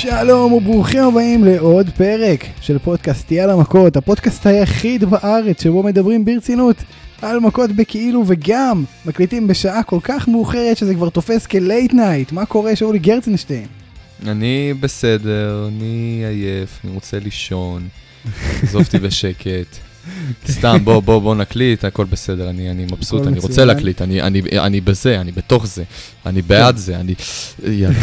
[0.00, 6.76] שלום וברוכים הבאים לעוד פרק של פודקאסט יאללה מכות, הפודקאסט היחיד בארץ שבו מדברים ברצינות
[7.22, 12.32] על מכות בכאילו וגם מקליטים בשעה כל כך מאוחרת שזה כבר תופס כ late night.
[12.32, 13.66] מה קורה שאולי גרצנשטיין?
[14.26, 17.88] אני בסדר, אני עייף, אני רוצה לישון,
[18.62, 19.76] עזוב אותי בשקט.
[20.58, 23.64] סתם, בוא, בוא, בוא נקליט, הכל בסדר, אני, אני מבסוט, אני רוצה.
[23.64, 25.84] להקליט, אני, אני, אני בזה, אני בתוך זה,
[26.26, 27.14] אני בעד זה, אני...
[27.66, 27.98] יאללה.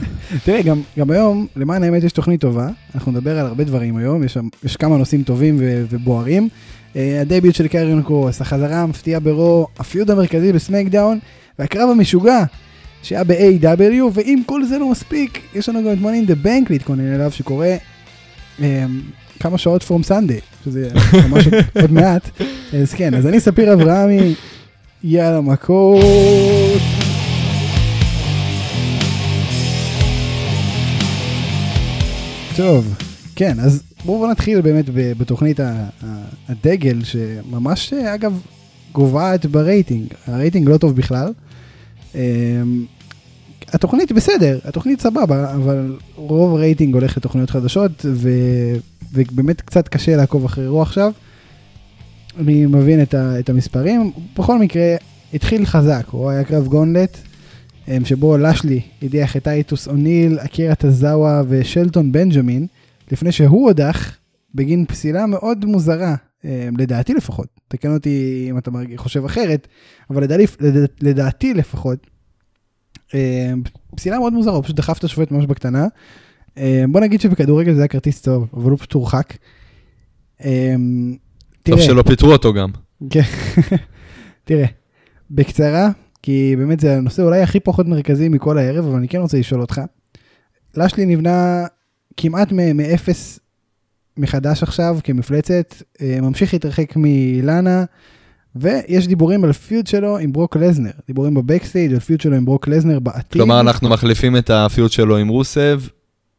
[0.44, 4.24] תראה, גם, גם היום, למען האמת יש תוכנית טובה, אנחנו נדבר על הרבה דברים היום,
[4.24, 6.48] יש, יש כמה נושאים טובים ו- ובוערים.
[6.94, 11.18] Uh, הדביוט של קריון קרוס, החזרה המפתיעה ברו, הפיוד המרכזי בסמקדאון,
[11.58, 12.44] והקרב המשוגע
[13.02, 17.14] שהיה ב-AW, ואם כל זה לא מספיק, יש לנו גם את in the Bank להתכונן
[17.14, 17.76] אליו, שקורה
[18.58, 18.62] um,
[19.40, 20.88] כמה שעות פרום סנדיי, שזה
[21.28, 22.30] ממש עוד- עוד מעט.
[22.82, 24.34] אז כן, אז אני ספיר אברהמי,
[25.04, 26.00] יאללה מכות.
[32.56, 32.94] טוב,
[33.36, 35.60] כן, אז בואו בוא נתחיל באמת בתוכנית
[36.48, 38.40] הדגל, שממש, אגב,
[38.92, 40.06] גוועת ברייטינג.
[40.26, 41.32] הרייטינג לא טוב בכלל.
[42.14, 42.20] אמ,
[43.72, 48.06] התוכנית בסדר, התוכנית סבבה, אבל רוב הרייטינג הולך לתוכניות חדשות,
[49.12, 49.22] ו...
[49.32, 51.12] ובאמת קצת קשה לעקוב אחרי רוח עכשיו.
[52.38, 53.38] אני מבין את, ה...
[53.38, 54.12] את המספרים.
[54.38, 54.96] בכל מקרה,
[55.34, 57.18] התחיל חזק, הוא היה קרב גונלט,
[57.88, 62.66] אמ, שבו לשלי הדיח את טייטוס אוניל, אקירה טזאווה ושלטון בנג'מין,
[63.12, 64.16] לפני שהוא הודח
[64.54, 66.14] בגין פסילה מאוד מוזרה,
[66.44, 67.46] אמ, לדעתי לפחות.
[67.68, 69.68] תקן אותי אם אתה חושב אחרת,
[70.10, 72.06] אבל לדעתי, לדע- לדעתי לפחות,
[73.14, 73.62] אמ,
[73.96, 75.86] פסילה מאוד מוזרה, הוא פשוט דחף את השופט ממש בקטנה.
[76.58, 79.36] אמ, בוא נגיד שבכדורגל זה היה כרטיס צהוב, אבל הוא פשוט הורחק.
[80.44, 81.16] אמ,
[81.62, 82.70] טוב שלא פיטרו אותו גם.
[83.10, 83.22] כן.
[84.44, 84.66] תראה,
[85.30, 85.90] בקצרה,
[86.22, 89.60] כי באמת זה הנושא אולי הכי פחות מרכזי מכל הערב, אבל אני כן רוצה לשאול
[89.60, 89.80] אותך.
[90.76, 91.66] לשלי נבנה
[92.16, 93.40] כמעט מאפס
[94.16, 97.84] מחדש עכשיו כמפלצת, אה, ממשיך להתרחק מלאנה,
[98.56, 102.44] ויש דיבורים על feud שלו עם ברוק לזנר, דיבורים ב backstage על feud שלו עם
[102.44, 103.32] ברוק לזנר בעתיד.
[103.32, 105.80] כלומר, אנחנו מחליפים את ה feud שלו עם רוסב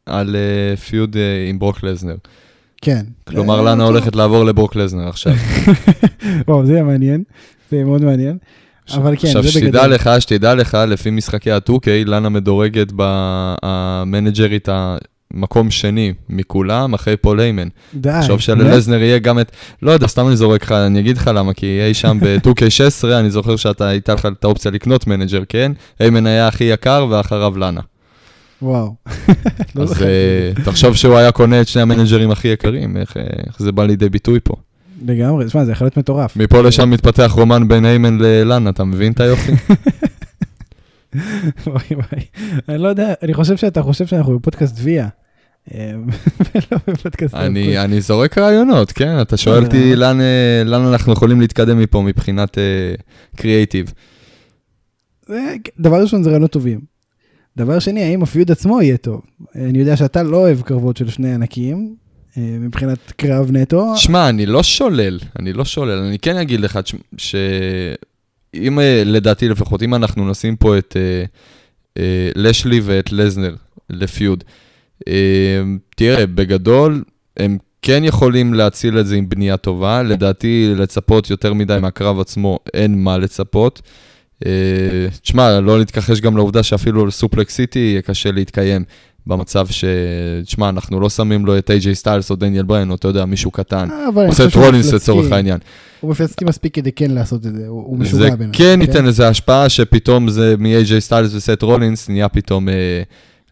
[0.10, 2.16] על אה, feud אה, עם ברוק לזנר.
[2.82, 3.06] כן.
[3.28, 3.96] כלומר, אה, לאנה טוב.
[3.96, 5.34] הולכת לעבור לברוק לזנר עכשיו.
[6.48, 7.24] וואו, זה יהיה מעניין,
[7.70, 8.38] זה יהיה מאוד מעניין.
[8.94, 9.94] אבל כן, עכשיו, זה שתדע בגדול.
[9.94, 17.68] לך, שתדע לך, לפי משחקי ה-2K, לאנה מדורגת במנג'רית המקום שני מכולם, אחרי פול היימן.
[17.94, 18.10] די.
[18.10, 18.40] עכשיו?
[18.40, 19.52] שללזנר יהיה גם את...
[19.82, 23.30] לא יודע, סתם אני זורק לך, אני אגיד לך למה, כי אי שם ב-2K16, אני
[23.30, 25.72] זוכר שאתה, הייתה לך את האופציה לקנות manager, כן?
[26.00, 27.82] היימן היה הכי יקר, ואחריו לאנה.
[28.62, 28.96] וואו.
[29.76, 30.04] לא אז.
[30.04, 33.86] אה, תחשוב שהוא היה קונה את שני המנג'רים הכי יקרים, איך אה, איך זה בא
[33.86, 34.54] לידי ביטוי פה.
[35.06, 36.36] לגמרי, תשמע, זה יכול להיות מטורף.
[36.36, 39.52] מפה לשם מתפתח רומן בין היימן ללאנה, אתה מבין את היופי?
[41.68, 42.26] וואי וואי,
[42.70, 45.08] אני לא יודע, אני חושב שאתה חושב שאנחנו בפודקאסט ויה.
[45.74, 45.94] אה.
[47.34, 49.22] אני אני זורק רעיונות, כן?
[49.22, 50.22] אתה שואל אותי לאן
[50.74, 52.58] אנחנו יכולים להתקדם מפה מבחינת
[53.36, 53.94] קריאייטיב.
[55.80, 56.99] דבר ראשון זה רעיונות טובים.
[57.58, 59.22] דבר שני, האם הפיוד עצמו יהיה טוב?
[59.56, 61.96] אני יודע שאתה לא אוהב קרבות של שני ענקים,
[62.38, 63.94] אה, מבחינת קרב נטו.
[63.98, 69.50] שמע, אני לא שולל, אני לא שולל, אני כן אגיד לך ש- שאם, אה, לדעתי
[69.50, 71.24] לפחות, אם אנחנו נשים פה את אה,
[71.98, 73.56] אה, לשלי ואת לזנר
[73.90, 74.44] לפיוד,
[75.08, 75.14] אה,
[75.96, 77.04] תראה, בגדול,
[77.38, 82.60] הם כן יכולים להציל את זה עם בנייה טובה, לדעתי לצפות יותר מדי מהקרב עצמו,
[82.74, 83.82] אין מה לצפות.
[83.86, 84.09] אה,
[85.22, 88.84] תשמע, לא להתכחש גם לעובדה שאפילו לסופלקס סיטי יהיה קשה להתקיים.
[89.28, 89.86] במצב ש...
[90.46, 93.52] תשמע, אנחנו לא שמים לו את איי-ג'יי סטיילס או דניאל בריין, או אתה יודע, מישהו
[93.52, 93.90] קטן.
[93.92, 95.32] אה, עושה את רולינס לצורך.
[95.32, 95.58] העניין.
[96.00, 99.06] הוא מפלצתי מספיק כדי כן לעשות את זה, הוא הוא זה משוגע בין כן ייתן
[99.06, 103.02] לזה השפעה שפתאום זה מ-AJ סטיילס וסט רולינס נהיה פתאום אה,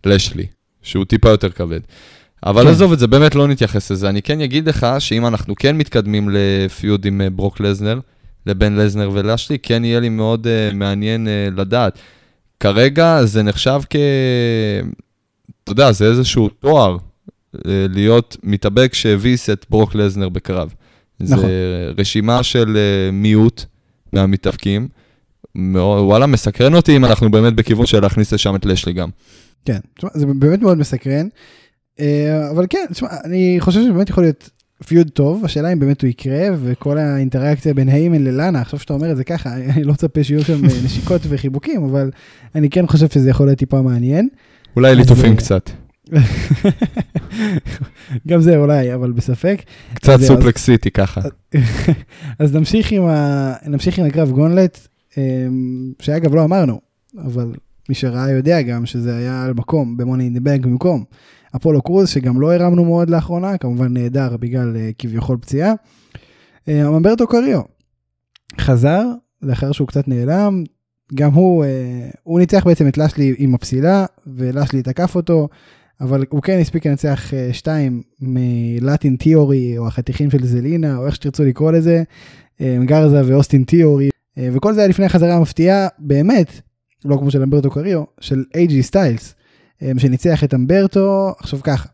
[0.05, 0.45] לשלי,
[0.81, 1.79] שהוא טיפה יותר כבד.
[2.45, 2.69] אבל כן.
[2.69, 4.09] עזוב את זה, באמת לא נתייחס לזה.
[4.09, 7.99] אני כן אגיד לך שאם אנחנו כן מתקדמים לפיוד עם אה, ברוק לזנר,
[8.47, 11.99] לבין לזנר ולשלי, כן יהיה לי מאוד אה, מעניין אה, לדעת.
[12.59, 13.95] כרגע זה נחשב כ...
[15.63, 16.97] אתה יודע, זה איזשהו תואר
[17.55, 20.73] אה, להיות מתאבק שהביס את ברוק לזנר בקרב.
[21.19, 21.37] נכון.
[21.39, 23.65] זה רשימה של אה, מיעוט
[24.13, 24.87] מהמתאבקים.
[25.75, 29.09] וואלה, מסקרן אותי אם אנחנו באמת בכיוון של להכניס לשם את לשלי גם.
[29.65, 31.27] כן, תשמע, זה באמת מאוד מסקרן.
[32.51, 34.49] אבל כן, תשמע, אני חושב שבאמת יכול להיות
[34.85, 39.11] פיוד טוב, השאלה אם באמת הוא יקרה, וכל האינטראקציה בין היימן ללאנה, עכשיו שאתה אומר
[39.11, 42.11] את זה ככה, אני לא מצפה שיהיו שם אה, נשיקות וחיבוקים, אבל
[42.55, 44.27] אני כן חושב שזה יכול להיות טיפה מעניין.
[44.75, 45.69] אולי אז, ליטופים אה, קצת.
[48.27, 49.61] גם זה אולי, אבל בספק.
[49.93, 51.21] קצת אז- סופלקס סיטי ככה.
[52.39, 53.53] אז נמשיך עם, ה...
[53.65, 54.87] נמשיך עם הקרב גונלט,
[55.17, 55.23] אה,
[55.99, 56.79] שאגב לא אמרנו,
[57.25, 57.51] אבל
[57.89, 61.03] מי שראה יודע גם שזה היה על מקום במוני אין דה בנק במקום
[61.55, 65.73] אפולו קרוז שגם לא הרמנו מאוד לאחרונה כמובן נהדר בגלל uh, כביכול פציעה.
[66.65, 67.61] Uh, ממברטו קריו
[68.59, 69.03] חזר
[69.41, 70.63] לאחר שהוא קצת נעלם
[71.15, 71.67] גם הוא uh,
[72.23, 75.47] הוא ניצח בעצם את לשלי עם הפסילה ולשלי תקף אותו
[76.01, 81.43] אבל הוא כן הספיק לנצח שתיים מלטין תיאורי או החתיכים של זלינה או איך שתרצו
[81.43, 82.03] לקרוא לזה
[82.85, 86.61] גרזה ואוסטין תיאורי וכל זה היה לפני החזרה המפתיעה באמת
[87.05, 89.36] לא כמו של אמברטו קריו, של אייג'י סטיילס, אה,
[89.97, 91.89] שניצח את אמברטו, עכשיו ככה,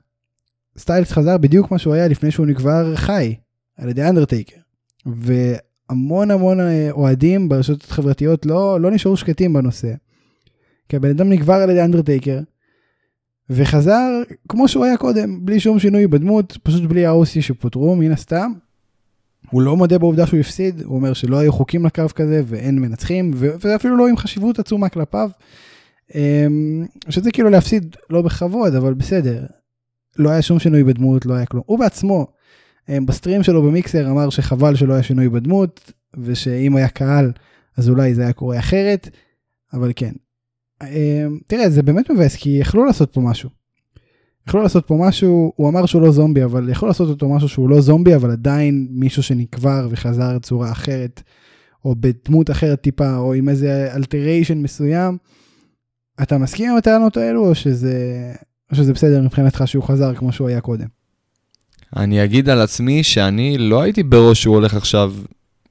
[0.77, 3.35] סטיילס חזר בדיוק כמו שהוא היה לפני שהוא נקבר חי,
[3.77, 4.57] על ידי אנדרטייקר.
[5.05, 9.93] והמון המון אה, אוהדים ברשתות החברתיות לא, לא נשארו שקטים בנושא.
[10.89, 12.39] כי הבן אדם נקבר על ידי אנדרטייקר,
[13.49, 18.11] וחזר כמו שהוא היה קודם, בלי שום שינוי בדמות, פשוט בלי ה OC שפוטרו מן
[18.11, 18.51] הסתם,
[19.51, 23.31] הוא לא מודה בעובדה שהוא הפסיד, הוא אומר שלא היו חוקים לקרב כזה ואין מנצחים,
[23.35, 25.29] ואפילו לא עם חשיבות עצומה כלפיו.
[26.15, 29.45] אמ, שזה כאילו להפסיד לא בכבוד, אבל בסדר.
[30.19, 31.63] לא היה שום שינוי בדמות, לא היה כלום.
[31.65, 32.27] הוא בעצמו,
[32.89, 37.31] אמ, בסטרים שלו במיקסר אמר שחבל שלא היה שינוי בדמות, ושאם היה קהל,
[37.77, 39.09] אז אולי זה היה קורה אחרת,
[39.73, 40.11] אבל כן.
[40.83, 43.49] אמ, תראה, זה באמת מבאס, כי יכלו לעשות פה משהו.
[44.47, 47.69] יכלו לעשות פה משהו, הוא אמר שהוא לא זומבי, אבל יכול לעשות אותו משהו שהוא
[47.69, 51.21] לא זומבי, אבל עדיין מישהו שנקבר וחזר בצורה אחרת,
[51.85, 55.17] או בדמות אחרת טיפה, או עם איזה אלטריישן מסוים.
[56.21, 57.93] אתה מסכים עם הטענות האלו, או שזה,
[58.71, 60.87] או שזה בסדר מבחינתך שהוא חזר כמו שהוא היה קודם?
[61.95, 65.13] אני אגיד על עצמי שאני לא הייתי בראש שהוא הולך עכשיו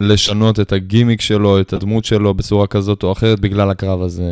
[0.03, 4.23] לשנות את הגימיק שלו, את הדמות שלו בצורה כזאת או אחרת בגלל הקרב הזה.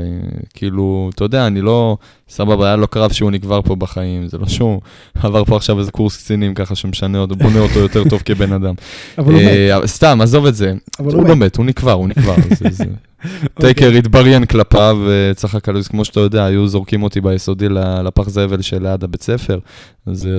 [0.54, 1.96] כאילו, אתה יודע, אני לא...
[2.28, 4.80] סבבה, היה לו קרב שהוא נקבר פה בחיים, זה לא שהוא
[5.22, 8.74] עבר פה עכשיו איזה קורס קצינים ככה שמשנה אותו, בונה אותו יותר טוב כבן אדם.
[9.18, 9.48] אבל הוא מת.
[9.48, 10.72] אה, סתם, עזוב את זה.
[11.00, 12.34] אבל הוא לא מת, הוא נקבר, הוא נקבר.
[12.58, 12.84] זה- זה-
[13.24, 13.48] אוקיי.
[13.74, 17.68] טייקר התבריין כלפיו, וצחק עליו, כמו שאתה יודע, היו זורקים אותי ביסודי
[18.04, 19.58] לפח זבל שליד הבית ספר,
[20.06, 20.38] אז זה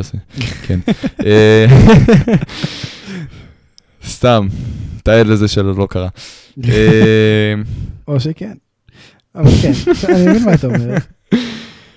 [0.68, 0.80] כן.
[4.04, 4.48] אה, סתם,
[5.04, 6.10] תעד לזה שלא לא קרה.
[6.70, 7.54] אה,
[8.08, 8.54] או שכן.
[9.36, 9.72] אבל כן,
[10.14, 10.96] אני מבין מה אתה אומר.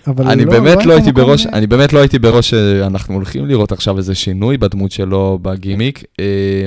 [0.06, 3.72] אני הוא באמת היה לא הייתי בראש, אני באמת לא הייתי בראש שאנחנו הולכים לראות
[3.72, 6.04] עכשיו איזה שינוי בדמות שלו בגימיק.
[6.20, 6.66] אה,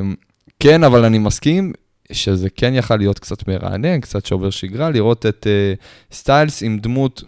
[0.60, 1.74] כן, אבל אני מסכים
[2.12, 5.74] שזה כן יכל להיות קצת מרענן, קצת שובר שגרה, לראות את אה,
[6.12, 7.24] סטיילס עם דמות,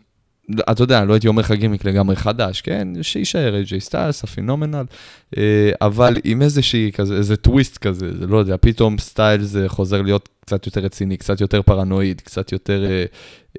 [0.72, 2.88] אתה יודע, לא הייתי אומר לך גימיק לגמרי חדש, כן?
[3.01, 4.84] שיישאר איי-ג'יי סטיילס, ה phenomenal,
[5.38, 5.44] אה,
[5.81, 10.30] אבל עם איזושהי כזה, איזה טוויסט כזה, זה לא יודע, פתאום סטיילס אה, חוזר להיות
[10.46, 12.86] קצת יותר רציני, קצת יותר פרנואיד, קצת יותר,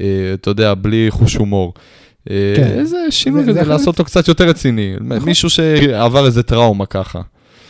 [0.00, 1.75] אה, אתה יודע, בלי חוש הומור.
[2.26, 2.32] כן.
[2.78, 4.94] איזה שינוי זה- זה כזה, יכול לעשות אותו קצת יותר רציני.
[5.00, 5.28] נכון.
[5.28, 7.20] מישהו שעבר איזה טראומה ככה.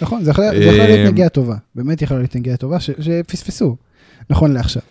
[0.03, 1.55] נכון, זה יכול יכול להיות נגיעה טובה.
[1.75, 3.77] באמת יכולה להיות נגיעה טובה שפספסו.
[4.31, 4.83] נכון לעכשיו.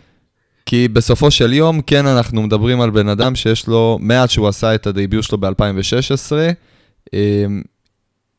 [0.69, 4.75] כי בסופו של יום, כן, אנחנו מדברים על בן אדם שיש לו, מאז שהוא עשה
[4.75, 6.31] את ה debut שלו ב-2016,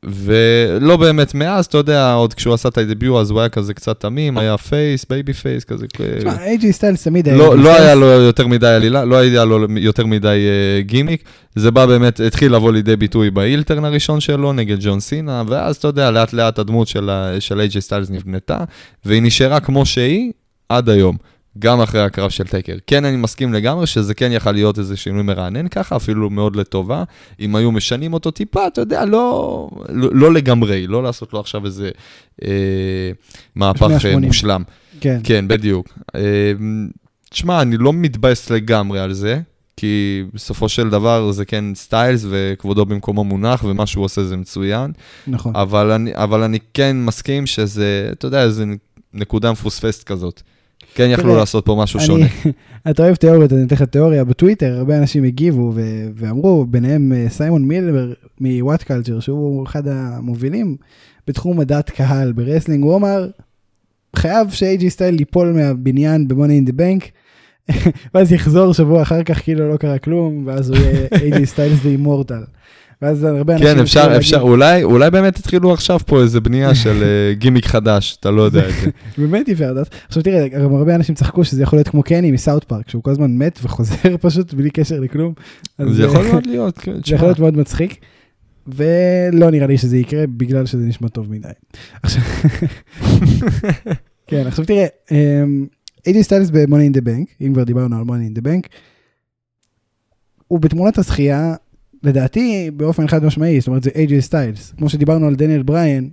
[0.05, 3.75] ולא באמת מאז, אתה יודע, עוד כשהוא עשה את ה debut אז הוא היה כזה
[3.75, 5.87] קצת תמים, היה face, baby face, כזה.
[5.87, 7.37] תשמע, אייג'י סטיילס תמיד היה...
[7.37, 7.95] לא, לא היה.
[7.95, 10.49] לו יותר מדי עלילה, לא היה לו יותר מדי
[10.81, 11.25] אה, גימיק,
[11.55, 15.43] זה בא באמת, התחיל לבוא לידי ביטוי ב heel turn הראשון שלו נגד ג'ון סינה,
[15.47, 17.11] ואז אתה יודע, לאט לאט הדמות של,
[17.41, 18.59] AJ סטיילס נבנתה,
[19.05, 20.33] והיא נשארה כמו שהיא
[20.69, 21.17] עד היום,
[21.59, 22.77] גם אחרי הקרב של טייקר.
[22.87, 27.05] כן, אני מסכים לגמרי שזה כן יכל להיות איזה שינוי מרענן ככה, אפילו מאוד לטובה,
[27.41, 31.67] אם היו משנים אותו טיפה, אתה יודע, לא, לא, לא לגמרי, לא לעשות לו עכשיו
[31.67, 31.91] איזה
[32.45, 32.51] אה,
[33.55, 34.25] מהפך אה, 180.
[34.25, 34.63] מושלם.
[35.01, 35.21] כן.
[35.25, 35.89] כן, בדיוק.
[36.15, 36.53] אה,
[37.31, 39.41] תשמע, אני לא מתבאס לגמרי על זה,
[39.77, 44.93] כי בסופו של דבר זה כן סטיילס וכבודו במקומו מונח, ומה שהוא עושה זה מצוין,
[45.27, 45.57] נכון.
[45.57, 48.65] אבל אני, אבל אני כן מסכים שזה, אתה יודע, איזה
[49.15, 50.43] נקודה מפוספסת כזאת.
[50.95, 52.27] כן יכלו לעשות פה משהו שונה.
[52.91, 55.73] אתה אוהב תיאוריות, אני אתן לך תיאוריה בטוויטר, הרבה אנשים הגיבו
[56.15, 60.77] ואמרו, ביניהם אה, סיימון מילבר מוואט קלצ'ר, שהוא אחד המובילים
[61.27, 63.29] בתחום הדת קהל ברסלינג, הוא אמר,
[64.17, 67.05] חייב שאייג'י סטייל ליפול מהבניין ב-Money in the Bank,
[68.15, 71.89] ואז יחזור שבוע אחר כך כאילו לא קרה כלום, ואז הוא יהיה אייג'י סטיילס דה
[71.89, 72.43] אימורטל.
[73.03, 73.67] ואז הרבה אנשים...
[73.67, 77.67] כן, אפשר, להגיד, אפשר, אולי, אולי באמת התחילו עכשיו פה איזה בנייה של אה, גימיק
[77.67, 78.91] חדש, אתה לא יודע את זה.
[79.19, 79.95] באמת יפה הדת.
[80.09, 83.11] עכשיו תראה, גם הרבה אנשים צחקו שזה יכול להיות כמו קני מסאוט פארק, שהוא כל
[83.11, 85.33] הזמן מת וחוזר פשוט בלי קשר לכלום.
[85.79, 87.15] זה אה, יכול מאוד להיות, כן, זה.
[87.15, 87.97] יכול להיות מאוד מצחיק,
[88.67, 91.49] ולא נראה לי שזה יקרה בגלל שזה נשמע טוב מדי.
[92.03, 92.23] עכשיו,
[94.27, 94.87] כן, עכשיו תראה,
[96.07, 98.69] אייג'י סטיילס ב-Money in the Bank, אם כבר דיברנו על Money in the Bank,
[100.49, 101.55] הוא בתמונת הזכייה,
[102.03, 106.11] לדעתי באופן חד משמעי, זאת אומרת זה אייג'י סטיילס, כמו שדיברנו על דניאל בריין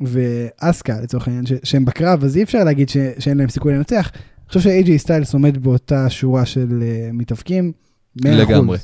[0.00, 4.10] ואסקה לצורך העניין, ש- שהם בקרב, אז אי אפשר להגיד ש- שאין להם סיכוי לנצח.
[4.14, 7.72] אני חושב שאייג'י סטיילס עומד באותה שורה של אה, מתאבקים.
[8.16, 8.78] לגמרי.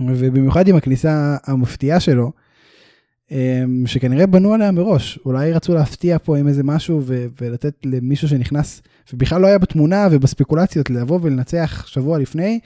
[0.00, 2.32] ובמיוחד עם הכניסה המפתיעה שלו,
[3.30, 8.28] אמ, שכנראה בנו עליה מראש, אולי רצו להפתיע פה עם איזה משהו ו- ולתת למישהו
[8.28, 8.82] שנכנס
[9.12, 12.60] ובכלל לא היה בתמונה ובספקולציות לבוא ולנצח שבוע לפני,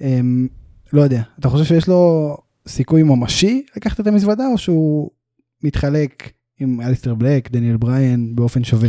[0.00, 0.48] אמ,
[0.92, 2.36] לא יודע, אתה חושב שיש לו
[2.68, 5.10] סיכוי ממשי לקחת את המזוודה או שהוא
[5.62, 8.88] מתחלק עם אליסטר בלק, דניאל בריין באופן שווה?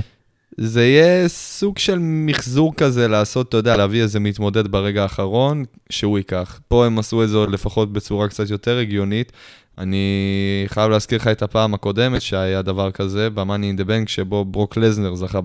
[0.57, 6.17] זה יהיה סוג של מחזור כזה לעשות, אתה יודע, להביא איזה מתמודד ברגע האחרון, שהוא
[6.17, 6.59] ייקח.
[6.67, 9.31] פה הם עשו את זה לפחות בצורה קצת יותר הגיונית.
[9.77, 14.45] אני חייב להזכיר לך את הפעם הקודמת שהיה דבר כזה, ב-Money in the Bank, שבו
[14.45, 15.39] ברוק לזנר זכה.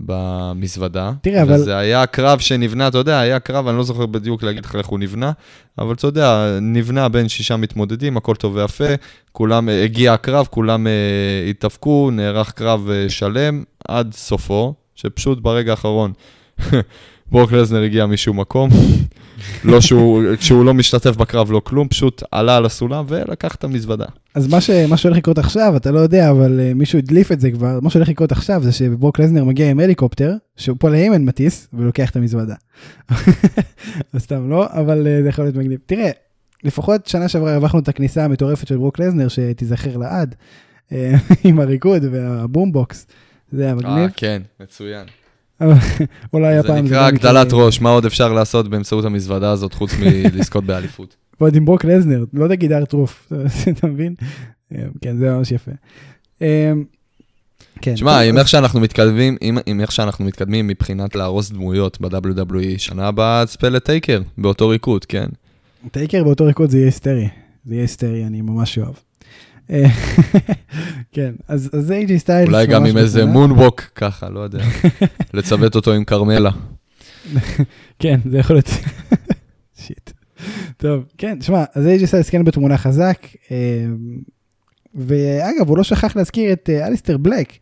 [0.00, 1.12] במזוודה.
[1.22, 4.64] תראה, אבל- וזה היה קרב שנבנה, אתה יודע, היה קרב, אני לא זוכר בדיוק להגיד
[4.64, 5.32] לך איך הוא נבנה,
[5.78, 8.84] אבל אתה יודע, נבנה בין שישה מתמודדים, הכל טוב ויפה,
[9.32, 10.92] כולם, אה, הגיע הקרב, כולם אה,
[11.50, 16.12] התאפקו, נערך קרב אה, שלם עד סופו, שפשוט ברגע האחרון
[17.30, 18.70] ברוק לזנר הגיע משום מקום,
[19.64, 24.04] לא שהוא, כשהוא לא משתתף בקרב לא כלום, פשוט עלה על הסולם ולקח את המזוודה.
[24.34, 27.40] אז מה, ש, מה שהולך לקרות עכשיו, אתה לא יודע, אבל uh, מישהו הדליף את
[27.40, 31.24] זה כבר, מה שהולך לקרות עכשיו זה שברוק לזנר מגיע עם הליקופטר, שהוא פה להימן
[31.24, 32.54] מטיס, ולוקח את המזוודה.
[34.12, 35.78] אז סתם לא, אבל אה, זה יכול להיות מגניב.
[35.86, 36.10] תראה,
[36.64, 40.34] לפחות שנה שעברה הרווחנו את הכניסה המטורפת של ברוק לזנר, שתיזכר לעד,
[40.88, 40.92] אה,
[41.44, 43.06] עם הריקוד וה boombox.
[43.52, 45.06] זה היה אה, מגניב, כן, מצוין.
[46.32, 47.30] אולי זה הפעם נקרא גם יקרה.
[47.30, 51.16] הגדלת ראש, מה עוד אפשר לעשות באמצעות המזוודה הזאת חוץ מלזכות באליפות?
[51.40, 53.32] ועוד עם ברוק לזנר, לא תגיד R-Truth,
[53.78, 54.14] אתה מבין?
[54.74, 55.70] אה, כן, זה ממש יפה.
[56.42, 56.72] אה,
[57.82, 57.94] כן.
[58.28, 63.46] עם איך שאנחנו מתקדמים, עם, עם איך שאנחנו מתקדמים מבחינת להרוס דמויות ב-WWE, שנה הבאה
[63.46, 65.26] תצפה לטייקר, באותו ריקוד, כן?
[65.90, 67.28] טייקר באותו ריקוד זה יהיה היסטרי,
[67.64, 68.94] זה יהיה היסטרי, אני ממש אוהב.
[69.70, 69.84] אה,
[71.14, 72.48] כן, אז זה איי.ג'י סטיילס.
[72.48, 73.24] אולי גם עם איזה.
[73.24, 74.64] moonwalk, ככה, לא יודע.
[75.34, 76.50] לצוות אותו עם כרמלה.
[77.98, 78.70] כן, זה יכול להיות.
[79.76, 80.10] shit.
[80.76, 83.56] טוב, כן, שמע, אז איי.ג'י סטיילס כן בתמונה חזק, אה,
[84.94, 87.52] ואגב, הוא לא שכח להזכיר את אה, אליסטר בלק.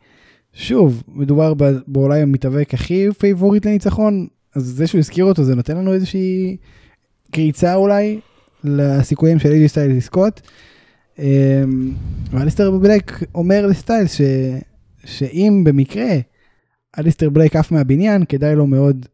[0.53, 1.53] שוב, מדובר
[1.87, 6.57] באולי המתאבק הכי favorite לניצחון, אז זה שהוא הזכיר אותו זה נותן לנו איזושהי
[7.31, 8.21] קריצה אולי
[8.65, 10.41] לסיכויים של איי.ג'י סטיילס לזכות.
[12.31, 14.21] ואליסטר בלק אומר לסטיילס ש...
[15.05, 16.17] שאם במקרה
[16.99, 19.07] אליסטר בלק עף מהבניין, כדאי לו מאוד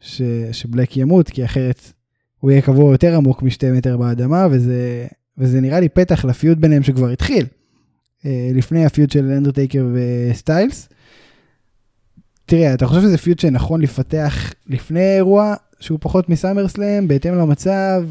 [0.00, 0.22] ש...
[0.52, 1.92] שבלק ימות, כי אחרת
[2.40, 5.06] הוא יהיה קבור יותר עמוק משתי מטר באדמה, וזה,
[5.38, 7.46] וזה נראה לי פתח לפיוד ביניהם שכבר התחיל,
[8.26, 10.88] אה, לפני הפיוד של אנדרטייקר וסטיילס.
[12.44, 18.04] תראה, אתה חושב שזה פיוד שנכון לפתח לפני אירוע שהוא פחות מסאמר סלאם, בהתאם למצב,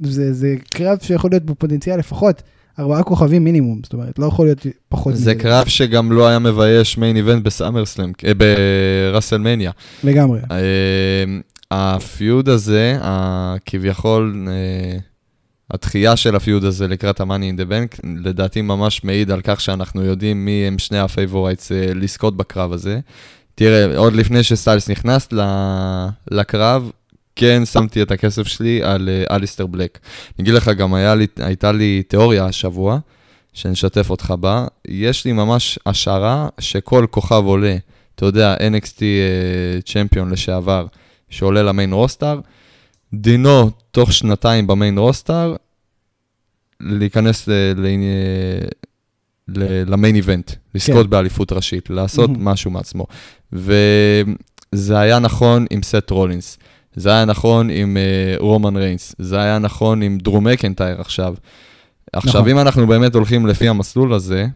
[0.00, 2.42] זה, זה קרב שיכול להיות בפוטנציאל לפחות
[2.78, 6.98] ארבעה כוכבים מינימום, זאת אומרת, לא יכול להיות פחות זה קרב שגם לא היה מבייש
[6.98, 9.70] מיין איבנט בסאמרסלאם, בראסלמניה.
[10.04, 10.40] לגמרי.
[10.50, 11.24] אה,
[11.70, 12.98] הפיוד הזה,
[13.66, 14.98] כביכול, אה,
[15.70, 19.60] התחייה של ה feud הזה לקראת ה-Money in the Bank, לדעתי ממש מעיד על כך
[19.60, 23.00] שאנחנו יודעים מי הם שני ה favorites אה, לזכות בקרב הזה.
[23.54, 26.90] תראה, עוד לפני שסטיילס נכנס ל- לקרב,
[27.36, 29.98] כן שמתי את הכסף שלי על אה, אליסטר בלק.
[30.38, 32.98] אני אגיד לך, גם לי, הייתה לי תיאוריה השבוע,
[33.52, 34.66] שנשתף אותך בה.
[34.88, 37.76] יש לי ממש השערה שכל כוכב עולה,
[38.14, 39.00] אתה יודע, NXT
[39.84, 40.86] צ'מפיון לשעבר,
[41.30, 42.40] שעולה למיין רוסטר,
[43.14, 45.56] דינו תוך שנתיים במיין רוסטר,
[46.80, 47.88] להיכנס ל- ל-
[49.48, 51.10] ל- למיין איבנט, לזכות כן.
[51.10, 52.44] באליפות ראשית, לעשות מהמם.
[52.48, 53.06] משהו מעצמו.
[53.52, 56.58] וזה היה נכון עם סט רולינס,
[56.96, 61.34] זה היה נכון עם אה, רומן ריינס, זה היה נכון עם דרום מקנטייר עכשיו.
[62.12, 62.50] עכשיו, נכון.
[62.50, 64.46] אם אנחנו באמת הולכים לפי המסלול הזה,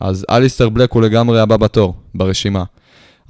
[0.00, 2.64] אז אליסטר בלק הוא לגמרי הבא בתור ברשימה.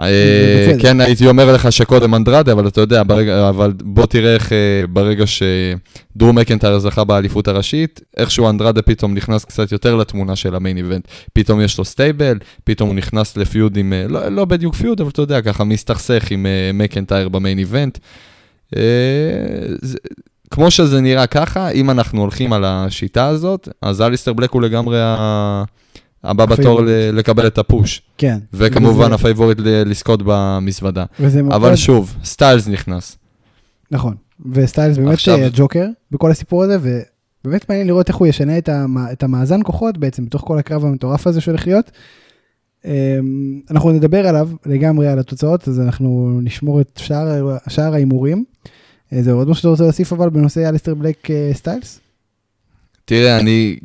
[0.00, 0.72] אה.
[0.80, 4.86] כן, הייתי אומר לך שקודם אנדרדה, אבל אתה יודע, ברגע, אבל בוא תראה איך אה,
[4.88, 10.59] ברגע שדרו מקנטייר זכה באליפות הראשית, איכשהו אנדרדה פתאום נכנס קצת יותר לתמונה של ה
[10.59, 11.08] main event.
[11.32, 15.10] פתאום יש לו stable, פתאום הוא נכנס ל feud עם, לא, לא בדיוק feud, אבל
[15.10, 17.98] אתה יודע, ככה מסתכסך עם מקנטייר ב main event.
[18.76, 18.80] אה,
[19.82, 19.98] זה-
[20.50, 24.98] כמו שזה נראה ככה, אם אנחנו הולכים על השיטה הזאת, אז אליסטר בלק הוא לגמרי
[26.24, 26.80] הבא בתור
[27.12, 28.02] לקבל את ה push.
[28.18, 28.38] כן.
[28.52, 31.04] וכמובן וזה- ה favorite לזכות במזוודה.
[31.52, 33.18] אבל שוב, סטיילס נכנס.
[33.90, 34.14] נכון,
[34.52, 35.50] וסטיילס באמת עכשיו- עכשיו...
[35.54, 36.78] ג'וקר בכל הסיפור הזה,
[37.44, 38.98] ובאמת מעניין לראות איך הוא ישנה את, המ...
[39.12, 41.90] את המאזן כוחות בעצם, בתוך כל הקרב המטורף הזה שהולך להיות.
[42.86, 47.00] אמ, אנחנו נדבר עליו לגמרי על התוצאות, אז אנחנו נשמור את
[47.68, 48.44] שאר, ההימורים.
[49.12, 52.00] אה, זה עוד משהו שאתה רוצה להוסיף אבל בנושא אליסטר בלק אה, סטיילס?
[53.04, 53.76] תראה, אני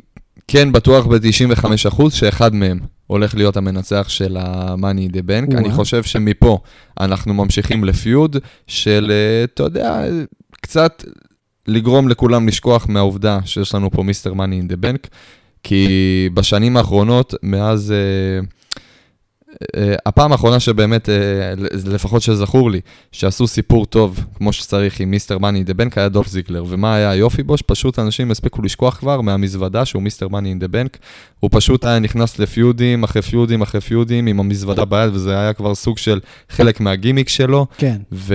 [0.48, 5.56] כן בטוח ב-95% שאחד מהם הולך להיות המנצח של ה-Money in the Bank.
[5.56, 6.58] אני חושב שמפה
[7.00, 10.04] אנחנו ממשיכים ל feud של, אה, אתה יודע,
[10.60, 11.04] קצת
[11.68, 14.34] לגרום לכולם לשכוח מהעובדה שיש לנו פה Mr.
[14.34, 15.08] Money in the Bank,
[15.62, 17.94] כי בשנים האחרונות, מאז...
[18.42, 18.61] אה,
[20.06, 21.12] הפעם האחרונה שבאמת, אה,
[21.88, 22.80] לפחות שזכור לי,
[23.12, 25.38] שעשו סיפור טוב, כמו שצריך עם Mr.
[25.38, 26.64] Money in the Bank, היה דולף זיגלר.
[26.68, 27.56] ומה היה היופי בו?
[27.56, 30.28] שפשוט אנשים הספיקו לשכוח כבר מהמזוודה שהוא Mr.
[30.28, 30.98] Money in the Bank.
[31.40, 35.74] הוא פשוט היה נכנס לפיודים, אחרי פיודים, אחרי פיודים, עם המזוודה ביד, וזה היה כבר
[35.74, 37.66] סוג של חלק מהגימיק שלו.
[37.78, 37.96] כן.
[38.12, 38.34] ו...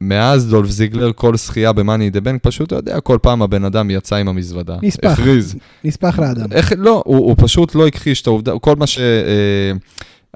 [0.00, 3.42] מאז דולף זיגלר, כל זכייה ב Money in the Bank, פשוט, אתה יודע, כל פעם
[3.42, 4.76] הבן אדם יצא עם המזוודה.
[4.82, 5.10] נספח.
[5.10, 5.56] הכריז.
[5.84, 6.52] נספח לאדם.
[6.52, 9.74] איך, לא, הוא, הוא פשוט לא הכחיש את העובדה, כל מה שהיה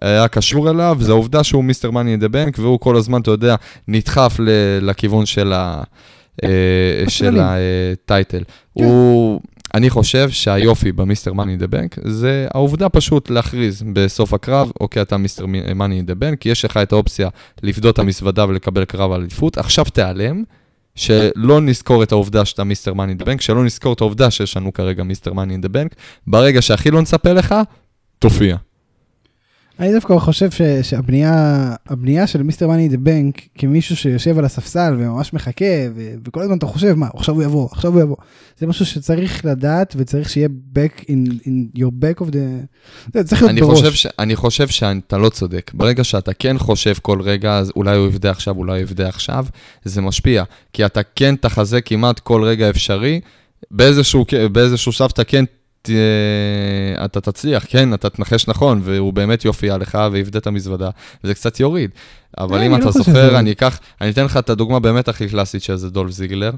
[0.03, 1.91] אה, קשור אליו, זה העובדה שהוא Mr.
[1.91, 3.57] Money in the Bank, והוא כל הזמן, אתה יודע,
[3.89, 4.49] נדחף ל,
[4.81, 5.83] לכיוון של ה...
[6.45, 6.49] אה,
[7.09, 8.43] של ה title.
[8.79, 8.85] כן.
[8.85, 9.41] הוא...
[9.75, 11.33] אני חושב שהיופי ב Mr.
[11.33, 15.47] Money in the Bank זה העובדה פשוט להכריז בסוף הקרב, אוקיי, אתה Mr.
[15.75, 17.29] Money in the Bank, יש לך את האופציה
[17.63, 20.43] לפדות את המזוודה ולקבל קרב על אליפות, עכשיו תיעלם,
[20.95, 22.95] שלא נזכור את העובדה שאתה Mr.
[22.95, 25.33] Money in the Bank, שלא נזכור את העובדה שיש לנו כרגע Mr.
[25.33, 25.95] Money in the Bank,
[26.27, 27.55] ברגע שהכי לא נצפה לך,
[28.19, 28.57] תופיע.
[29.81, 32.69] אני דווקא חושב ש, שהבנייה של Mr.
[32.69, 35.65] Money in the Bank כמישהו שיושב על הספסל וממש מחכה
[35.95, 38.17] ו, וכל הזמן אתה חושב מה עכשיו הוא יבוא עכשיו הוא יבוא.
[38.59, 42.37] זה משהו שצריך לדעת וצריך שיהיה back in, in your back of the...
[43.15, 43.79] זה צריך להיות אני בראש.
[43.79, 45.71] חושב ש, אני חושב שאתה לא צודק.
[45.75, 49.47] ברגע שאתה כן חושב כל רגע אז אולי הוא יבדה עכשיו אולי הוא יבדה עכשיו.
[49.85, 53.21] זה משפיע כי אתה כן תחזה כמעט כל רגע אפשרי.
[53.71, 55.45] באיזשהו, באיזשהו שלב אתה כן
[57.05, 60.91] אתה תצליח, כן, אתה תנחש נכון, והוא באמת יופיע לך ויבדה את המזוודה,
[61.25, 61.91] וזה קצת יוריד.
[62.39, 65.63] אבל אם אתה לא זוכר, אני אקח, אני אתן לך את הדוגמה באמת הכי קלאסית
[65.63, 66.53] של זה דולף זיגלר.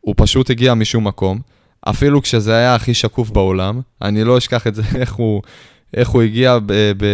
[0.00, 1.40] הוא פשוט הגיע משום מקום,
[1.82, 5.42] אפילו כשזה היה הכי שקוף בעולם, אני לא אשכח את זה, איך הוא,
[5.94, 7.06] איך הוא הגיע, ב, ב,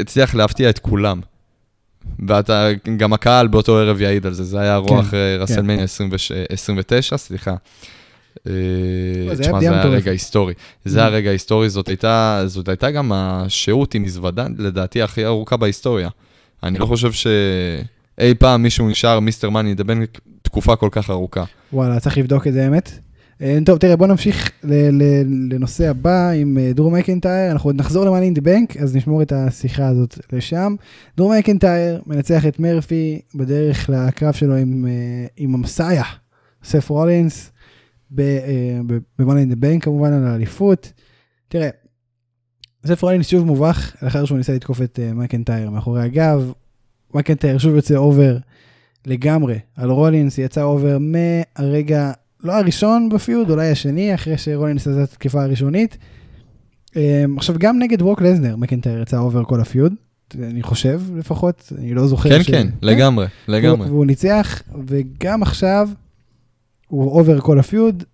[0.00, 1.20] הצליח להפתיע את כולם.
[2.26, 6.08] ואתה, גם הקהל באותו ערב יעיד על זה, זה היה רוח כן, אה, רסלמניה כן.
[6.50, 7.54] 29, סליחה.
[8.46, 8.52] אה,
[9.38, 10.54] תשמע, זה היה רגע היסטורי.
[10.84, 11.12] זה היה mm.
[11.12, 16.08] רגע היסטורי, זאת הייתה, זאת הייתה גם השהות עם מזוודה, לדעתי, הכי ארוכה בהיסטוריה.
[16.62, 19.98] אני לא חושב שאי פעם מישהו נשאר מיסטר מאני דבן
[20.42, 21.44] תקופה כל כך ארוכה.
[21.72, 22.98] וואלה, צריך לבדוק את זה, האמת.
[23.42, 24.50] אה, טוב, תראה, בוא נמשיך
[25.50, 29.22] לנושא הבא עם אה, דרום מקנטייר, אנחנו עוד נחזור למאני אין דה בנק, אז נשמור
[29.22, 30.74] את השיחה הזאת לשם.
[31.16, 34.86] דרום מקנטייר מנצח את מרפי בדרך לקרב שלו עם,
[35.36, 36.04] עם המסאיה,
[36.64, 37.50] סף רולינס.
[38.10, 40.92] ב-Money in the Bank כמובן על האליפות.
[41.48, 41.68] תראה,
[42.86, 46.52] סת' רולינס שוב מובך לאחר שהוא ניסה לתקוף את אה, מקנטייר מאחורי הגב.
[47.14, 48.36] מקנטייר שוב יוצא over
[49.06, 52.12] לגמרי על רולינס, יצא over מהרגע,
[52.44, 55.98] לא הראשון ב feud, אולי השני, אחרי שרולינס עשה את התקיפה הראשונית.
[56.96, 59.94] אמ, עכשיו גם נגד ברוק לזנר מקנטייר יצא over כל ה feud.
[60.34, 62.28] אני חושב לפחות, אני לא זוכר.
[62.28, 62.50] כן, ש...
[62.50, 63.88] כן, לגמרי, לגמרי.
[63.88, 65.88] והוא ניצח, וגם עכשיו
[66.90, 68.04] הוא over כל ה feud.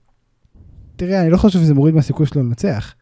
[0.97, 2.95] תראה, אני לא חושב שזה מוריד מהסיכוי שלו לנצח.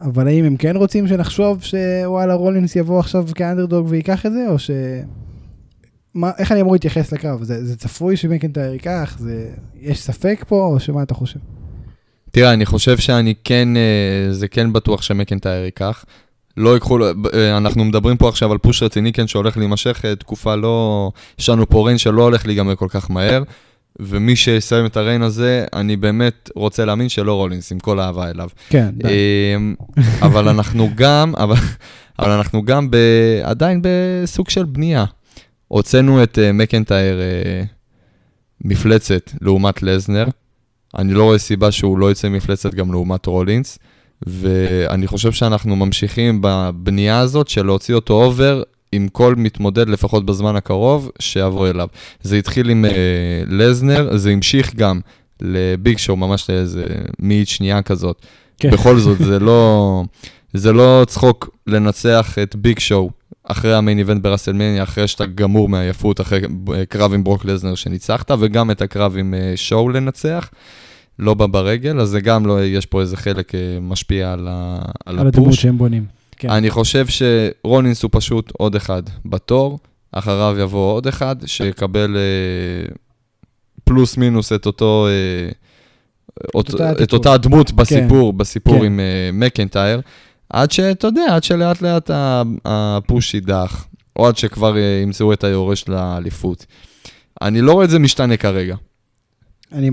[0.00, 4.58] אבל האם הם כן רוצים שנחשוב שוואלה רולינס יבוא עכשיו כאנדרדוג וייקח את זה, או
[4.58, 4.70] ש...
[6.14, 7.42] מה, איך אני אמור להתייחס לקרב?
[7.42, 9.16] זה, זה צפוי שמקנטייר ייקח?
[9.18, 11.40] זה, יש ספק פה, או שמה אתה חושב?
[12.30, 16.04] תראה, אני חושב שאני כן, אה, זה כן בטוח שמקנטייר ייקח.
[16.56, 16.98] לא ייקחו,
[17.34, 21.10] אה, אנחנו מדברים פה עכשיו על פוש רציני, כן, שהולך להימשך אה, תקופה לא...
[21.38, 23.42] יש לנו פה ריין שלא הולך להיגמר כל כך מהר.
[24.00, 28.30] ומי שיסיים את ה reign הזה, אני באמת רוצה להאמין שלא רולינס, עם כל האהבה
[28.30, 28.48] אליו.
[28.68, 28.94] כן.
[29.04, 29.74] אמ,
[30.26, 31.56] אבל אנחנו גם, אבל,
[32.18, 32.96] אבל אנחנו גם ב,
[33.42, 35.04] עדיין בסוג של בנייה.
[35.68, 37.66] הוצאנו את אה, מקנטייר אה,
[38.64, 40.26] מפלצת לעומת לזנר.
[40.98, 43.78] אני לא רואה סיבה שהוא לא יצא מפלצת גם לעומת רולינס.
[44.26, 48.62] ואני חושב שאנחנו ממשיכים בבנייה הזאת של להוציא אותו over
[48.92, 51.88] עם כל מתמודד, לפחות בזמן הקרוב, שיבוא אליו.
[52.22, 52.88] זה התחיל עם uh,
[53.52, 55.00] לזנר, זה המשיך גם
[55.40, 56.84] לביג שואו, ממש לאיזה
[57.18, 58.22] מאית שנייה כזאת.
[58.58, 58.70] כן.
[58.70, 60.02] בכל זאת, זה לא,
[60.52, 63.10] זה לא צחוק לנצח את ביג שואו
[63.44, 66.40] אחרי המיין איבנט בראסלמניה, אחרי שאתה גמור מעייפות, אחרי
[66.88, 70.50] קרב עם ברוק לזנר שניצחת, וגם את הקרב עם uh, שואו לנצח.
[71.18, 74.78] לא בא ברגל, אז זה גם לא, יש פה איזה חלק uh, משפיע על, ה,
[75.06, 75.36] על, על הפוש.
[75.36, 76.21] על הדמות שהם בונים.
[76.42, 76.50] כן.
[76.50, 79.78] אני חושב שרולינס הוא פשוט עוד אחד בתור,
[80.12, 82.94] אחריו יבוא עוד אחד, שיקבל אה,
[83.84, 85.06] פלוס מינוס את אותו...
[85.08, 85.50] אה,
[86.54, 86.70] אות,
[87.02, 87.76] את אותה דמות כן.
[87.76, 88.38] בסיפור, כן.
[88.38, 88.84] בסיפור כן.
[88.84, 90.00] עם אה, מקנטייר,
[90.50, 92.10] עד שאתה יודע, עד שלאט לאט
[92.64, 96.66] הפוש יידח, או עד שכבר אה, ימצאו את היורש לאליפות.
[97.42, 98.76] אני לא רואה את זה משתנה כרגע.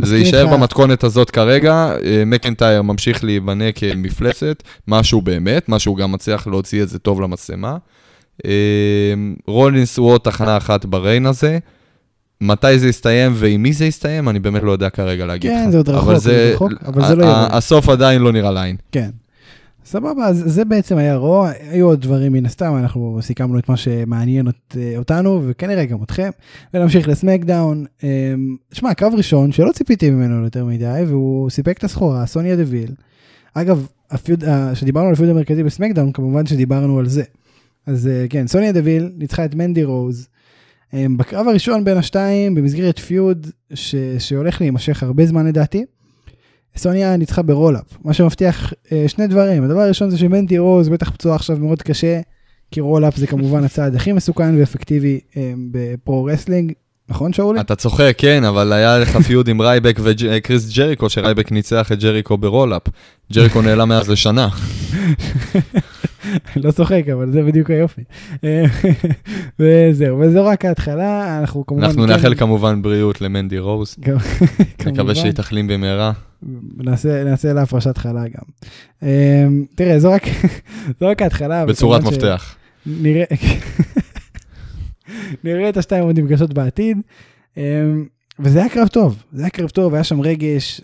[0.03, 0.47] זה יישאר.
[0.47, 1.73] במתכונת הזאת כרגע,
[2.05, 7.77] אה, מקנטייר ממשיך להיבנה כמפלצת, משהו באמת, משהו גם מצליח להוציא את זה טוב למצלמה.
[8.45, 8.51] אה,
[9.47, 11.59] רולינס הוא עוד תחנה אחת בריין הזה.
[12.41, 15.57] מתי זה יסתיים ועם מי זה יסתיים, אני באמת לא יודע כרגע להגיד לך.
[15.57, 17.25] כן, זה עוד רחוק, אבל זה רחוק, אבל זה לא.
[17.25, 18.75] ה- הסוף עדיין לא נראה לעין.
[18.91, 19.09] כן.
[19.85, 23.77] סבבה, אז זה בעצם היה רוע, היו עוד דברים מן הסתם, אנחנו סיכמנו את מה
[23.77, 26.29] שמעניין אות, אותנו, וכנראה גם אתכם,
[26.73, 27.85] ונמשיך לסמקדאון.
[28.03, 28.07] אמ,
[28.71, 32.91] שמע, קרב ראשון שלא ציפיתי ממנו יותר מדי, והוא סיפק את הסחורה, סוניה דוויל.
[33.53, 37.23] אגב, ה feud, ה- שדיברנו על ה feud המרכזי בסמקדאון, כמובן שדיברנו על זה.
[37.85, 40.27] אז אה, כן, סוניה דוויל ניצחה את מנדי רוז.
[40.93, 45.85] אמ, בקרב הראשון בין השתיים, במסגרת feud ש, שהולך להימשך הרבה זמן לדעתי,
[46.75, 49.63] סוניה ניצחה ב roll-up, מה שמבטיח אה, שני דברים.
[49.63, 52.19] הדבר הראשון זה שמנדי רוז בטח פצועה עכשיו מאוד קשה,
[52.71, 56.71] כי roll-up זה כמובן הצעד הכי מסוכן ואפקטיבי אה, ב pro wrestling,
[57.09, 57.59] נכון שאולי?
[57.59, 62.37] אתה צוחק, כן, אבל היה לך feud עם רייבק וקריס ג'ריקו, שרייבק ניצח את ג'ריקו
[62.37, 62.81] ב roll-up.
[63.33, 64.47] ג'ריקו נעלם מאז לשנה.
[66.55, 68.01] לא צוחק, אבל זה בדיוק היופי.
[69.59, 71.83] וזהו, וזו רק ההתחלה, אנחנו כמובן...
[71.83, 73.95] אנחנו כן, נאחל כמובן בריאות למנדי רוז.
[74.01, 74.21] כמובן,
[74.85, 76.11] נקווה שהיא תחלים במהרה.
[76.77, 78.43] נעשה, נעשה לה הפרשת חלה גם.
[79.03, 80.23] אה, תראה, זו רק,
[80.99, 81.65] זו רק ההתחלה.
[81.65, 82.55] בצורת מפתח.
[82.85, 83.23] נראה,
[85.43, 86.97] נראה את השתיים עוד נפגשות בעתיד.
[87.57, 88.05] אמ,
[88.39, 90.81] וזה היה קרב טוב, זה היה קרב טוב, היה שם רגש.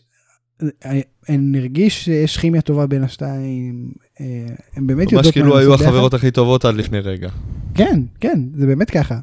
[1.30, 3.92] אני הרגיש שיש כימיה טובה בין השתיים.
[4.22, 5.74] אה, הם באמת ממש יודעות כאילו מה היו.
[5.74, 7.30] החברות הכי טובות עד לפני רגע.
[7.74, 9.20] כן, כן, זה באמת ככה.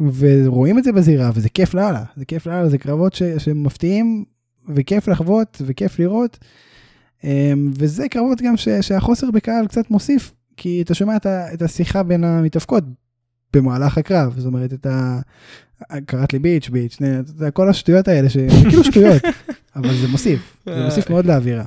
[0.00, 2.04] ורואים את זה בזירה, וזה כיף לאללה.
[2.16, 4.24] זה כיף לאללה, זה קרבות ש, שמפתיעים,
[4.68, 6.38] וכיף לחוות, וכיף לראות.
[7.24, 11.62] אמ, וזה קרבות גם ש, שהחוסר בקהל קצת מוסיף, כי אתה שומע את, ה, את
[11.62, 12.84] השיחה בין המתאבקות
[13.52, 15.20] במהלך הקרב, זאת אומרת, את ה...
[16.06, 16.98] קראת לי ביץ', ביץ',
[17.52, 19.22] כל השטויות האלה, שזה כאילו שטויות,
[19.76, 21.64] אבל זה מוסיף, זה מוסיף מאוד לאווירה.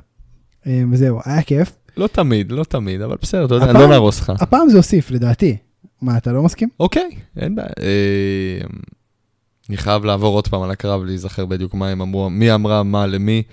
[0.65, 1.71] אמ, וזהו, היה כיף.
[1.97, 4.29] לא תמיד, לא תמיד, אבל בסדר, אתה יודע, לא נהרוס לך.
[4.39, 5.57] הפעם זה הוסיף, לדעתי.
[6.01, 6.69] מה, אתה לא מסכים?
[6.79, 7.69] אוקיי, אין בעיה.
[7.79, 8.67] אה,
[9.69, 13.07] אני חייב לעבור עוד פעם על הקרב, להיזכר בדיוק מה הם אמרו, מי אמרה מה
[13.07, 13.43] למי,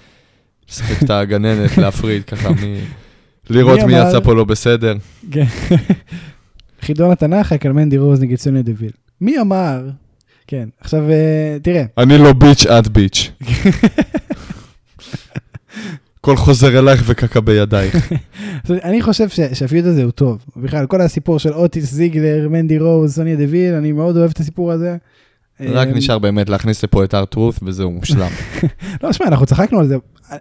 [0.68, 2.80] לשחק את הגננת, להפריד ככה, מי...
[3.50, 4.94] לראות מי יצא פה לא בסדר.
[5.30, 5.44] כן.
[6.80, 8.90] חידון התנ"ך, הקרב מנדי רוז נגד סוניה דוויל.
[9.20, 9.88] מי אמר?
[10.46, 13.31] כן, עכשיו אה, תראה, אני לא bitch, את bitch.
[16.24, 18.12] הכל חוזר אלייך וקקה בידייך.
[18.70, 20.44] אני חושב ש- שה feud הזה הוא טוב.
[20.56, 24.72] בכלל, כל הסיפור של אוטיס זיגלר, מנדי רוז, סוניה דוויל, אני מאוד אוהב את הסיפור
[24.72, 24.96] הזה.
[25.60, 28.30] רק אה, נשאר באמת להכניס לפה את ארטרוט וזהו, מושלם.
[29.02, 29.96] לא, שמע, אנחנו צחקנו על זה.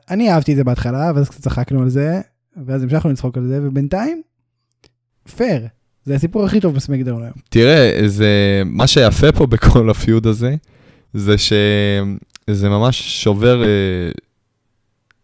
[0.09, 2.21] אני אהבתי את זה בהתחלה, ואז קצת צחקנו על זה,
[2.65, 4.21] ואז המשכנו לצחוק על זה, ובינתיים,
[5.35, 5.67] פייר.
[6.05, 7.33] זה הסיפור הכי טוב בסמקדאון היום.
[7.49, 10.55] תראה, זה, מה שיפה פה בכל הפיוד הזה,
[11.13, 13.67] זה שזה ממש שובר אה,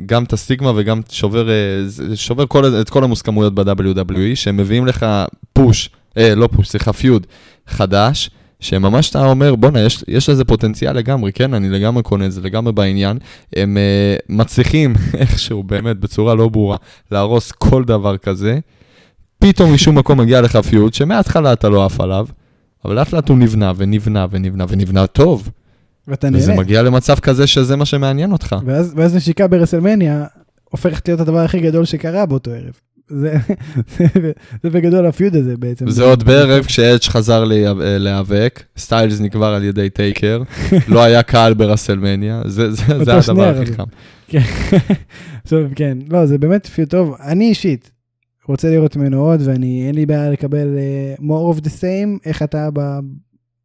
[0.05, 1.55] גם את הסטיגמה וגם שובר, אה,
[2.15, 5.05] שובר כל, את כל המוסכמויות ב-WWE, שהם מביאים לך
[5.53, 7.27] פוש, אה, לא פוש, סליחה, פיוד
[7.67, 12.31] חדש, שממש אתה אומר, בואנה, יש, יש לזה פוטנציאל לגמרי, כן, אני לגמרי קונה את
[12.31, 13.17] זה, לגמרי בעניין.
[13.55, 16.77] הם אה, מצליחים איכשהו, באמת, בצורה לא ברורה,
[17.12, 18.59] להרוס כל דבר כזה.
[19.39, 22.27] פתאום משום מקום מגיע לך פיוד שמההתחלה אתה לא עף עליו,
[22.85, 25.49] אבל לאט לאט הוא נבנה ונבנה ונבנה ונבנה טוב.
[26.09, 26.61] ואתה וזה נהנה.
[26.61, 28.55] מגיע למצב כזה שזה מה שמעניין אותך.
[28.65, 30.25] ואז, ואז נשיקה ברסלמניה
[30.69, 32.73] הופכת להיות הדבר הכי גדול שקרה באותו ערב.
[33.11, 33.37] זה,
[33.97, 34.05] זה,
[34.63, 35.89] זה בגדול ה feud הזה בעצם.
[35.89, 40.41] זה עוד בערב כשאדג' חזר להיאב- להיאבק, סטיילס נקבר על ידי טייקר,
[40.87, 43.73] לא היה קהל ברסלמניה, זה, זה, זה הדבר הכי.
[43.73, 43.83] חם.
[44.27, 44.39] כן.
[45.43, 47.15] עכשיו, כן, לא, זה באמת feud טוב.
[47.23, 47.91] אני אישית
[48.47, 50.67] רוצה לראות ממנו עוד, ואני, אין לי בעיה לקבל
[51.17, 52.81] uh, more of the same, איך אתה ב,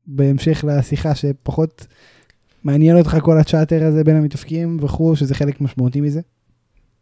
[0.06, 1.86] בהמשך לשיחה שפחות
[2.64, 6.20] מעניין אותך כל ה chatter הזה בין המתאפקים וכו', שזה חלק משמעותי מזה.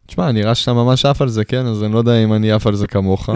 [0.07, 1.65] תשמע, נראה שאתה ממש עף על זה, כן?
[1.65, 3.29] אז אני לא יודע אם אני עף על זה כמוך.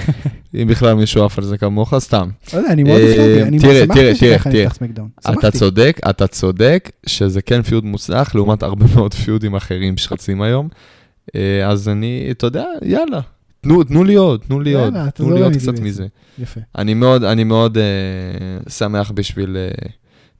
[0.54, 2.28] אם בכלל מישהו עף על זה כמוך, סתם.
[2.54, 5.08] לא יודע, אני מאוד אה, הופתעתי, אני שמחתי שככה נפתח סמקדאון.
[5.30, 5.50] אתה.
[5.50, 10.68] צודק, אתה צודק שזה כן פיוד מוצלח לעומת הרבה מאוד פיודים אחרים שרצים היום.
[11.36, 13.20] אה, אז אני, אתה יודע, יאללה,
[13.60, 15.78] תנו, תנו לי עוד, תנו לי עוד, תנו לי עוד לי קצת.
[15.78, 16.06] מזה.
[16.38, 16.60] יפה.
[16.78, 19.56] אני מאוד, אני מאוד אה, שמח בשביל,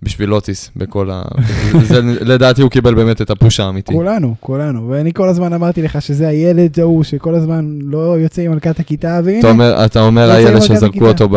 [0.02, 1.22] בשביל אוטיס בכל ה...
[1.88, 3.92] זה, לדעתי הוא קיבל באמת את הפוש האמיתי.
[3.92, 8.50] כולנו, כולנו, ואני כל הזמן אמרתי לך שזה הילד ההוא שכל הזמן לא יוצא עם
[8.52, 11.06] מלכת הכיתה, והנה, אתה אומר, אתה אומר הילד שזרקו.
[11.08, 11.28] אותו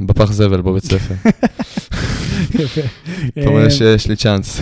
[0.00, 1.14] בפח זבל בבית ספר.
[3.28, 4.60] אתה אומר אה, שיש לי צ'אנס.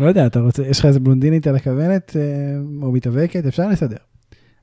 [0.00, 2.22] לא יודע, אתה רוצה, יש לך איזה בלונדינית על הכוונת, אה,
[2.82, 3.96] או מתאבקת, אפשר לסדר.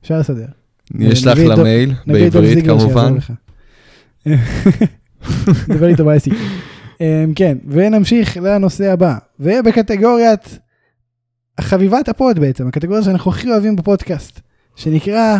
[0.02, 0.46] אפשר לסדר.
[0.94, 1.24] נביא את
[1.56, 3.14] דו- למייל, בעברית כמובן.
[5.68, 6.30] דבר איתו בעסק.
[7.36, 10.58] כן, ונמשיך לנושא הבא, ובקטגוריית
[11.60, 14.40] חביבת ה pod בעצם, הקטגוריה שאנחנו הכי אוהבים בפודקאסט,
[14.76, 15.38] שנקרא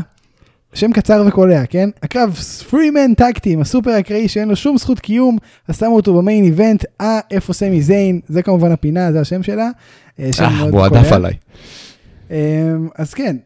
[0.74, 1.90] שם קצר וקולע, כן?
[2.02, 2.34] הקרב
[2.70, 5.38] three-man tag team, הסופר אקראי שאין לו שום זכות קיום,
[5.68, 9.42] אז שמו אותו ב main event, אה, איפה סמי זיין, זה כמובן הפינה, זה השם
[9.42, 9.70] שלה.
[10.20, 10.84] אה, אה, הוא.
[10.84, 11.34] עדף עליי.
[12.30, 12.36] אמ,
[12.94, 13.36] אז כן,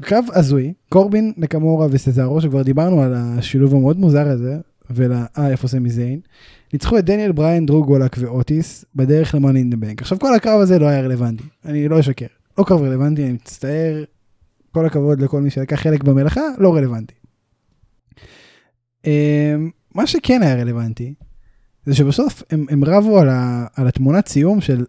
[0.00, 4.56] קרב הזוי, קורבין, נקמורה וסזארו, שכבר דיברנו על השילוב המאוד מוזר הזה,
[4.94, 5.12] ול...
[5.12, 6.20] אה, איפה סמי זיין,
[6.72, 10.02] ניצחו את דניאל בריין, דרוג גולק ואוטיס בדרך למאני אין דה בנק.
[10.02, 12.26] עכשיו כל הקרב הזה לא היה רלוונטי, אני לא אשקר.
[12.58, 14.04] לא קרב רלוונטי, אני מצטער,
[14.72, 17.14] כל הכבוד לכל מי שלקח חלק במלאכה, לא רלוונטי.
[19.04, 21.14] אמ, מה שכן היה רלוונטי,
[21.86, 24.84] זה שבסוף הם, הם רבו על, ה, על התמונת סיום של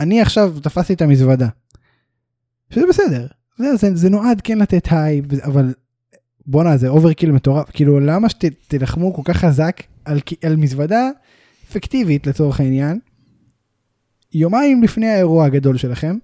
[0.00, 1.48] אני עכשיו תפסתי את המזוודה.
[2.70, 3.26] שזה בסדר,
[3.58, 5.74] זה, זה, זה נועד כן לתת היי, אבל
[6.46, 11.10] בואנה זה overkill מטורף, כאילו למה שתלחמו כל כך חזק על, על מזוודה
[11.72, 12.98] פיקטיבית לצורך העניין,
[14.32, 16.16] יומיים לפני האירוע הגדול שלכם,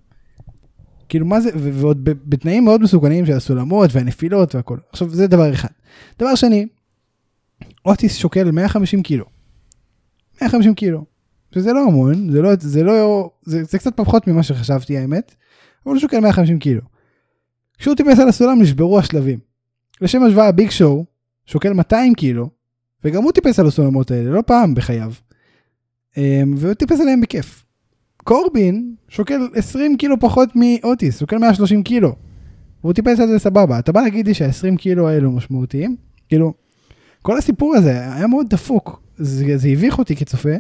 [1.09, 4.79] כאילו מה זה, ועוד בתנאים מאוד מסוכנים של הסולמות והנפילות והכל.
[4.93, 5.69] עכשיו זה דבר אחד.
[6.19, 6.67] דבר שני,
[7.85, 9.25] אוטיס שוקל 150 קילו.
[10.43, 11.05] 150 קילו.
[11.55, 15.35] שזה לא המון, זה לא, זה לא, זה, זה קצת פחות ממה שחשבתי האמת,
[15.87, 16.83] אבל הוא שוקל 150 קילו.
[17.79, 19.50] כשהוא טיפס על הסולם נשברו השלבים.
[20.01, 21.05] לשם השוואה ביג שואו
[21.47, 22.49] שוקל 200 קילו,
[23.05, 25.13] וגם הוא טיפס על הסולמות האלה, לא פעם בחייו.
[26.17, 27.65] אמ, והוא טיפס עליהם בכיף.
[28.25, 32.15] קורבין שוקל 20 קילו פחות מאוטיס, שוקל 130 קילו.
[32.85, 33.79] והוא טיפס על זה סבבה.
[33.79, 35.97] אתה בא להגיד לי שה-20 קילו האלו משמעותיים?
[36.29, 36.55] כאילו,
[37.23, 39.03] כל הסיפור הזה היה מאוד דפוק.
[39.17, 40.55] זה, זה הביך אותי כצופה.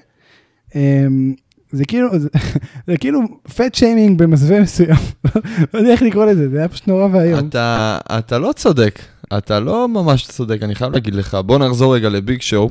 [0.74, 1.34] אמ,
[1.72, 2.28] זה כאילו, זה,
[2.86, 3.20] זה כאילו
[3.56, 4.96] פט שיימינג במסווה מסוים.
[5.74, 7.48] לא יודע איך לקרוא לזה, זה היה פשוט נורא ואיום.
[7.48, 8.98] אתה, אתה לא צודק,
[9.38, 11.34] אתה לא ממש צודק, אני חייב להגיד לך.
[11.34, 12.70] בוא נחזור רגע לביג שואו.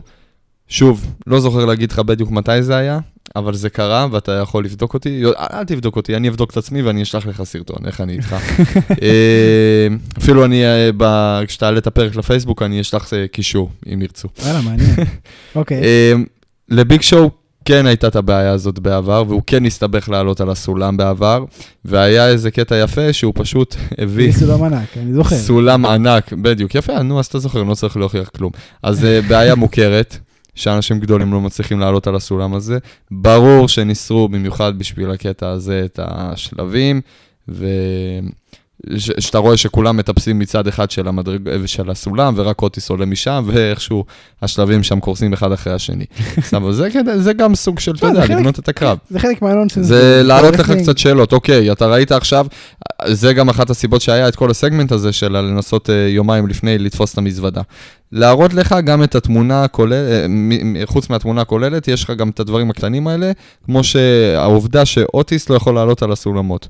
[0.70, 3.00] שוב, לא זוכר להגיד לך בדיוק מתי זה היה,
[3.36, 5.24] אבל זה קרה ואתה יכול לבדוק אותי.
[5.54, 8.36] אל, תבדוק אותי, אני אבדוק את עצמי ואני אשלח לך סרטון, איך אני איתך.
[9.02, 14.28] אה, אפילו אני, אה, כשתעלה את הפרק לפייסבוק, אני אשלח אה, קישור, אם ירצו.
[14.40, 14.96] וואלה, מעניין.
[15.56, 15.82] אוקיי.
[16.70, 17.30] לביג שואו
[17.70, 21.46] כן הייתה את הבעיה הזאת בעבר, והוא כן הסתבך לעלות על הסולם בעבר,
[21.86, 25.36] והיה איזה קטע יפה שהוא פשוט הביא סולם ענק, אני זוכר.
[25.36, 28.52] סולם ענק, בדיוק, יפה, נו, אז אתה זוכר, לא צריך להוכיח כלום.
[28.84, 30.18] אז אה, בעיה מוכרת,
[30.56, 32.78] שאנשים גדולים לא מצליחים לעלות על הסולם הזה.
[33.12, 37.02] ברור שניסרו במיוחד בשביל הקטע הזה את השלבים,
[38.88, 41.66] ושאתה רואה שכולם מטפסים מצד אחד של, המדרג...
[41.66, 44.06] של הסולם, ורק אוטיס עולה משם, ואיכשהו
[44.42, 46.06] השלבים שם קורסים אחד אחרי השני.
[46.58, 48.98] אבל זה, קטע- זה גם סוג של, אתה לא, יודע, לבנות את הקרב.
[49.10, 49.86] זה חלק מהנונסנס.
[49.86, 50.72] זה להעלות לך.
[50.72, 52.46] קצת שאלות, אוקיי, אתה ראית עכשיו,
[53.06, 57.14] זה גם אחת הסיבות שהיה את כל הסגמנט הזה של לנסות אה, יומיים לפני לתפוס
[57.14, 57.62] את המזוודה.
[58.12, 60.30] להראות לך גם את התמונה הכוללת,
[60.86, 63.32] חוץ מהתמונה הכוללת, יש לך גם את הדברים הקטנים האלה,
[63.66, 66.68] כמו שהעובדה שאוטיס לא יכול לעלות על הסולמות.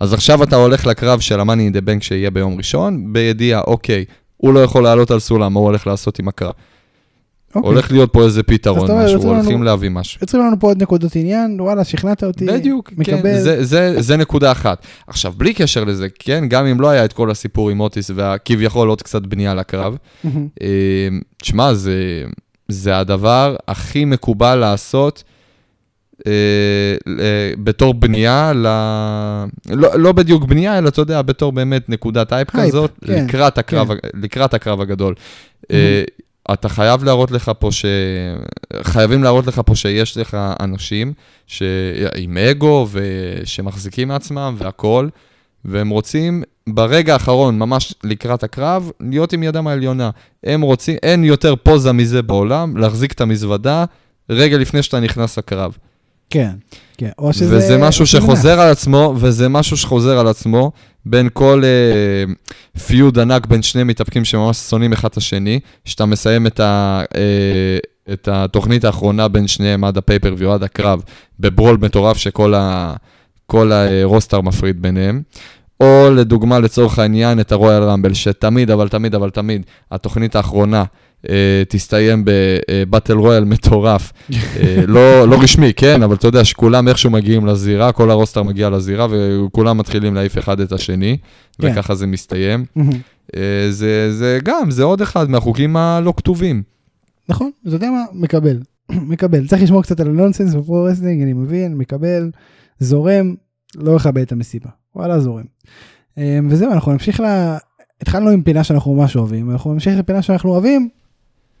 [0.00, 4.04] אז עכשיו אתה הולך לקרב של המאני אין דה בנק שיהיה ביום ראשון, בידיעה, אוקיי,
[4.36, 6.52] הוא לא יכול לעלות על סולם, מה הוא הולך לעשות עם הקרב?
[7.54, 7.70] אוקיי.
[7.70, 10.18] הולך להיות פה איזה פתרון, משהו, יוצרים לנו- הולכים להביא משהו.
[10.22, 12.46] יוצרים לנו פה עוד נקודות עניין, וואלה, שכנעת אותי.
[12.46, 13.22] בדיוק, מקבל.
[13.22, 14.86] כן, זה, זה, זה נקודה אחת.
[15.06, 18.88] עכשיו, בלי קשר לזה, כן, גם אם לא היה את כל הסיפור עם אוטיס וכביכול
[18.88, 19.96] עוד קצת בנייה לקרב.
[20.26, 20.28] אה,
[21.42, 22.24] תשמע, זה,
[22.68, 25.24] זה הדבר הכי מקובל לעשות
[27.58, 28.66] בתור בנייה, ל...
[29.70, 33.88] לא, לא בדיוק בנייה, אלא אתה יודע, בתור באמת נקודת הייפ, כזאת, כן, לקראת, הקרב,
[34.14, 35.14] לקראת הקרב הגדול.
[35.70, 36.02] אה,
[36.52, 37.84] אתה חייב להראות לך פה ש...
[38.82, 41.12] חייבים להראות לך פה שיש לך אנשים
[41.46, 41.62] ש...
[42.16, 45.10] עם אגו ושמחזיקים מעצמם והכול,
[45.64, 50.10] והם רוצים ברגע האחרון, ממש לקראת הקרב, להיות עם ידם העליונה.
[50.44, 53.84] הם רוצים, אין יותר פוזה מזה בעולם, להחזיק את המזוודה
[54.30, 55.76] רגע לפני שאתה נכנס לקרב.
[56.30, 56.50] כן,
[56.98, 57.10] כן.
[57.18, 57.56] או שזה...
[57.56, 60.72] וזה משהו שחוזר על עצמו, וזה משהו שחוזר על עצמו
[61.06, 62.32] בין כל אה,
[62.80, 67.78] פיוד ענק בין שני מתאפקים שממש שונאים אחד את השני, שאתה מסיים את, ה, אה,
[68.12, 71.02] את התוכנית האחרונה בין שניהם עד הפייפריוויו, עד הקרב,
[71.40, 72.94] בברול מטורף שכל ה,
[73.46, 75.22] כל הרוסטר מפריד ביניהם.
[75.80, 80.84] או לדוגמה, לצורך העניין, את הרויאל רמבל, שתמיד, אבל תמיד, אבל תמיד, התוכנית האחרונה
[81.68, 84.12] תסתיים ב battle royal מטורף.
[84.32, 88.42] אה, לא, לא רשמי, כן, אבל אתה יודע שכולם איכשהו מגיעים לזירה, כל ה roster
[88.42, 91.16] מגיע לזירה, וכולם מתחילים להעיף אחד את השני,
[91.60, 91.68] כן.
[91.72, 92.64] וככה זה מסתיים.
[93.36, 96.62] אה, זה, זה גם, זה עוד אחד מהחוקים הלא כתובים.
[97.28, 98.04] נכון, אתה יודע מה?
[98.12, 98.58] מקבל.
[99.12, 99.46] מקבל.
[99.46, 102.30] צריך לשמור קצת על ה nonsense ב pro wrestling, אני מבין, מקבל,
[102.80, 103.34] זורם,
[103.76, 104.70] לא מכבה את המסיבה.
[104.96, 105.44] וואלה, זורם.
[106.48, 107.24] וזהו, אנחנו נמשיך ל...
[108.00, 110.88] התחלנו עם פינה שאנחנו ממש אוהבים, אנחנו נמשיך לפינה שאנחנו אוהבים,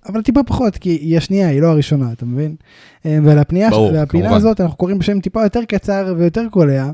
[0.08, 2.54] אבל טיפה פחות, כי היא השנייה, היא לא הראשונה, אתה מבין?
[3.04, 4.36] אמ, ולפינה.
[4.36, 6.90] הזאת אנחנו קוראים בשם טיפה יותר קצר ויותר קולע,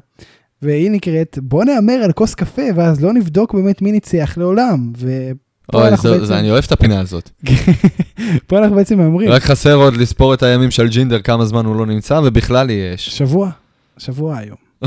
[0.62, 4.92] והיא נקראת בוא נהמר על כוס קפה ואז לא נבדוק באמת מי ניצח לעולם.
[4.98, 5.08] ופה
[5.82, 7.30] אוי, זה- בעצם- זה- אני אוהב את הפינה הזאת.
[8.46, 9.30] פה אנחנו בעצם מהמרים.
[9.30, 13.08] רק חסר עוד לספור את הימים של ג'ינדר, כמה זמן הוא לא נמצא, ובכלל יש.
[13.08, 13.50] שבוע,
[13.98, 14.56] שבוע היום.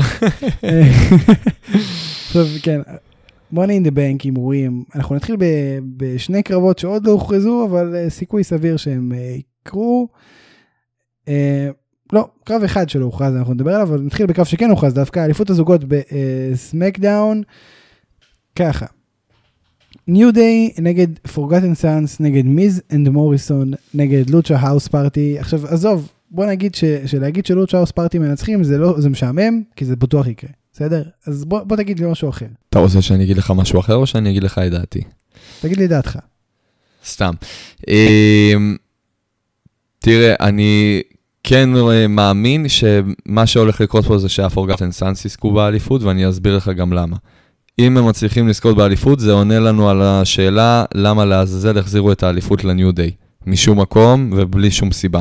[2.26, 2.80] עכשיו, כן,
[3.52, 8.10] money in the bank הימורים, אנחנו נתחיל ב- בשני קרבות שעוד לא הוכרזו, אבל אה,
[8.10, 9.36] סיכוי סביר שהם אה,
[9.66, 10.08] יקרו.
[11.28, 11.70] אה,
[12.12, 15.50] לא, קרב אחד שלא הוכרז, אנחנו נדבר עליו, אבל נתחיל בקרב שכן הוכרז דווקא, אליפות
[15.50, 17.42] הזוגות בסמקדאון,
[18.56, 18.86] ככה.
[20.06, 25.38] ניו דיי נגד פורגטן סאנס, נגד מיז אנד מוריסון, נגד לוצ'ה האוס פארטי.
[25.38, 29.84] עכשיו, עזוב, בוא נגיד ש, שלהגיד שלוצ'ה האוס פארטי מנצחים זה לא, זה משעמם, כי
[29.84, 31.02] זה בטוח יקרה, בסדר?
[31.26, 32.46] אז בוא, בוא תגיד לי משהו אחר.
[32.70, 35.00] אתה רוצה שאני אגיד לך משהו אחר, או שאני אגיד לך את דעתי?
[35.60, 36.18] תגיד לי דעתך.
[37.06, 37.34] סתם.
[37.88, 38.76] אמ,
[39.98, 41.02] תראה, אני
[41.44, 41.68] כן
[42.08, 47.16] מאמין שמה שהולך לקרות פה זה שהפורגטן סאנס יזכו באליפות, ואני אסביר לך גם למה.
[47.78, 52.64] אם הם מצליחים לזכות באליפות, זה עונה לנו על השאלה למה לעזאזל החזירו את האליפות
[52.64, 53.10] לניו דיי.
[53.46, 55.20] משום מקום ובלי שום סיבה.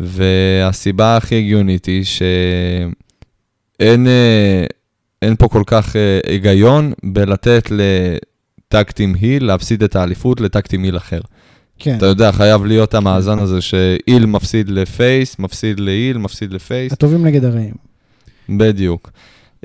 [0.00, 2.04] והסיבה הכי הגיונית היא
[3.78, 4.64] שאין אה,
[5.22, 11.20] אין פה כל כך אה, היגיון בלתת לטקטים היל להפסיד את האליפות לטקטים היל אחר.
[11.78, 16.92] כן, אתה יודע, חייב להיות המאזן הזה שהיל מפסיד לפייס, מפסיד להיל, מפסיד לפייס.
[16.92, 17.74] הטובים נגד הרעים.
[18.48, 19.10] בדיוק.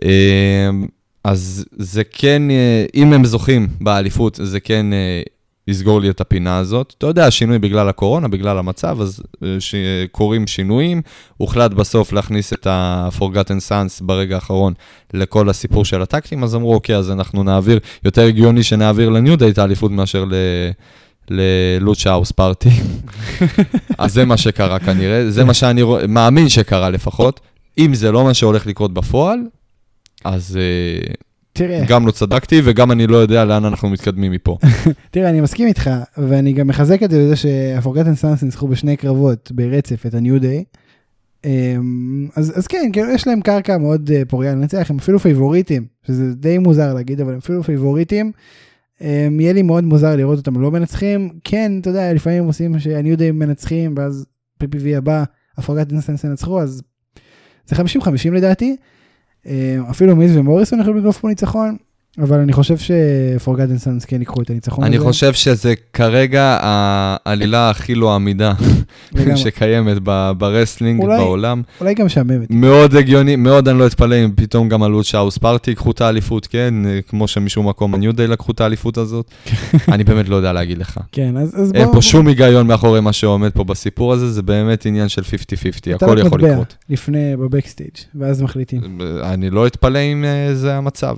[0.06, 0.88] אמ,
[1.24, 5.22] אז זה כן, אה, אם הם זוכים באליפות, זה כן אה,
[5.70, 6.94] יסגור לי את הפינה הזאת.
[6.98, 9.76] אתה יודע, שינוי בגלל הקורונה, בגלל המצב, אז אה, ש-
[10.12, 11.02] קורים שינויים.
[11.38, 14.74] הוחלט בסוף להכניס את ה-Forgotten Sons ברגע האחרון
[15.14, 19.50] לכל הסיפור של הטקטים, אז אמרו, אוקיי, אז אנחנו נעביר, יותר הגיוני שנעביר לניו דיי
[19.50, 20.34] את האליפות מאשר ל...
[21.32, 22.70] ללוצ'ה האוס פארטי.
[23.98, 27.40] אז זה מה שקרה כנראה, זה מה שאני רוא- מאמין שקרה לפחות.
[27.78, 29.40] אם זה לא מה שהולך לקרות בפועל,
[30.26, 31.14] אז אה,
[31.54, 34.58] תראה, גם לא צדקתי וגם אני לא יודע לאן אנחנו מתקדמים מפה.
[35.12, 39.52] תראה, אני מסכים איתך, ואני גם מחזק את זה בזה שהפורגטן סאנס ניצחו בשני קרבות
[39.52, 40.64] ברצף את הניו דיי.
[42.36, 46.34] אז, אז כן, כאילו יש להם קרקע מאוד אה, פוריה לנצח, הם אפילו פייבוריטים, שזה
[46.36, 48.32] די מוזר להגיד, אבל הם אפילו פייבוריטים.
[49.02, 51.30] אמ, יהיה לי מאוד מוזר לראות אותם לא מנצחים.
[51.44, 54.26] כן, אתה יודע, לפעמים עושים שהניו דיי מנצחים, ואז
[54.64, 55.24] PPV הבא,
[55.58, 56.82] הפורגטן סאנס ינצחו, אז
[57.66, 57.80] זה 50-50
[58.32, 58.76] לדעתי.
[59.50, 61.78] אמ, אפילו מיז ומוריסון יכולים לגנוב פה ניצחון,
[62.18, 64.90] אבל אני חושב שפורגטן סאנס כן ייקחו את הניצחון הזה.
[64.96, 68.54] אני חושב שזה כרגע העלילה הכי לא עמידה.
[69.36, 69.98] שקיימת
[70.38, 71.62] ב wrestling אולי- בעולם.
[71.82, 72.48] אולי גם משעממת.
[72.50, 76.48] מאוד הגיוני, מאוד אני לא אתפלא אם פתאום גם הלוצ'ה האוס פארטי ייקחו את האליפות,
[76.48, 76.74] כן?
[77.08, 79.32] כמו שמשום מקום הניו דיי לקחו את האליפות הזאת.
[79.94, 80.98] אני באמת לא יודע להגיד לך.
[81.12, 81.80] כן, אז, אז בוא...
[81.82, 85.26] אין פה שום היגיון מאחורי מה שעומד פה בסיפור הזה, זה באמת עניין של 50-50,
[85.96, 86.76] אתה הכל יכול לקרות.
[86.90, 89.00] לפני, ב backstage, ואז מחליטים.
[89.24, 91.18] אני לא אתפלא אם אה, זה המצב.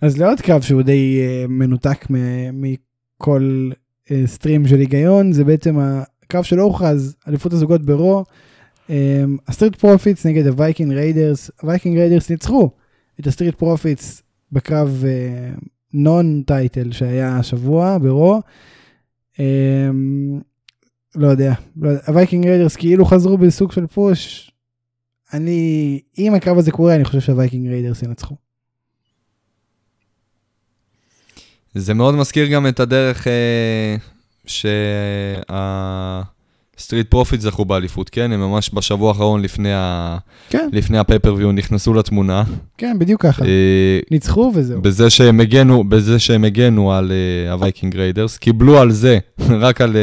[0.00, 2.06] אז לעוד קרב שהוא די אה, מנותק
[2.52, 3.70] מכל
[4.10, 8.24] אה, stream של היגיון, זה בעצם הקרב שלא הוכרז, אליפות הזוגות ברו.
[8.90, 12.70] אה, הסטריט פרופיטס נגד הווייקינג ריידרס, הווייקינג ריידרס ניצחו
[13.20, 15.04] את הסטריט פרופיטס בקרב
[15.92, 18.40] non-title שהיה השבוע ברו.
[19.40, 19.90] אה,
[21.14, 24.50] לא יודע, לא ה Viking Raiders כאילו חזרו בסוג של push.
[25.32, 28.34] אני, אם הקרב הזה קורה, אני חושב שה Viking Raiders ינצחו.
[31.76, 33.96] זה מאוד מזכיר גם את הדרך אה,
[36.76, 38.32] שה Street Profit זכו באליפות, כן?
[38.32, 40.18] הם ממש בשבוע האחרון לפני, ה...
[40.50, 42.44] כן, לפני ה pay-per-view נכנסו לתמונה.
[42.78, 43.44] כן, בדיוק ככה.
[43.44, 44.82] אה, ניצחו וזהו.
[44.82, 49.18] בזה שהם הגנו, בזה שהם הגנו על אה, ה Viking Raiders, קיבלו על זה,
[49.64, 49.96] רק על, אה,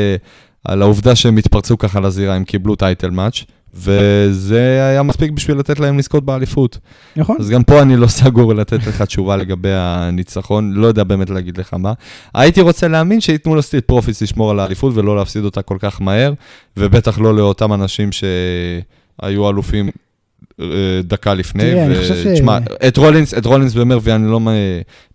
[0.65, 3.43] על העובדה שהם התפרצו ככה לזירה, הם קיבלו title match,
[3.75, 6.77] וזה היה מספיק בשביל לתת להם לזכות באליפות.
[7.15, 7.37] נכון?
[7.39, 11.57] אז גם פה אני לא סגור לתת לך תשובה לגבי הניצחון, לא יודע באמת להגיד
[11.57, 11.93] לך מה.
[12.33, 16.01] הייתי רוצה להאמין שייתנו ל Street Profits לשמור על האליפות ולא להפסיד אותה כל כך
[16.01, 16.33] מהר,
[16.77, 19.89] ובטח לא לאותם אנשים שהיו אלופים
[21.03, 21.63] דקה לפני.
[21.63, 24.39] תראה, אני חושב ש- תשמע, את רולינס, את רולינס ומרפי אני לא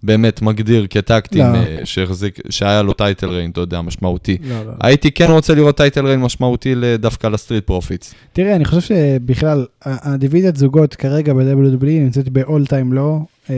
[0.02, 1.84] באמת מגדיר כ tag team לא.
[1.84, 4.36] שהחזיק, שהיה לו title reign, אתה יודע, משמעותי.
[4.42, 4.72] לא, לא.
[4.80, 8.14] הייתי כן רוצה לראות title reign משמעותי דווקא ל Street Profits.
[8.32, 12.98] תראה, אני חושב שבכלל, הדיוויזיית זוגות כרגע ב-WWE נמצאת ב-all time.
[13.50, 13.54] אה,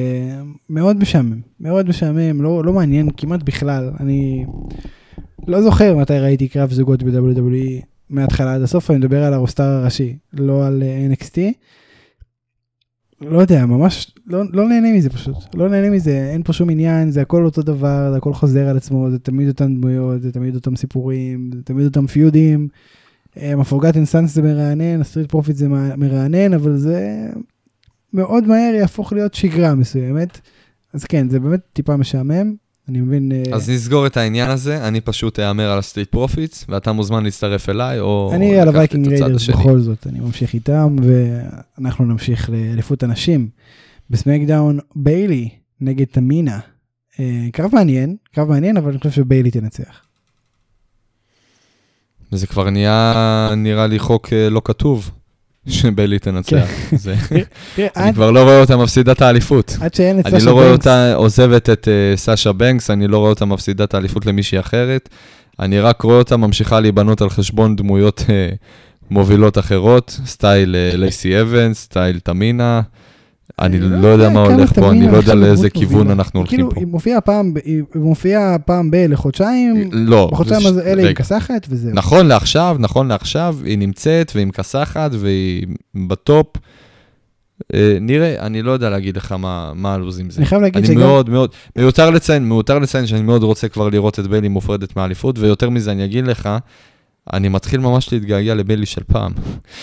[0.70, 3.90] מאוד משעמם, מאוד משעמם, לא, לא מעניין כמעט בכלל.
[4.00, 4.44] אני
[5.48, 10.18] לא זוכר מתי ראיתי קרב זוגות ב-WWE מההתחלה עד הסוף, אני מדבר על הרוסטר הראשי,
[10.32, 11.38] לא על אה, NXT.
[13.20, 17.10] לא יודע, ממש לא, לא נהנה מזה פשוט, לא נהנה מזה, אין פה שום עניין,
[17.10, 20.54] זה הכל אותו דבר, זה הכל חוזר על עצמו, זה תמיד אותן דמויות, זה תמיד
[20.54, 22.68] אותם סיפורים, זה תמיד אותם פיודים.
[23.36, 27.28] ה Forgotten Sons זה מרענן, ה Street Profit זה מרענן, אבל זה
[28.12, 30.40] מאוד מהר יהפוך להיות שגרה מסוימת.
[30.92, 32.54] אז כן, זה באמת טיפה משעמם.
[32.90, 33.32] אני מבין...
[33.32, 37.24] אה, אז נסגור את העניין הזה, אני פשוט אהמר על ה Street Profits, ואתה מוזמן
[37.24, 38.30] להצטרף אליי, או...
[38.34, 39.48] אני על ה Viking Raiders.
[39.48, 43.48] בכל זאת, אני ממשיך איתם, ואנחנו נמשיך לאליפות הנשים.
[44.10, 45.48] ב SmackDown, ביילי
[45.80, 46.58] נגד תמינה.
[47.20, 50.00] אה, קרב מעניין, קרב מעניין, אבל אני חושב שביילי תנצח.
[52.32, 55.10] וזה כבר נהיה, נראה לי חוק אה, לא כתוב,
[55.70, 56.68] שביילי תנצח.
[57.74, 59.76] תראה, אני כבר לא רואה אותה מפסידה את האליפות.
[59.80, 63.08] עד שאין את אני סאשה לא רואה בנקס, אותה עוזבת את אה, סאשה בנקס, אני
[63.08, 65.08] לא רואה אותה מפסידה את האליפות למישהי אחרת.
[65.60, 68.48] אני רק רואה אותה ממשיכה להיבנות על חשבון דמויות אה,
[69.10, 72.80] מובילות אחרות, סטייל אה, לייסי אבנס, סטייל תמינה.
[73.60, 76.12] אני אני לא יודע מה הולך פה, אני לא יודע לאיזה כיוון מובילה.
[76.12, 76.80] אנחנו הולכים כאילו, פה.
[76.80, 78.94] היא מופיעה פעם, ב- היא מופיעה פעם ב...
[79.08, 81.10] לחודשיים, לא, בחודשיים זה- הזה אלה היא רגע.
[81.10, 81.90] מכסחת וזהו.
[81.94, 85.66] נכון לעכשיו, נכון לעכשיו, היא נמצאת והיא מכסחת והיא
[86.06, 86.46] ב top.
[87.74, 90.38] אה, נראה, אני לא יודע להגיד לך מה מה הלו"ז עם זה.
[90.38, 90.98] אני חייב להגיד אני שגם...
[90.98, 95.38] מאוד מאוד, מיותר לציין, מיותר לציין שאני מאוד רוצה כבר לראות את ביילי מופרדת מהאליפות,
[95.38, 96.48] ויותר מזה אני אגיד לך,
[97.32, 99.32] אני מתחיל ממש להתגעגע לביילי של פעם.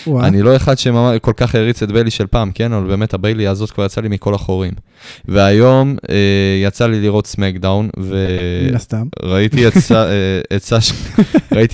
[0.07, 3.71] אני לא אחד שכל כך העריץ את ביילי של פעם, כן, אבל באמת הביילי הזאת
[3.71, 4.73] כבר יצא לי מכל החורים.
[5.27, 6.15] והיום אה,
[6.63, 8.27] יצא לי לראות SmackDown, ו...
[8.69, 9.07] מן הסתם.
[9.23, 9.91] ראיתי את, ס...
[9.91, 10.41] אה,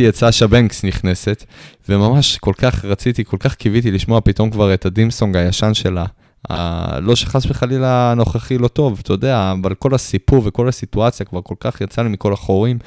[0.10, 1.44] את סאשה בנקס נכנסת,
[1.90, 6.06] וממש כל כך רציתי, כל כך קיוויתי לשמוע פתאום כבר את הדימסונג הישן שלה.
[6.50, 7.00] ה...
[7.00, 11.56] לא שחס וחלילה הנוכחי לא טוב, אתה יודע, אבל כל הסיפור וכל הסיטואציה כבר כל
[11.60, 12.78] כך יצא לי מכל החורים.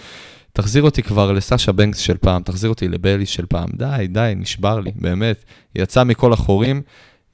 [0.56, 3.68] תחזיר אותי כבר לסאשה בנקס של פעם, תחזיר אותי לביילי של פעם.
[3.74, 5.44] די, די, נשבר לי, באמת.
[5.74, 6.82] יצא מכל החורים,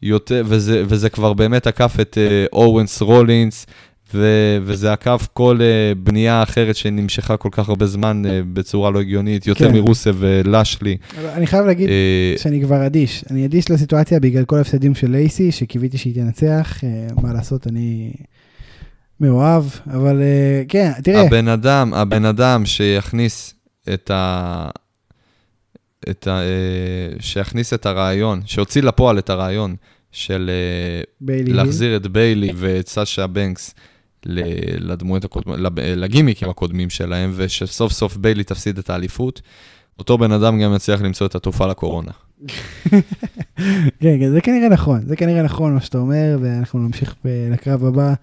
[0.03, 3.67] יותר, וזה, וזה כבר באמת עקף את אה, אורנס רולינס,
[4.15, 9.01] ו- וזה עקף כל uh, בנייה אחרת שנמשכה כל כך הרבה זמן uh, בצורה לא
[9.01, 9.75] הגיונית, יותר כן.
[9.75, 10.97] מרוסב ולאשלי.
[11.35, 13.25] אני חייב להגיד אה, שאני כבר אדיש.
[13.31, 16.85] אני אדיש לסיטואציה בגלל כל ההפסדים של לייסי, שקיוויתי שהיא תנצח.
[16.85, 18.13] אה, מה לעשות, אני
[19.23, 23.55] מאוהב, אבל אה, כן, תראה, הבן אדם, הבן אדם שיכניס
[23.95, 24.69] את ה...
[26.11, 26.41] את ה...
[26.41, 29.77] אה, שיכניס את הרעיון, שהוציא לפועל את הרעיון
[30.13, 31.53] של אה, ביילי.
[31.53, 33.75] להחזיר את ביילי ואת סאשה בנקס
[34.27, 39.41] ל- לדמויות הקודמות, לגימיקים הקודמים שלהם, ושסוף סוף ביילי תפסיד את האליפות,
[39.99, 42.11] אותו בן אדם גם יצליח למצוא את התרופה לקורונה.
[44.01, 48.15] כן, כן, זה כנראה נכון, זה כנראה נכון מה שאתה אומר, ואנחנו נמשיך לקרב הבא,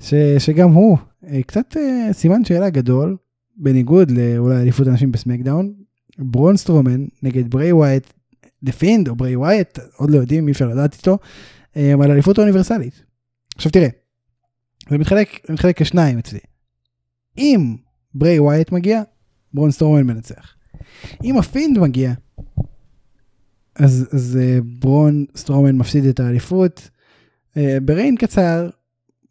[0.00, 3.16] ש, שגם הוא אה, קצת אה, סימן שאלה גדול,
[3.56, 5.72] בניגוד לאולי אליפות הנשים ב SmackDown,
[6.18, 8.06] ברון סטרומן נגד ברי ווייט,
[8.62, 11.18] The Fiend או ברי ווייט, עוד לא יודעים, אי אפשר לדעת איתו,
[11.76, 13.02] אה, על אליפות האוניברסלית.
[13.56, 13.88] עכשיו תראה,
[14.90, 16.40] זה מתחלק, זה מתחלק לשניים אצלי.
[17.38, 17.76] אם
[18.14, 19.02] ברי ווייט מגיע,
[19.54, 20.54] ברון סטרומן מנצח.
[21.24, 22.12] אם ה Fiend מגיע,
[23.74, 26.90] אז, אז אה, ברון סטרומן מפסיד את האליפות.
[27.56, 28.68] אה, בריין קצר,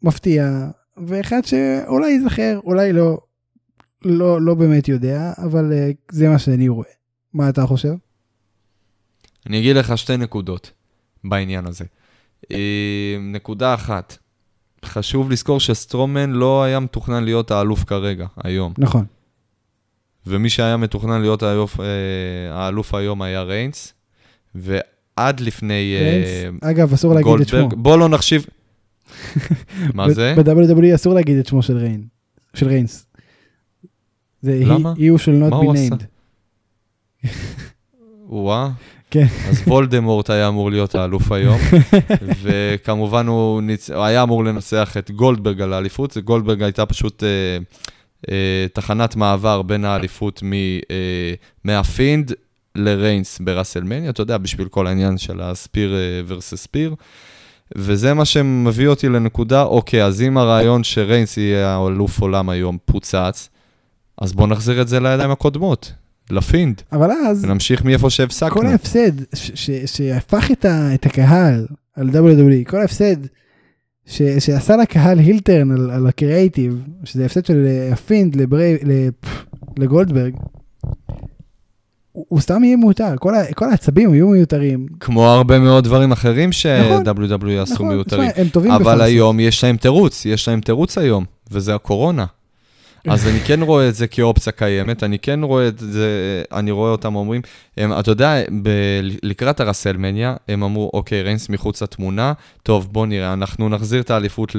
[0.02, 0.68] מפתיע,
[1.06, 3.18] ואחד שאולי ייזכר, אולי לא,
[4.04, 6.88] לא, לא באמת יודע, אבל אה, זה מה שאני רואה.
[7.34, 7.92] מה אתה חושב?
[9.46, 10.72] אני אגיד לך שתי נקודות
[11.24, 11.84] בעניין הזה.
[12.52, 14.16] אה, נקודה אחת,
[14.84, 18.72] חשוב לזכור שסטרומן לא היה מתוכנן להיות האלוף כרגע, היום.
[18.78, 19.04] נכון.
[20.26, 21.86] ומי שהיה מתוכנן להיות האלוף, אה,
[22.50, 23.94] האלוף היום היה ריינס,
[24.54, 27.68] ועד לפני ריינס, אגב, אסור להגיד את שמו.
[27.68, 28.46] בוא לא נחשיב...
[29.94, 30.34] מה זה?
[30.36, 32.02] ב-WWE אסור להגיד את שמו של ריין.
[32.54, 33.06] של ריינס.
[34.42, 34.92] זה למה?
[34.92, 36.04] he, who shall not be named.
[38.28, 38.70] וואה.
[39.10, 39.26] כן.
[39.48, 41.58] אז וולדמורט היה אמור להיות האלוף היום,
[42.42, 43.90] וכמובן הוא, ניצ...
[43.90, 47.58] היה אמור לנצח את גולדברג על האליפות, גולדברג הייתה פשוט אה,
[48.30, 51.34] אה, תחנת מעבר בין האליפות מ, אה,
[51.64, 52.32] מה Fiend
[52.74, 56.94] לריינס ב WrestleMania, אתה יודע, בשביל כל העניין של ה spear אה, versus spear.
[57.78, 63.48] וזה מה שמביא אותי לנקודה, אוקיי, אז אם הרעיון שריינס יהיה האלוף עולם היום פוצץ,
[64.20, 65.92] אז בואו נחזיר את זה לידיים הקודמות,
[66.30, 68.50] ל Fiend, אבל אז, ונמשיך מאיפה שהפסקנו.
[68.60, 71.66] כל ההפסד ש- ש- שהפך את, את הקהל
[71.96, 73.16] על WWE, כל ההפסד
[74.06, 78.76] ש- שעשה לקהל heel turn על, על הקריאייטיב, שזה הפסד של אה, ה Fiend לברי,
[79.78, 80.34] לגולדברג,
[82.12, 84.86] הוא, הוא סתם יהיה מיותר, כל, ה- כל העצבים יהיו מיותרים.
[85.00, 88.30] כמו הרבה מאוד דברים אחרים נכון, ש-WWE עשו נכון, מיותרים.
[88.30, 89.00] תשמע, הם טובים אבל.
[89.00, 92.24] היום יש להם תירוץ, יש להם תירוץ היום, וזה הקורונה.
[93.08, 96.08] אז אני כן רואה את זה כאופציה קיימת, אני כן רואה את זה,
[96.52, 97.42] אני רואה אותם אומרים,
[97.76, 102.32] הם, אתה יודע, ב- לקראת הרסלמניה, הם אמרו, אוקיי, ריינס מחוץ לתמונה,
[102.62, 104.56] טוב, בוא נראה, אנחנו נחזיר את האליפות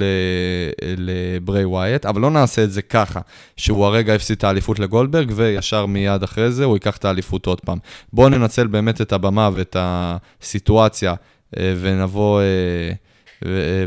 [0.98, 3.20] לברי ווייט, אבל לא נעשה את זה ככה,
[3.58, 7.62] שהוא הרגע הפסיד את האליפות לגולדברג, וישר מיד אחרי זה הוא ייקח את האליפות עוד
[7.62, 7.78] פעם.
[8.14, 11.14] בואו ננצל באמת את הבמה ואת הסיטואציה,
[11.58, 12.42] אה, ונבוא...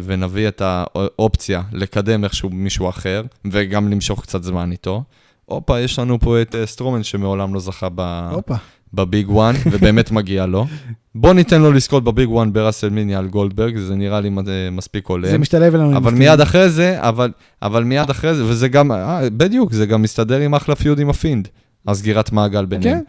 [0.02, 5.04] ונביא את האופציה לקדם איכשהו מישהו אחר, וגם למשוך קצת זמן איתו.
[5.44, 8.28] הופה, יש לנו פה את אה, סטרומן שמעולם לא זכה ב...
[8.32, 8.54] הופה.
[8.94, 10.66] ב big one, ובאמת מגיע לו.
[11.14, 14.70] בוא ניתן לו לזכות ב big one ב WrestleMania על גולדברג, זה נראה לי אה,
[14.70, 15.28] מספיק הולם.
[15.28, 15.96] זה משתלב אלינו.
[15.96, 17.30] אבל מיד אחרי זה, אבל,
[17.62, 21.10] אבל מיד אחרי זה, וזה גם, אה, בדיוק, זה גם מסתדר עם אחלה feud עם
[21.10, 21.48] ה Fiend,
[21.88, 22.98] הסגירת מעגל ביניהם.
[22.98, 23.04] כן.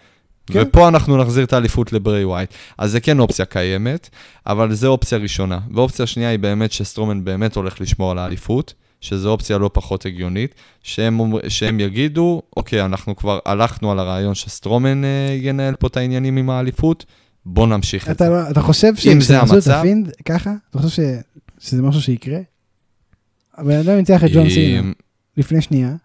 [0.47, 0.63] כן.
[0.67, 2.49] ופה אנחנו נחזיר את האליפות לברי ווייט.
[2.77, 4.09] אז זה כן אופציה קיימת,
[4.47, 5.59] אבל זה אופציה ראשונה.
[5.73, 10.55] ואופציה שנייה היא באמת שסטרומן באמת הולך לשמור על האליפות, שזו אופציה לא פחות הגיונית,
[10.83, 15.09] שהם, שהם יגידו, אוקיי, אנחנו כבר הלכנו על הרעיון שסטרומן אה,
[15.41, 17.05] ינהל פה את העניינים עם האליפות,
[17.45, 18.25] בוא נמשיך את זה.
[18.25, 20.51] אתה, לא- אתה חושב אם זה המצב- ה Fiend ככה?
[20.69, 21.05] אתה חושב ש,
[21.59, 22.39] שזה משהו שיקרה?
[23.57, 24.81] הבן אדם ניצח את ג'ון סינה
[25.37, 25.95] לפני שנייה.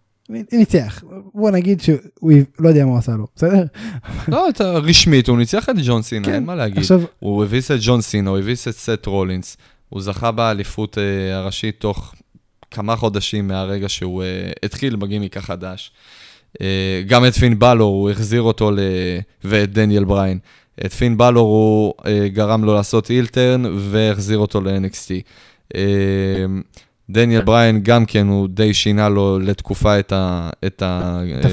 [0.53, 1.05] ניצח,
[1.35, 3.64] בוא נגיד שהוא לא יודע מה הוא עשה לו, בסדר?
[4.28, 6.35] לא, אתה, רשמית, הוא ניצח את ג'ון סינה, כן.
[6.35, 6.78] אין מה להגיד.
[6.78, 9.57] עכשיו, הוא הביס את ג'ון סינה, הוא הביס את סט רולינס,
[9.89, 12.14] הוא זכה באליפות אה, הראשית תוך
[12.70, 15.93] כמה חודשים מהרגע שהוא אה, התחיל בגימיק החדש.
[16.61, 18.78] אה, גם את פין בלור, הוא החזיר אותו, ל...
[19.45, 20.39] ואת דניאל בריין.
[20.87, 25.11] את פין בלור הוא אה, גרם לו לעשות אילטרן והחזיר אותו ל-NXT.
[25.74, 25.81] אה,
[27.13, 30.83] דניאל בריין גם כן, הוא די שינה לו לתקופה את, ה, את.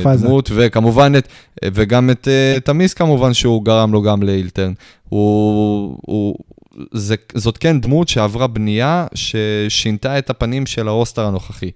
[0.06, 1.28] הדמות, וכמובן, את,
[1.66, 4.74] וגם את, אה, את המיס כמובן, שהוא גרם לו גם לאילטרן.
[5.10, 6.36] הוא, הוא,
[6.92, 11.72] זה, זאת כן דמות שעברה בנייה ששינתה את הפנים של הרוסטר הנוכחי.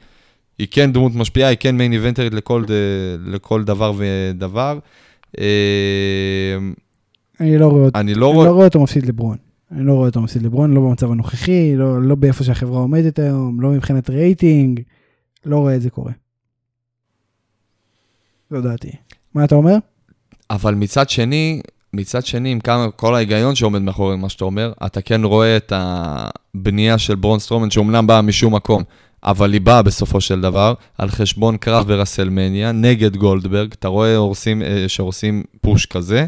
[0.59, 2.63] היא כן דמות משפיעה, היא כן מיין איבנטרית לכל,
[3.25, 4.79] לכל דבר ודבר.
[5.39, 5.45] אה,
[7.39, 7.99] אני לא רואה אותו.
[7.99, 8.45] אני לא אני.
[8.45, 9.37] לא רואה אותו מפסיד לברון.
[9.71, 13.61] אני לא רואה אותו מפסיד לברון, לא במצב הנוכחי, לא, לא באיפה שהחברה עומדת היום,
[13.61, 14.81] לא מבחינת רייטינג,
[15.45, 16.11] לא רואה את זה קורה.
[18.51, 18.91] זו דעתי.
[19.33, 19.75] מה אתה אומר?
[20.49, 21.61] אבל מצד שני,
[21.93, 25.73] מצד שני, עם כמה, כל ההיגיון שעומד מאחורי מה שאתה אומר, אתה כן רואה את
[25.75, 28.83] הבנייה של ברון סטרומן, שאומנם באה משום מקום,
[29.23, 33.71] אבל היא באה בסופו של דבר על חשבון קרב ברסלמניה נגד גולדברג.
[33.71, 36.25] אתה רואה הורסים, אה, שהורסים push כזה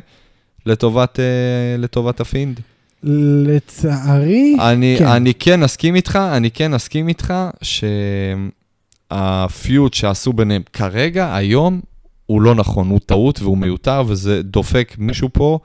[0.65, 2.59] לטובת, אה, לטובת הפינד.
[3.03, 5.07] לצערי, אני, כן.
[5.07, 7.33] אני כן אסכים איתך, אני כן אסכים איתך
[9.11, 11.81] שה feud שעשו ביניהם כרגע, היום,
[12.25, 15.59] הוא לא נכון, הוא טעות והוא מיותר, וזה דופק מישהו פה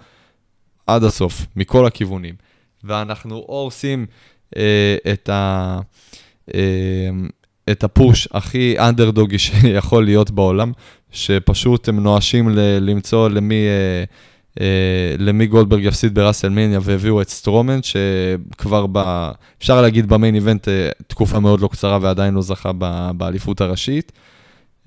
[0.86, 2.34] עד הסוף, מכל הכיוונים.
[2.84, 4.06] ואנחנו או עושים
[4.56, 5.78] אה, את, ה,
[6.54, 7.10] אה,
[7.70, 10.72] את ה push הכי אנדרדוגי שיכול להיות בעולם,
[11.10, 13.66] שפשוט הם נואשים ל- למצוא למי...
[13.66, 14.04] אה,
[15.18, 19.30] למי גולדברג יפסיד בראסלמניה והביאו את סטרומן, שכבר ב...
[19.58, 22.72] אפשר להגיד ב main event אה, תקופה מאוד לא קצרה ועדיין לא זכה.
[23.12, 24.12] באליפות הראשית.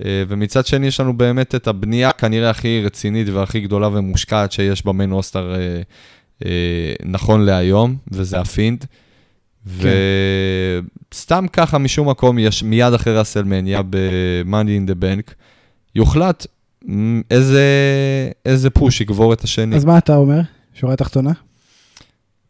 [0.06, 4.86] אה, ומצד שני יש לנו באמת את הבנייה כנראה הכי רצינית והכי גדולה ומושקעת שיש
[4.86, 5.82] ב main roster אה,
[6.46, 8.86] אה, נכון להיום, וזה הפינד.
[9.66, 15.34] וסתם ככה משום מקום, יש מיד אחרי ראסלמניה ב-Money in the Bank,
[15.96, 16.48] יוחלט
[17.32, 17.66] איזה,
[18.46, 19.76] איזה push יגבור את השני.
[19.76, 20.40] אז מה אתה אומר?
[20.74, 21.32] שורה תחתונה?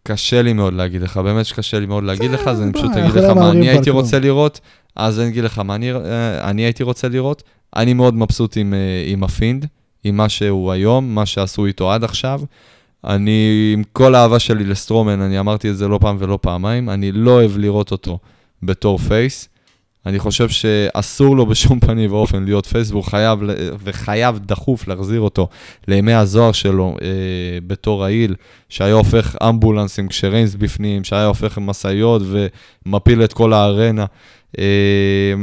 [0.04, 3.16] קשה לי מאוד להגיד לך, באמת שקשה לי מאוד להגיד לך, אז אני פשוט אגיד
[3.16, 3.90] לא לך מה מהמרים אני הייתי.
[3.90, 4.60] רוצה לראות,
[4.96, 7.44] אז אני אגיד לך מה אני, אה, הייתי רוצה לראות.
[7.76, 8.64] אני מאוד מבסוט אה,
[9.08, 9.66] עם הפינד,
[10.04, 12.42] עם מה שהוא היום, מה שעשו איתו עד עכשיו.
[13.04, 17.12] אני, עם כל האהבה שלי לסטרומן, אני אמרתי את זה לא פעם ולא פעמיים, אני
[17.12, 18.20] לא אוהב לראות אותו
[18.64, 19.50] בתור face.
[20.06, 23.40] אני חושב שאסור לו בשום פנים ואופן להיות face, והוא חייב,
[23.84, 25.48] וחייב דחוף להחזיר אותו
[25.88, 27.08] לימי הזוהר שלו אה,
[27.68, 28.36] בתור heel,
[28.70, 32.22] שהיה הופך אמבולנסים כשריינס בפנים, שהיה הופך משאיות
[32.86, 34.06] ומפיל את כל הארנה.
[34.60, 35.34] אה,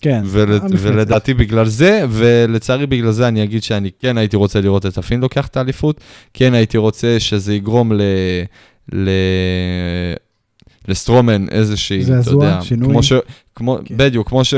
[0.00, 0.22] כן.
[0.24, 0.74] ול, המפלצת.
[0.78, 5.20] ולדעתי בגלל זה, ולצערי בגלל זה אני אגיד שאני כן הייתי רוצה לראות את הפינד
[5.20, 6.00] לוקח את האליפות,
[6.34, 8.02] כן הייתי רוצה שזה יגרום ל...
[8.92, 9.10] ל...
[10.88, 12.88] לסטרומן איזושהי, אתה יודע, שינוי.
[12.88, 13.12] כמו ש...
[13.58, 13.96] כמו, כן.
[13.96, 14.54] בדיוק, כמו, ש...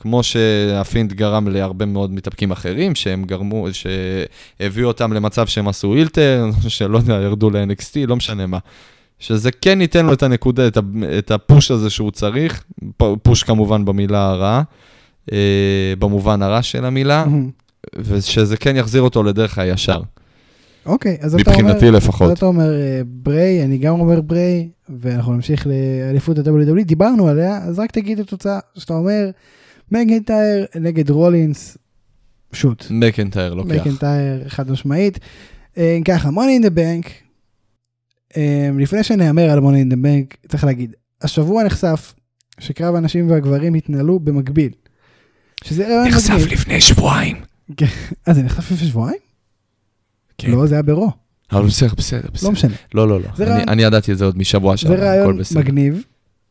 [0.00, 6.46] כמו שהפינט גרם להרבה מאוד מתאפקים אחרים, שהם גרמו, שהביאו אותם למצב שהם עשו אילטר,
[6.68, 8.58] שלא יודע, ירדו ל-NXT, לא משנה מה.
[9.18, 10.78] שזה כן ייתן לו את הנקודה, את.
[11.18, 12.64] את הפוש הזה שהוא צריך,
[13.22, 14.62] פוש כמובן במילה הרעה,
[15.32, 17.24] אה, במובן הרע של המילה.
[17.96, 20.00] ושזה כן יחזיר אותו לדרך הישר,
[20.86, 21.62] אוקיי, אז אתה אומר...
[21.62, 22.30] מבחינתי לפחות.
[22.30, 27.58] אז אתה אומר אה, בריי, אני גם אומר בריי, ואנחנו נמשיך לאליפות ה-WWE, דיברנו עליה,
[27.58, 29.30] אז רק תגיד את התוצאה, שאתה אומר,
[29.92, 31.78] מקנטייר נגד רולינס,
[32.52, 32.86] שוט.
[32.90, 33.70] מקנטייר לוקח.
[33.70, 35.18] מקנטייר חד משמעית.
[35.78, 37.08] אה, ככה, money in the bank,
[38.36, 42.14] אה, לפני שנהמר על money in the bank, צריך להגיד, השבוע נחשף
[42.58, 44.70] שקרב הנשים והגברים התנהלו במקביל.
[45.64, 46.52] שזה מגניב.
[46.52, 47.36] לפני שבועיים.
[48.28, 49.23] אה, זה נחשף לפני שבועיים?
[50.38, 50.50] כן.
[50.50, 51.10] לא, זה היה ברו,
[51.52, 52.46] אבל בסדר, בסדר, בסדר.
[52.48, 52.74] לא משנה.
[52.94, 53.26] לא, לא, לא.
[53.36, 55.60] זה אני- רעיון- אני ידעתי את זה עוד משבוע זה שעבר, הכל רעיון בסדר.
[55.60, 56.02] מגניב,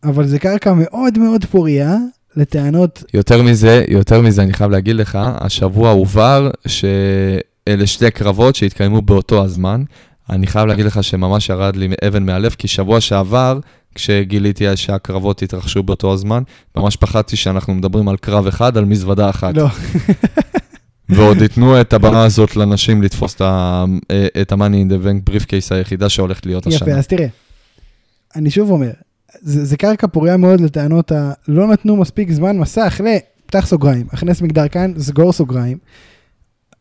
[0.04, 1.98] אבל זה קרקע מאוד מאוד פוריה
[2.36, 9.02] לטענות, יותר מזה, יותר מזה, אני חייב להגיד לך, השבוע הובהר שאלה שתי קרבות שהתקיימו
[9.02, 9.84] באותו הזמן.
[10.30, 13.60] אני חייב להגיד לך שממש ירד לי אבן מהלב, כי שבוע שעבר,
[13.96, 16.44] כשגיליתי שהקרבות התרחשו באותו הזמן,
[16.78, 19.56] ממש פחדתי שאנחנו מדברים על קרב אחד, על מזוודה אחת.
[19.58, 19.68] לא,
[21.10, 23.86] ועוד ייתנו את הבמה הזאת לנשים לתפוס את ה-
[24.41, 26.89] את ה-money in the bank brief case היחידה שהולכת להיות השנה.
[26.89, 27.28] יפה, אז תראה,
[28.36, 28.91] אני שוב אומר,
[29.41, 31.32] זה, זה קרקע פוריה מאוד לטענות ה...
[31.47, 33.08] לא נתנו מספיק זמן מסך ל...
[33.45, 35.78] פתח סוגריים, הכנס מגדר כאן, סגור סוגריים.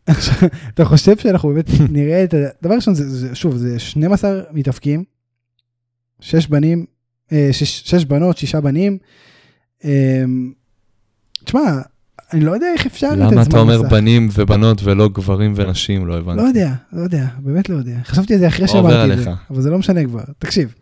[0.07, 0.35] עכשיו,
[0.75, 2.37] אתה חושב שאנחנו באמת נראה את ה...
[2.63, 5.05] דבר ראשון, זה, זה, שוב, זה 12 מתאפקים,
[6.21, 6.85] 6 בנים,
[7.33, 8.99] אה, 6, 6 בנות, 6 בנים.
[9.85, 10.25] אה,
[11.45, 11.61] תשמע,
[12.33, 13.33] אני לא יודע איך אפשר לתת זמן מסך.
[13.33, 16.07] למה אתה אומר בנים ובנות ולא גברים ונשים?
[16.07, 16.43] לא הבנתי.
[16.43, 17.97] לא יודע, לא יודע, באמת לא יודע.
[18.05, 19.41] חשבתי על זה אחרי עובר שאמרתי את זה, עליך.
[19.51, 20.21] אבל זה לא משנה כבר.
[20.39, 20.75] תקשיב,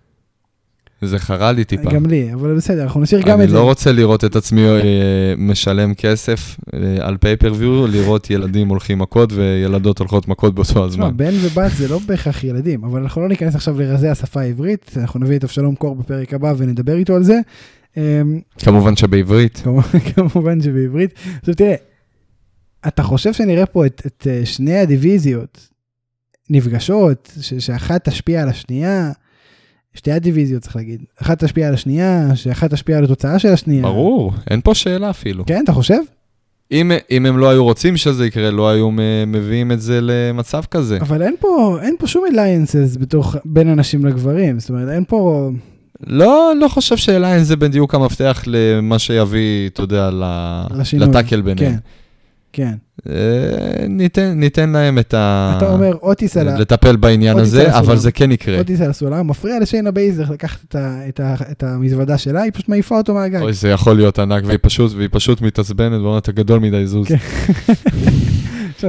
[1.02, 1.90] זה חרה לי טיפה.
[1.90, 3.56] גם לי, אבל בסדר, אנחנו נשאיר גם אני את זה.
[3.56, 4.80] לא רוצה לראות את עצמי אה,
[5.38, 11.16] משלם כסף אה, על פייפריוויו, לראות ילדים הולכים מכות וילדות הולכות מכות באותו הזמן.
[11.16, 15.20] בן ובת זה לא בהכרח ילדים, אבל אנחנו לא ניכנס עכשיו לרזי השפה העברית, אנחנו
[15.20, 17.40] נביא את אבשלום קור בפרק הבא ונדבר איתו על זה.
[17.96, 19.62] אמ, כמובן שבעברית.
[20.14, 21.10] כמובן- שבעברית.
[21.38, 21.74] עכשיו תראה,
[22.88, 25.68] אתה חושב שנראה פה את, את אה, שני הדיוויזיות
[26.50, 29.12] נפגשות, ש, שאחת תשפיע על השנייה,
[29.94, 33.82] שתי הדיוויזיות צריך להגיד, אחת תשפיע על השנייה, שאחת תשפיע על התוצאה של השנייה.
[33.82, 35.46] ברור, אין פה שאלה אפילו.
[35.46, 35.98] כן, אתה חושב?
[36.72, 38.90] אם, אם הם לא היו רוצים שזה יקרה, לא היו
[39.26, 40.98] מביאים את זה למצב כזה.
[41.00, 45.50] אבל אין פה, אין פה שום alliances בתוך, בין הנשים לגברים, זאת אומרת, אין פה...
[46.06, 50.10] לא, לא חושב ש alliance זה בדיוק המפתח למה שיביא, אתה יודע.
[50.92, 51.72] לטאקל ביניהם.
[51.72, 51.76] כן,
[52.52, 52.74] כן.
[53.08, 55.54] אה, ניתן, ניתן להם את ה...
[55.56, 56.58] אתה אומר, אוטיס על ה...
[56.58, 57.78] לטפל בעניין הזה.
[57.78, 58.58] אבל זה כן יקרה.
[58.58, 62.52] אוטיס על הסולם, מפריע לשיינה בייזלר לקחת את, ה, את, ה, את המזוודה שלה, היא
[62.52, 63.42] פשוט מעיפה אותו מהגג.
[63.42, 67.06] אוי, זה יכול להיות ענק, והיא פשוט, והיא פשוט מתעצבנת ואומרת, אתה גדול מדי זוז.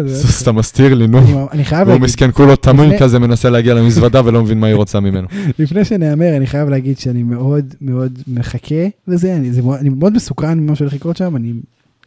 [0.06, 1.48] זוז, אתה מסתיר לי, נו.
[1.52, 5.00] אני- חייב להגיד, מסכן, כולו תמים כזה, מנסה להגיע למזוודה ולא מבין מה היא רוצה
[5.00, 5.28] ממנו.
[5.60, 8.76] לפני שנהמר, אני חייב להגיד שאני מאוד מאוד מחכה
[9.08, 9.50] לזה, אני,
[9.96, 11.54] מאוד- מסוקרן ממה שהולך לקרות שם, אני,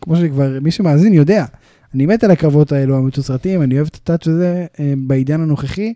[0.00, 1.44] כמו שכבר מי שמאזין יודע,
[1.94, 5.92] אני מת על הקרבות האלו המתוסרטים, אני אוהב את הטאץ' הזה אה, בעידן הנוכחי.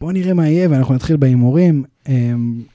[0.00, 1.84] בואו נראה מה יהיה ואנחנו נתחיל בהימורים.
[2.08, 2.32] אה,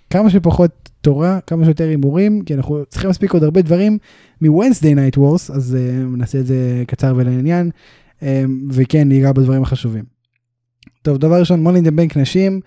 [0.09, 0.71] כמה שפחות
[1.01, 3.97] תורה, כמה שיותר הימורים, כי אנחנו צריכים להספיק עוד הרבה דברים
[4.41, 5.19] מ-Wednesday Night
[5.53, 7.69] אז אה, נעשה את זה קצר ולעניין,
[8.23, 10.03] אה, וכן, ניגע בדברים החשובים.
[11.01, 12.59] טוב, דבר ראשון, Money in the Bank נשים,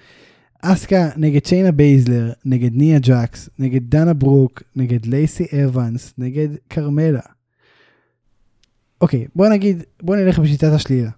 [0.62, 7.20] אסקה נגד שיינה בייזלר, נגד ניה ג'קס, נגד דנה ברוק, נגד לייסי אבנס, נגד כרמלה.
[9.00, 11.10] אוקיי, בוא נגיד, בוא נלך בשיטת השלילה.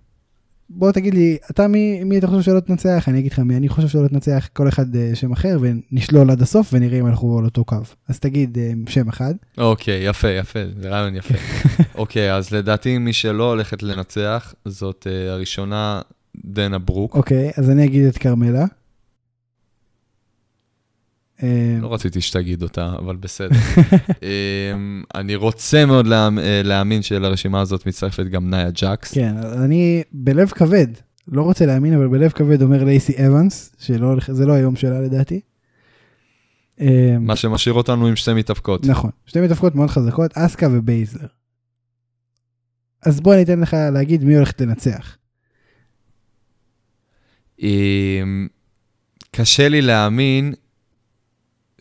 [0.73, 3.09] בוא תגיד לי, אתה מי, מי אתה חושב שלא תנצח?
[3.09, 6.43] אני אגיד לך מי אני חושב שלא תנצח, כל אחד אה, שם אחר, ונשלול עד
[6.43, 7.77] הסוף ונראה אם אנחנו על אותו קו.
[8.09, 9.35] אז תגיד אה, שם אחד.
[9.59, 11.35] אוקיי, יפה, יפה, זה רעיון יפה.
[11.95, 16.01] אוקיי, אז לדעתי מי שלא הולכת לנצח, זאת אה, הראשונה,
[16.45, 17.15] דנה ברוק.
[17.15, 18.65] אוקיי, אז אני אגיד את כרמלה.
[21.43, 23.57] אה, לא רציתי שתגיד אותה, אבל בסדר.
[24.23, 29.15] אמ, אני רוצה מאוד אה, להאמין שלרשימה הזאת מצטרפת גם נאיה ג'קס.
[29.15, 30.87] כן, אני בלב כבד,
[31.29, 35.41] לא רוצה להאמין, אבל בלב כבד אומר לייסי אבנס, שזה לא היום שלה לדעתי.
[36.81, 38.87] אה, מה שמשאיר אותנו עם שתי מתאבקות.
[38.87, 41.27] נכון, שתי מתאבקות מאוד חזקות, אסקה ובייזלר.
[43.03, 45.17] אז בוא אני אתן לך להגיד מי הולכת לנצח.
[47.63, 48.49] אמ,
[49.31, 50.55] קשה לי להאמין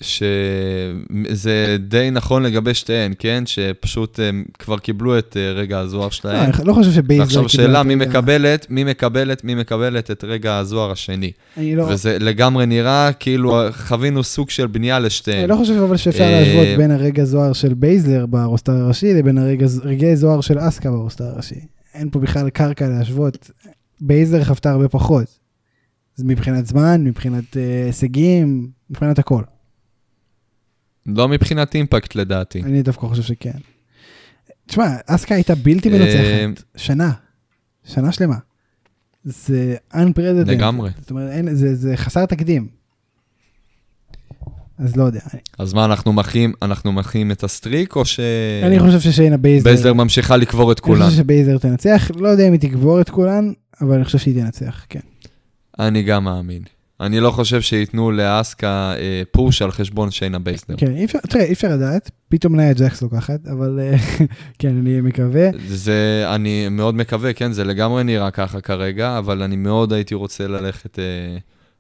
[0.02, 3.44] שזה די נכון לגבי שתיהן, כן?
[3.46, 6.52] שפשוט הם כבר קיבלו את אה, רגע הזוהר לא, שלהם.
[6.58, 7.24] אני לא חושב שבייזלר...
[7.26, 11.32] ועכשיו קיבלה שאלה מי מקבלת, מי מקבלת, מי מקבלת את רגע הזוהר השני.
[11.58, 11.84] אני לא...
[11.84, 15.50] וזה לגמרי נראה כאילו חווינו סוג של בנייה אני לשתיהן.
[15.50, 19.38] לא חושב אבל שאפשר אה, להשוות בין הרגע זוהר של בייזלר ב roster הראשי לבין
[19.38, 21.60] הרגע- רגעי זוהר של אסקה ב roster הראשי.
[21.94, 23.52] אין פה בכלל קרקע להשוות.
[24.02, 25.26] בייזלר חוותה הרבה פחות.
[26.20, 29.42] מבחינת זמן, מבחינת אה, הישגים, מבחינת הכל.
[31.06, 32.64] לא מבחינת impact לדעתי.
[32.64, 33.60] אני דווקא חושב שכן.
[34.68, 36.64] תשמע, אסקה הייתה בלתי אה, מנצחת.
[36.78, 37.12] שנה.
[37.84, 38.36] שנה שלמה.
[39.24, 40.46] זה unprecedented.
[40.46, 40.90] לגמרי.
[41.02, 42.68] זאת אומרת, אין, זה, זה חסר תקדים.
[44.80, 45.20] אז לא יודע.
[45.34, 48.04] אני, אז מה, אנחנו מחים, אנחנו מחים את ה streak, או
[48.64, 49.72] אני חושב ששיינה בייזלר...
[49.72, 51.06] שבייזלר ממשיכה לקבור את אני כולן?
[51.06, 54.86] חושב שבייזלר תנצח, לא יודע אם היא תקבור את כולן, אבל אני חושב שהיא תנצח,
[54.90, 55.00] כן.
[55.80, 56.62] אני גם מאמין.
[57.02, 60.76] אני לא חושב שייתנו לאסקה אה, פוש על חשבון שיינה בייזלר.
[60.78, 63.98] כן, אי אפשר, תראה, אי אפשר לדעת, פתאום נאיה ג'קס לוקחת, אבל אה,
[64.60, 65.50] כן, אני מקווה.
[65.68, 70.48] זה, אני מאוד מקווה, כן, זה לגמרי נראה ככה כרגע, אבל אני מאוד הייתי רוצה
[70.48, 71.38] ללכת אה,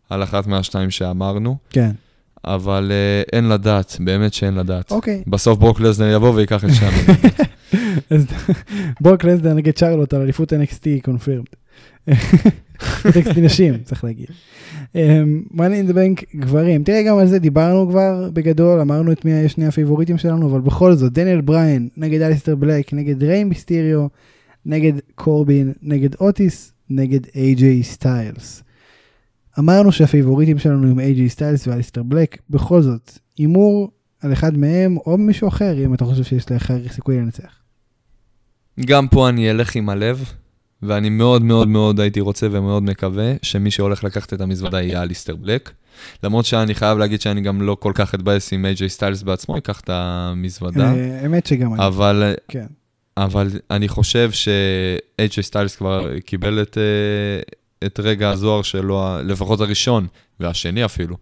[0.09, 1.57] על אחת מהשתיים שאמרנו.
[1.69, 1.91] כן,
[2.45, 4.91] אבל אה, אין לדעת, באמת שאין לדעת.
[4.91, 5.23] אוקיי.
[5.27, 6.89] בסוף ברוק לסנר יבוא וייקח את שם.
[9.01, 11.45] ברוק לסנר נגד שרלוט על אליפות NXT confirmed.
[13.05, 14.27] NXT נשים, צריך להגיד.
[15.51, 19.49] Money in the Bank גברים, תראה גם על זה דיברנו כבר בגדול, אמרנו את מי
[19.49, 24.07] שני הפייבוריטים שלנו, אבל בכל זאת, דניאל בריין נגד אליסטר בלק, נגד ריי מיסטיריו,
[24.65, 28.63] נגד קורבין, נגד אוטיס, נגד איי-ג'יי סטיילס.
[29.59, 33.91] אמרנו שהפייבוריטים שלנו הם איי-ג'יי סטיילס ואליסטר בלק, בכל זאת, הימור
[34.21, 37.59] על אחד מהם או מישהו אחר, אם אתה חושב שיש לך סיכוי לנצח.
[38.85, 40.33] גם פה אני אלך עם הלב,
[40.83, 45.35] ואני מאוד מאוד מאוד הייתי רוצה ומאוד מקווה שמי שהולך לקחת את המזוודה יהיה אליסטר
[45.35, 45.71] בלק.
[46.23, 49.79] למרות שאני חייב להגיד שאני גם לא כל כך אתבאס עם איי-ג'יי סטיילס בעצמו, ייקח
[49.79, 50.93] את המזוודה.
[50.93, 51.87] אה, האמת שגם אני.
[51.87, 52.65] אבל, כן.
[53.17, 60.07] אבל אני חושב ש-AJ סטיילס כבר קיבל את, אה, את רגע הזוהר שלו, לפחות הראשון,
[60.39, 61.17] והשני אפילו,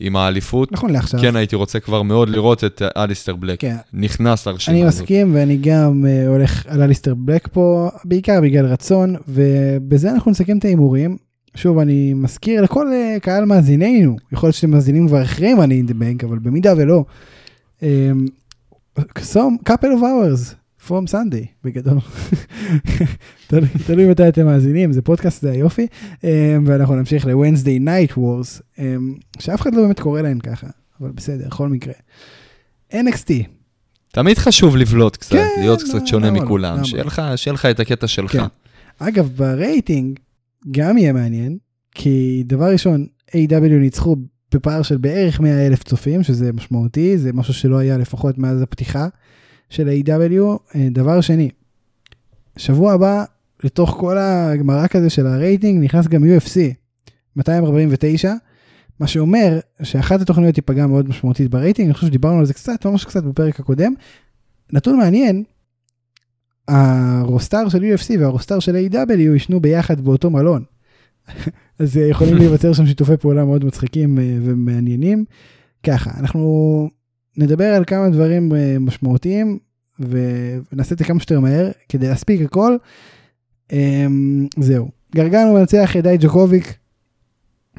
[0.00, 0.72] עם האליפות.
[0.72, 1.20] נכון לעכשיו.
[1.20, 3.60] כן, הייתי רוצה כבר מאוד לראות את אליסטר בלק.
[3.60, 3.76] כן.
[3.92, 5.02] נכנס לרשימה אני הזאת.
[5.02, 10.58] מסכים ואני גם אה, הולך על אליסטר בלק פה, בעיקר בגלל רצון, ובזה אנחנו נסכם
[10.58, 11.16] את ההימורים.
[11.54, 15.86] שוב, אני מזכיר לכל אה, קהל מאזיננו, יכול להיות שאתם מאזינים כבר אחרי Money in
[15.86, 17.04] the Bank, אבל במידה ולא.
[19.68, 21.98] Couple of hours from Sunday, בגדול.
[23.86, 25.86] תלוי- מתי אתם מאזינים, זה פודקאסט, זה היופי.
[26.14, 26.24] Um,
[26.66, 28.80] ואנחנו נמשיך ל-Wednesday Night Wars, um,
[29.38, 30.66] שאף אחד לא באמת קורא להן ככה,
[31.00, 31.92] אבל בסדר, בכל מקרה.
[32.92, 33.30] NXT,
[34.12, 36.42] תמיד חשוב לבלוט קצת, כן, להיות לא, קצת שונה לא?
[36.42, 36.98] מכולם, לא?
[37.04, 38.32] לך- שיהיה לך את הקטע שלך.
[38.32, 38.44] כן.
[38.98, 40.18] אגב, ברייטינג
[40.70, 41.58] גם יהיה מעניין,
[41.94, 44.16] כי דבר ראשון, AEW ניצחו
[44.54, 49.06] בפער של בערך 100 אלף צופים, שזה משמעותי, זה משהו שלא היה לפחות מאז הפתיחה
[49.70, 50.42] של AEW
[50.74, 51.50] אה, דבר שני,
[52.56, 53.24] שבוע הבא,
[53.64, 56.56] לתוך כל הגמרק הזה של הרייטינג, נכנס גם UFC
[57.36, 58.32] 249,
[59.00, 63.04] מה שאומר שאחת התוכניות תיפגע מאוד משמעותית ברייטינג, אני חושב שדיברנו על זה קצת, ממש
[63.04, 63.92] קצת בפרק הקודם.
[64.72, 65.44] נתון מעניין,
[66.68, 70.64] ה roster של UFC וה roster של AEW ישנו ביחד באותו מלון.
[71.78, 75.24] אז אה, יכולים להיווצר שם שיתופי פעולה מאוד מצחיקים אה, ומעניינים.
[75.82, 76.88] ככה, אנחנו
[77.38, 79.58] נדבר על כמה דברים אה, משמעותיים
[80.00, 82.76] ונעשה את זה כמה שיותר מהר כדי להספיק הכל.
[83.72, 84.88] אמ, זהו.
[85.14, 86.74] גרגנו מנצח את די ג'וקוביק,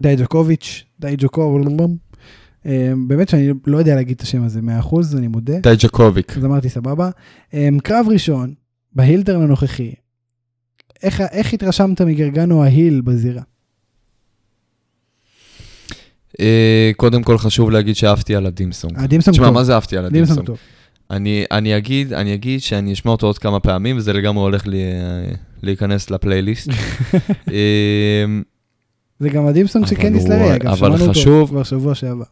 [0.01, 1.67] די ג'וקוביץ', די ג'וקוביץ'.
[3.07, 5.61] באמת שאני לא יודע להגיד את השם הזה 100% אני מודה.
[5.61, 6.37] טי ג'קוביק.
[6.37, 7.09] אז אמרתי סבבה.
[7.51, 8.53] Um, קרב ראשון,
[8.95, 9.93] בהילטרן הנוכחי,
[11.03, 13.41] איך, איך התרשמת מגרגנו ההיל בזירה?
[16.39, 18.93] אה, קודם כל חשוב להגיד שאהבתי על ה theme song.
[18.97, 19.53] ה theme song תשמע, טוב.
[19.55, 20.57] מה זה אהבתי על theme song ה theme song?
[21.11, 24.83] אני, אני אגיד, אני אגיד שאני אשמע אותו עוד כמה פעמים, וזה לגמרי הולך לי,
[24.83, 25.31] אה,
[25.63, 26.69] להיכנס לפלייליסט.
[29.19, 29.85] זה גם ה theme song
[30.29, 32.23] לארי, אגב, אבל שמענו אותו חשוב- כבר שבוע שעבר.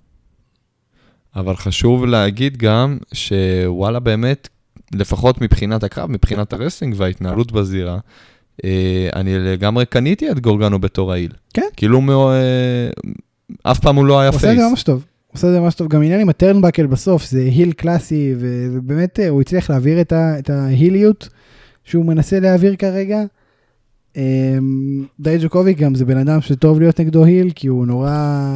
[1.36, 4.50] אבל חשוב להגיד גם שוואלה באמת,
[4.96, 7.98] לפחות מבחינת הקרב, מבחינת ה wrestling וההתנהלות בזירה,
[8.66, 11.32] אה, אני לגמרי קניתי את גרגנו בתור heel.
[11.54, 11.62] כן.
[11.78, 12.02] כאילו,
[12.32, 12.90] אה,
[13.64, 14.64] אף פעם הוא לא היה הוא עושה את face.
[14.64, 14.96] זה ממש טוב.
[15.28, 15.88] הוא עושה את זה ממש טוב.
[15.88, 20.14] גם עניין עם ה turnbuckle בסוף, זה heel קלאסי, ובאמת אה, הוא הצליח להעביר את,
[20.14, 21.30] ה- את ההיליות
[21.84, 23.24] שהוא מנסה להעביר כרגע.
[24.16, 24.22] אמ,
[25.20, 28.12] דיג'אקוביץ' גם זה בן אדם שטוב להיות נגדו heel, כי הוא נורא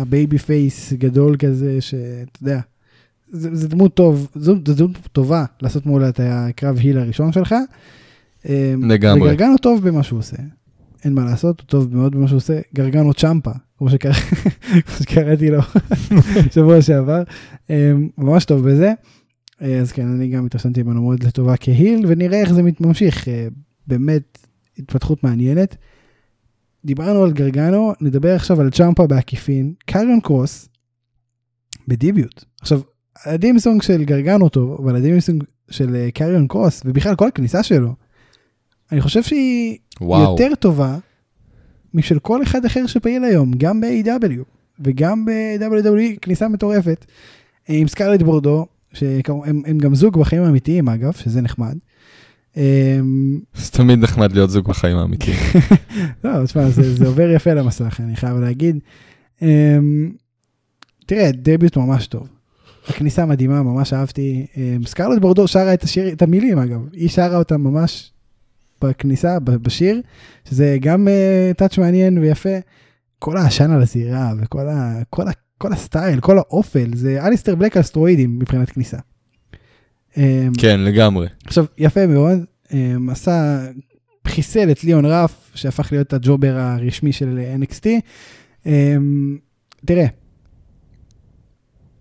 [0.09, 2.03] babyface גדול כזה, שאתה
[2.41, 2.59] יודע,
[3.31, 7.55] זה, זה דמות טוב, זו, זו דמות טובה לעשות מול את הקרב heel הראשון שלך.
[8.49, 8.53] אמ,
[8.91, 9.21] לגמרי.
[9.21, 10.37] וגרגנו טוב במה שהוא עושה.
[11.05, 12.59] אין מה לעשות, הוא טוב מאוד במה שהוא עושה.
[12.75, 14.13] גרגנו צ'מפה, כמו שקרא-
[14.85, 15.59] כמו שקראתי לו
[16.55, 17.23] שבוע שעבר.
[17.69, 18.93] אמ, ממש טוב בזה.
[19.61, 23.27] אה, אז כן, אני גם התרשמתי ממנו מאוד לטובה כהיל, ונראה איך זה ממשיך.
[23.27, 23.47] אה,
[23.87, 24.37] באמת
[24.77, 25.75] התפתחות מעניינת.
[26.85, 29.73] דיברנו על גרגנו, נדבר עכשיו על צ'מפה בעקיפין.
[29.85, 30.69] קריון קרוס
[31.87, 32.43] בדיביוט.
[32.61, 32.81] עכשיו,
[33.25, 37.95] הדימסונג של גרגנו טוב, אבל הדימסונג של אה, קריון קרוס, ובכלל כל הכניסה שלו,
[38.91, 40.31] אני חושב שהיא וואו.
[40.31, 40.97] יותר טובה
[41.93, 44.43] משל כל אחד אחר שפעיל היום, גם ב-AW
[44.79, 47.05] וגם ב-WWE, כניסה מטורפת.
[47.69, 51.77] אה, עם סקרלט בורדו, שהם הם גם זוג בחיים האמיתיים אגב, שזה נחמד.
[52.57, 55.37] אמ, זה תמיד נחמד להיות זוג בחיים האמיתיים.
[56.23, 58.79] לא, תשמע, זה, עובר יפה למסך, אני חייב להגיד.
[59.41, 60.11] אמ,
[61.05, 62.27] תראה, דביוט ממש טוב.
[62.87, 64.45] הכניסה מדהימה, ממש אהבתי.
[64.57, 68.10] אמ, סקרלט בורדו שרה את, השיר, את המילים אגב, היא שרה אותם ממש
[68.81, 70.01] בכניסה, בשיר,
[70.49, 71.07] שזה גם
[71.57, 72.57] טאץ' מעניין ויפה.
[73.19, 77.77] כל העשן על הזירה וכל ה, כל ה, כל הסטייל, כל האופל, זה אליסטר בלק
[77.77, 78.97] על סטרואידים מבחינת כניסה.
[80.17, 81.27] אמ, כן, לגמרי.
[81.45, 82.73] עכשיו, יפה מאוד, um,
[83.11, 83.61] עשה,
[84.27, 87.85] חיסל את ליאון רף, שהפך להיות הג'ובר הרשמי של NXT.
[88.65, 88.69] Um,
[89.85, 90.05] תראה,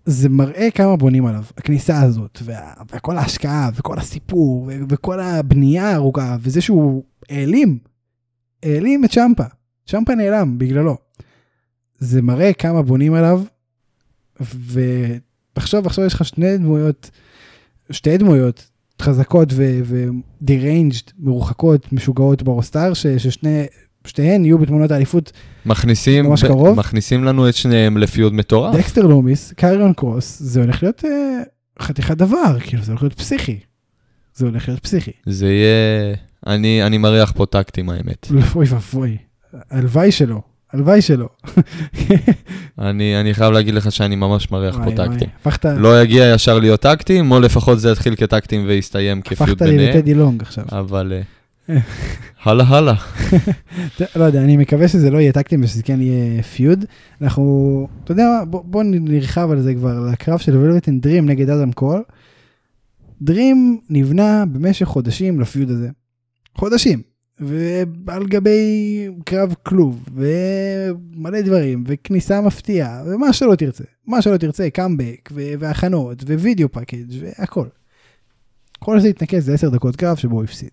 [0.05, 5.89] זה מראה כמה בונים עליו, הכניסה הזאת, וה, וכל ההשקעה, וכל הסיפור, ו, וכל הבנייה
[5.89, 7.77] הארוכה, וזה שהוא העלים,
[8.63, 9.43] העלים את צ'מפה.
[9.87, 10.97] צ'מפה נעלם בגללו.
[11.99, 13.43] זה מראה כמה בונים עליו,
[14.41, 17.11] ותחשוב, עכשיו יש לך שני דמויות,
[17.91, 18.69] שתי דמויות
[19.01, 23.65] חזקות ו-deranged, מרוחקות, משוגעות ברוסטאר, ששני,
[24.07, 25.31] שתיהן יהיו בתמונות האליפות.
[25.65, 26.77] מכניסים, ממש קרוב.
[26.77, 28.75] מכניסים לנו את שניהם לפיוד מטורף.
[28.75, 31.41] דקסטר לומיס, קיירון קרוס, זה הולך להיות אה,
[31.81, 33.59] חתיכת דבר, כאילו זה הולך להיות פסיכי.
[34.35, 35.11] זה הולך להיות פסיכי.
[35.25, 36.15] זה יהיה...
[36.47, 38.27] אני, אני מריח פה טקטים האמת.
[38.55, 39.17] אוי ואבוי,
[39.71, 40.41] הלוואי שלא,
[40.73, 41.29] הלוואי שלא.
[42.79, 45.29] אני, אני חייב להגיד לך שאני ממש מריח פה טקטים.
[45.41, 49.71] הפכת לא יגיע ישר להיות טקטים, או לפחות זה יתחיל כטקטים ויסתיים כפיוד הפכת לי
[49.71, 49.97] ביניהם.
[49.97, 50.65] לטדי לונג עכשיו.
[50.71, 51.13] אבל...
[51.15, 51.21] אה,
[52.43, 52.93] הלאה הלאה.
[54.15, 56.85] לא יודע, אני מקווה שזה לא יהיה טקטים ושזה כן יהיה feud.
[57.21, 61.71] אנחנו, אתה יודע מה, בוא, נרחב על זה כבר, לקרב של ולווטין דרים נגד אדם
[61.71, 62.03] קול.
[63.21, 65.89] דרים נבנה במשך חודשים ל feud הזה.
[66.55, 67.01] חודשים.
[68.05, 73.83] ועל גבי קרב כלוב, ומלא דברים, וכניסה מפתיעה, ומה שלא תרצה.
[74.07, 77.67] מה שלא תרצה, קאמבק, והכנות, video package והכל.
[78.79, 80.69] כל זה התנקז ל-10 דקות קרב שבו הוא הפסיד.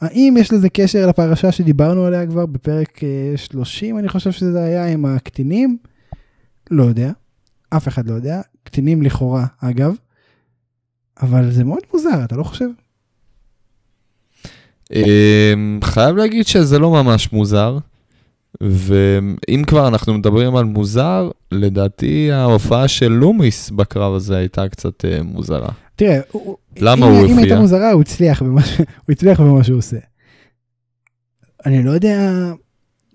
[0.00, 4.86] האם יש לזה קשר לפרשה שדיברנו עליה כבר בפרק אה, 30, אני חושב שזה היה
[4.86, 5.78] עם הקטינים?
[6.70, 7.12] לא יודע,
[7.70, 9.94] אף אחד לא יודע, קטינים לכאורה אגב,
[11.22, 12.68] אבל זה מאוד מוזר, אתה לא חושב?
[14.94, 17.78] אמ, חייב להגיד שזה לא ממש מוזר,
[18.60, 25.22] ואם כבר אנחנו מדברים על מוזר, לדעתי ההופעה של לומיס בקרב הזה הייתה קצת אה,
[25.22, 25.68] מוזרה.
[26.00, 26.20] תראה,
[26.78, 27.38] למה אם, הוא אם הפריע?
[27.40, 29.96] הייתה מוזרה, הוא הצליח במה, הוא הצליח במה שהוא עושה.
[31.66, 32.30] אני לא יודע,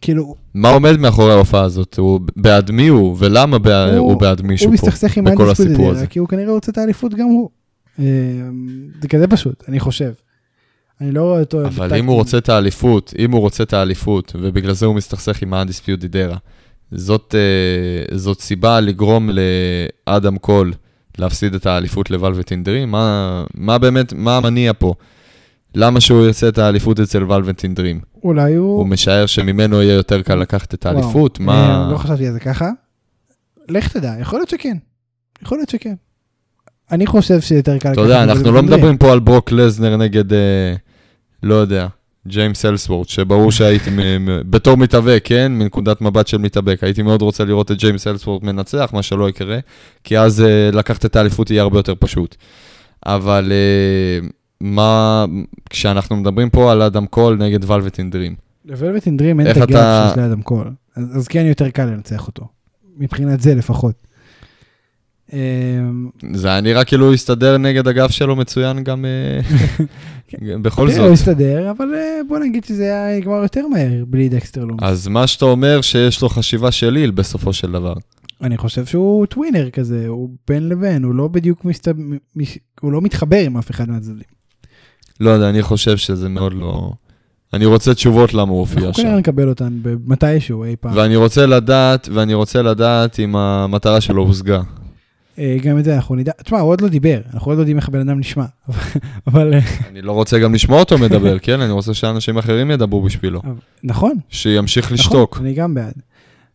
[0.01, 1.97] כאילו, מה עומד מאחורי ההופעה הזאת?
[1.97, 4.87] הוא בעד מי הוא, ולמה הוא- הוא בעד מישהו הוא פה?
[4.87, 6.07] מסתכסך עם בכל הסיפור הזה.
[6.07, 7.49] כי הוא כנראה רוצה את האליפות גם הוא.
[7.99, 8.03] אה,
[9.01, 10.11] זה כזה פשוט, אני חושב.
[11.01, 11.65] אני לא רואה אותו...
[11.65, 11.95] אבל.
[11.95, 15.53] אם הוא רוצה את האליפות, אם הוא רוצה את האליפות, ובגלל זה הוא מסתכסך עם
[15.53, 16.37] האנדיספיוטד ארה,
[16.91, 19.29] זאת, אה, זאת סיבה לגרום
[20.07, 20.73] לאדם קול
[21.17, 22.91] להפסיד את האליפות לוולווטין דרים?
[22.91, 24.93] מה, מה באמת, מה המניע פה?
[25.75, 27.99] למה שהוא ירצה את האליפות אצל וולווטין דרים?
[28.23, 28.77] אולי הוא...
[28.77, 31.37] הוא משער שממנו יהיה יותר קל לקחת את האליפות?
[31.39, 31.85] וואו, מה...
[31.85, 32.69] אה, לא חשבתי על זה ככה.
[33.69, 34.77] לך תדע, יכול להיות שכן.
[35.41, 35.95] יכול להיות שכן.
[36.91, 37.91] אני חושב שיותר קל...
[37.91, 38.75] אתה לקחת יודע, את אנחנו זה לא לבנדרי.
[38.77, 40.75] מדברים פה על ברוק לזנר נגד, אה,
[41.43, 41.87] לא יודע,
[42.27, 43.89] ג'יימס אלסוורת', שברור שהייתי,
[44.49, 45.51] בתור מתאבק, כן?
[45.51, 49.59] מנקודת מבט של מתאבק, הייתי מאוד רוצה לראות את ג'יימס אלסוורת' מנצח, מה שלא יקרה,
[50.03, 52.35] כי אז אה, לקחת את האליפות יהיה הרבה יותר פשוט.
[53.05, 54.27] אבל אה,
[54.61, 55.25] מה,
[55.69, 58.35] כשאנחנו מדברים פה על אדם קול נגד ולווטין דרים,
[58.65, 60.71] לוולווטין דרים אין את הגב אתה- שיש לאדם קול.
[60.95, 62.47] אז אז כן יותר קל לנצח אותו.
[62.97, 63.95] מבחינת זה לפחות.
[65.33, 65.37] אמ,
[66.33, 69.39] זה היה נראה כאילו הוא הסתדר נגד הגב שלו מצוין גם אה,
[70.61, 71.11] בכל הוא זאת.
[71.11, 74.79] הסתדר, אבל אה, בוא נגיד שזה היה נגמר יותר מהר בלי דקסטר לומיס.
[74.83, 77.93] אז מה שאתה אומר, שיש לו חשיבה של heel בסופו של דבר.
[78.41, 81.87] אני חושב שהוא טווינר כזה, הוא בין לבין, הוא לא בדיוק מסת...
[82.35, 84.23] מש- הוא לא מתחבר עם אף אחד מהצדדים.
[85.19, 86.91] לא יודע, אני חושב שזה מאוד לא...
[87.53, 89.01] אני רוצה תשובות למה הוא הופיע אנחנו שם.
[89.03, 90.91] כנראה נקבל אותן מתישהו אי פעם.
[90.95, 94.61] ואני רוצה לדעת, ואני רוצה לדעת אם המטרה שלו הושגה.
[95.39, 97.77] אה, גם את זה אנחנו נדע, תשמע, הוא עוד לא דיבר, אנחנו עוד לא יודעים
[97.77, 98.45] איך הבן אדם נשמע,
[99.27, 99.59] אבל אה,
[99.89, 101.61] אני לא רוצה גם לשמוע אותו מדבר, כן?
[101.61, 103.41] אני רוצה שאנשים אחרים ידברו בשבילו.
[103.83, 105.37] נכון, שימשיך נכון, לשתוק.
[105.41, 105.93] אני גם בעד.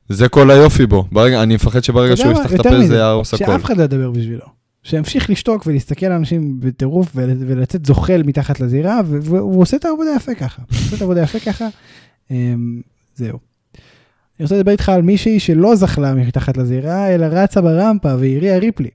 [0.09, 1.05] זה כל היופי בו.
[1.12, 2.33] ברגע, אני מפחד שברגע שהוא?
[2.33, 3.45] יפתח את הפה זה יהרוס הכל.
[3.45, 4.45] שאף אחד לא ידבר בשבילו.
[4.83, 10.11] שימשיך לשתוק ולהסתכל על אנשים בטירוף ול- ולצאת זוחל מתחת לזירה, והוא עושה את העבודה
[10.16, 10.62] יפה ככה.
[10.70, 11.68] הוא עושה את העבודה יפה ככה.
[12.31, 12.81] אמ,
[13.14, 13.39] זהו.
[14.41, 18.91] אני רוצה לדבר איתך על מישהי שלא זחלה מתחת לזירה, אלא רצה ברמפה והריעה ריפלי,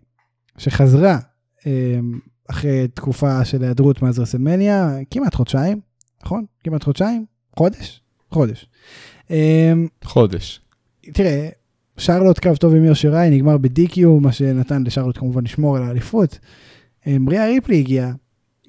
[0.57, 1.17] שחזרה
[1.65, 2.19] אמ,
[2.49, 5.79] אחרי תקופה של היעדרות מאז רסלמניה, כמעט חודשיים,
[6.23, 6.45] נכון?
[6.63, 7.25] כמעט חודשיים?
[7.55, 8.01] חודש?
[8.31, 8.65] חודש.
[9.29, 10.61] אמ, חודש.
[11.13, 11.49] תראה,
[11.97, 16.39] שרלוט קרב טוב עם יושר ראי נגמר ב-DQ, מה שנתן לשרלוט כמובן לשמור על האליפות.
[17.07, 18.11] אמ, ריאה ריפלי הגיעה,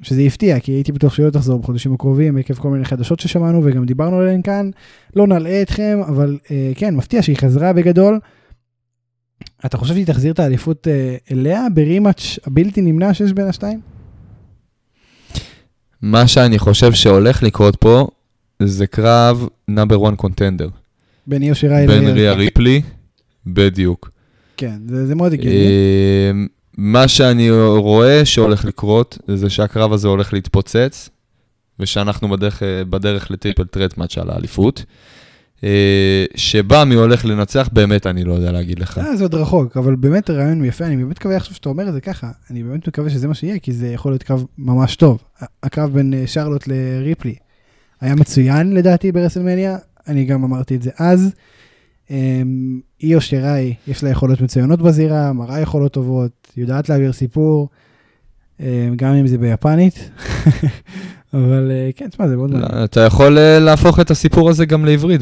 [0.03, 3.61] שזה הפתיע, כי הייתי בטוח שהיא לא תחזור בחודשים הקרובים עקב כל מיני חדשות ששמענו
[3.65, 4.71] וגם דיברנו עליהן כאן.
[5.17, 8.19] לא נלאה אתכם, אבל אה, כן, מפתיע שהיא חזרה בגדול.
[9.67, 13.81] אתה חושב שהיא תחזיר את האליפות אה, אליה ברימאץ' הבלתי נמנע שיש בין השתיים?
[16.03, 18.07] מה שאני חושב שהולך לקרות פה,
[18.63, 20.69] זה קרב נאמבר 1 קונטנדר.
[21.27, 22.83] בין יושר ראי בין ריה ריפלי,
[23.47, 24.11] בדיוק.
[24.57, 25.57] כן, זה, זה מאוד הגיוני.
[26.77, 31.09] מה שאני רואה שהולך לקרות, זה שהקרב הזה הולך להתפוצץ,
[31.81, 34.85] ושאנחנו בדרך, בדרך לטריפל טרט מאץ' על האליפות.
[35.65, 38.99] אה, שבה מי הולך לנצח, באמת אני לא יודע להגיד לך.
[38.99, 41.93] אה, זה עוד רחוק, אבל באמת רעיון יפה, אני באמת מקווה עכשיו שאתה אומר את
[41.93, 45.19] זה ככה, אני באמת מקווה שזה מה שיהיה, כי זה יכול להיות קרב ממש טוב.
[45.63, 47.35] הקרב בין אה, שרלוט לריפלי
[48.01, 49.77] היה מצוין לדעתי ברסלמניה,
[50.09, 51.31] אני גם אמרתי את זה אז.
[52.11, 57.69] אמ, איו שיראי, יש לה יכולות מצוינות בזירה, מראה יכולות טובות, יודעת להעביר סיפור,
[58.61, 59.95] אמ, גם אם זה ביפנית.
[61.35, 62.85] אבל אה, כן, תשמע, זה מאוד מעניין.
[62.85, 65.21] אתה יכול אה, להפוך את הסיפור הזה גם לעברית,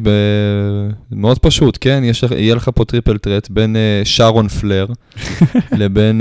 [1.11, 2.03] מאוד פשוט, כן?
[2.05, 4.87] יש, יהיה לך פה triple threat בין אה, שרון פלר
[5.81, 6.21] לבין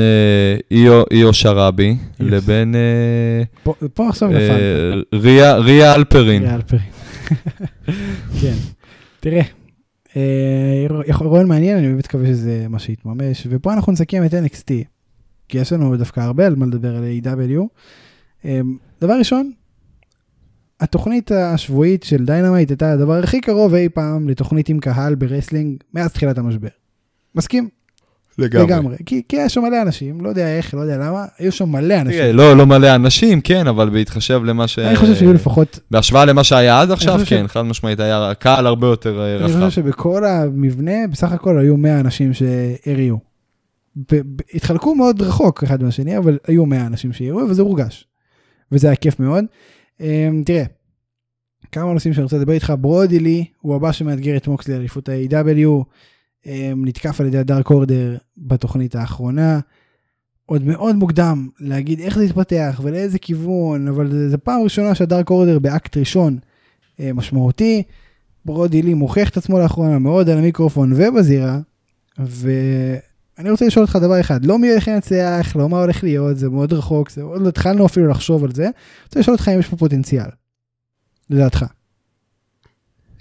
[0.72, 2.76] איו, איו שראבי, לבין
[3.64, 5.04] פה, פה עכשיו נפל.
[5.14, 6.44] ריה, ריה אלפרין.
[6.44, 6.82] ריה אלפרין.
[8.42, 8.56] כן,
[9.20, 9.42] תראה,
[11.22, 14.72] רעיון מעניין, אני באמת מקווה שזה מה שיתממש, ופה אנחנו נסכם את NXT,
[15.50, 18.48] כי יש לנו דווקא הרבה על מה לדבר על AEW
[19.02, 19.52] דבר ראשון,
[20.80, 25.84] התוכנית השבועית של דיינמייט הייתה הדבר הכי קרוב אי פעם לתוכנית עם קהל ב wrestling
[25.94, 26.70] מאז תחילת המשבר.
[27.36, 27.70] מסכים?
[28.38, 28.68] לגמרי.
[28.68, 28.96] לגמרי.
[29.06, 32.02] כי, כי היה שם מלא אנשים, לא יודע איך, לא יודע למה, היו שם מלא
[32.02, 32.20] אנשים.
[32.20, 34.80] תראה, לא, לא מלא אנשים, כן, אבל בהתחשב למה ש...
[34.80, 35.80] אני חושב שהיו לפחות...
[35.92, 37.52] בהשוואה למה שהיה עד עכשיו, כן, ש...
[37.52, 39.56] חד משמעית, היה קהל הרבה יותר אה, רחב.
[39.56, 43.20] אני חושב שבכל המבנה, בסך הכל היו 100 אנשים שהריעו.
[44.54, 48.08] התחלקו מאוד רחוק אחד מהשני, אבל היו 100 אנשים שהריעו, וזה הורגש.
[48.72, 49.46] וזה היה כיף מאוד.
[50.00, 50.04] Um,
[50.46, 50.64] תראה,
[51.72, 55.84] כמה נושאים שאני רוצה לדבר איתך, ברודי לי הוא הבא שמאתגר את מוקסלי לאליפות ה-AW,
[56.76, 59.60] נתקף על ידי הדארק אורדר בתוכנית האחרונה.
[60.46, 65.60] עוד מאוד מוקדם להגיד איך זה יתפתח ולאיזה כיוון, אבל זו פעם ראשונה שהדארק אורדר
[65.60, 66.38] באקט ראשון
[66.98, 67.84] uh, משמעותי.
[68.46, 71.60] ברודי לי מוכיח את עצמו לאחרונה מאוד על המיקרופון ובזירה,
[72.18, 76.50] ואני רוצה לשאול אותך דבר אחד, לא מי הולך לנצח, לא מה הולך להיות, זה
[76.50, 78.72] מאוד רחוק, זה עוד לא התחלנו אפילו לחשוב על זה, אני
[79.06, 80.30] רוצה לשאול אותך אם יש פה פוטנציאל.
[81.30, 81.66] לדעתך?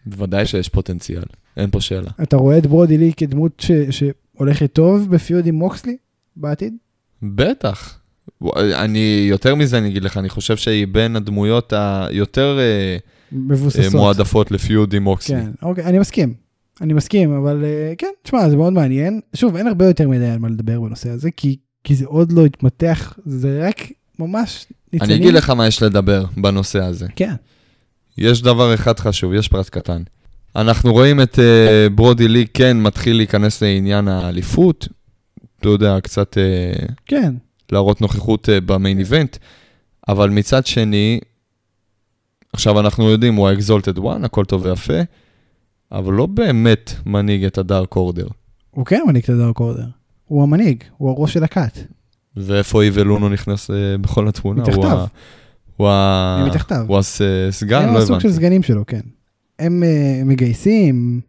[0.07, 1.23] בוודאי שיש פוטנציאל,
[1.57, 2.11] אין פה שאלה.
[2.23, 3.71] אתה רואה את ברודי לי כדמות ש...
[3.91, 5.97] שהולכת טוב בפיוד עם מוקסלי
[6.37, 6.75] בעתיד?
[7.23, 7.99] בטח.
[8.57, 12.97] אני, יותר מזה אני אגיד לך, אני חושב שהיא בין הדמויות היותר אה,
[13.33, 13.95] מבוססות.
[13.95, 15.37] מועדפות לפיוד עם מוקסלי.
[15.37, 16.35] כן, אוקיי, אני מסכים.
[16.81, 19.21] אני מסכים, אבל אה, כן, תשמע, זה מאוד מעניין.
[19.35, 22.47] שוב, אין הרבה יותר מדי על מה לדבר בנושא הזה, כי, כי זה עוד לא
[22.47, 23.83] התמתח, זה רק
[24.19, 25.11] ממש ניצנים.
[25.11, 27.07] אני אגיד לך מה יש לדבר בנושא הזה.
[27.17, 27.35] כן.
[28.19, 30.03] יש דבר אחד חשוב, יש פרט קטן.
[30.57, 34.89] אנחנו רואים את uh, ברודי לי כן מתחיל להיכנס לעניין האליפות,
[35.61, 37.35] אתה יודע, קצת uh, כן.
[37.73, 39.37] להראות נוכחות uh, במיין איבנט,
[40.09, 41.21] אבל מצד שני,
[42.53, 45.01] עכשיו אנחנו יודעים, הוא האקזולטד וואן, הכל טוב ויפה,
[45.93, 48.27] אבל לא באמת מנהיג את הדארק אורדר.
[48.71, 49.87] הוא כן מנהיג את הדארק אורדר,
[50.25, 51.79] הוא המנהיג, הוא הראש של הכת.
[52.37, 54.63] ואיפה איבל אונו נכנס uh, בכל התמונה?
[54.63, 55.07] מתחתיו.
[55.77, 56.47] הוא ה...
[56.87, 57.83] הוא הסגן?
[57.83, 57.97] לא הבנתי.
[57.97, 59.01] הם הסוג של סגנים שלו, כן.
[59.59, 61.21] הם uh, מגייסים,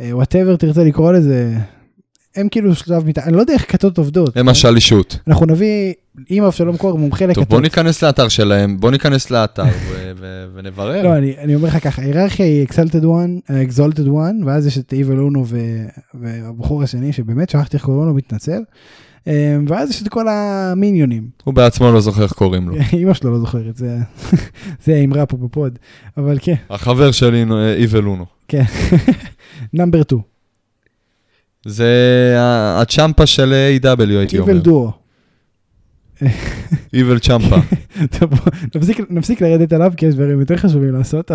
[0.00, 1.54] whatever uh, תרצה לקרוא לזה,
[2.38, 3.18] הם כאילו שלב מת...
[3.18, 4.36] אני לא יודע איך כתות עובדות.
[4.36, 5.18] הם השלישות.
[5.26, 5.92] אנחנו נביא,
[6.28, 7.44] עם אבשלום קור, מומחה לכתות.
[7.44, 9.64] טוב, בוא ניכנס לאתר שלהם, בוא ניכנס לאתר
[10.54, 11.02] ונברר.
[11.02, 14.92] לא, אני, אני אומר לך ככה, ההיררכיה היא exalted one, exalted one, ואז יש את
[14.92, 15.44] איבל אונו
[16.14, 18.62] והבחור השני, שבאמת שכחתי איך קוראים לו, מתנצל.
[19.26, 19.32] אמ,
[19.68, 21.28] ואז יש את כל המיניונים.
[21.44, 22.74] הוא בעצמו לא זוכר איך קוראים לו.
[23.02, 23.98] אמא שלו לא זוכרת, זה,
[24.84, 25.78] זה האמרה פה בפוד,
[26.16, 26.54] אבל כן.
[26.70, 27.44] החבר שלי,
[27.76, 28.26] איבל לונו.
[28.48, 28.64] כן,
[29.74, 30.37] נאמבר 2.
[31.66, 32.34] זה
[32.80, 34.12] הצ'מפה של A.W.
[34.12, 34.48] הייתי אומר.
[34.52, 34.92] איבל דואו.
[36.94, 37.56] איבל צ'מפה.
[39.10, 41.30] נפסיק לרדת עליו כי יש דברים יותר חשובים לעשות,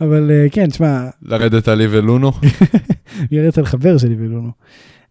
[0.00, 1.08] אבל אה, כן, תשמע.
[1.22, 2.32] לרדת על איבל אונו?
[3.30, 4.50] ירד על חבר של איבל אונו.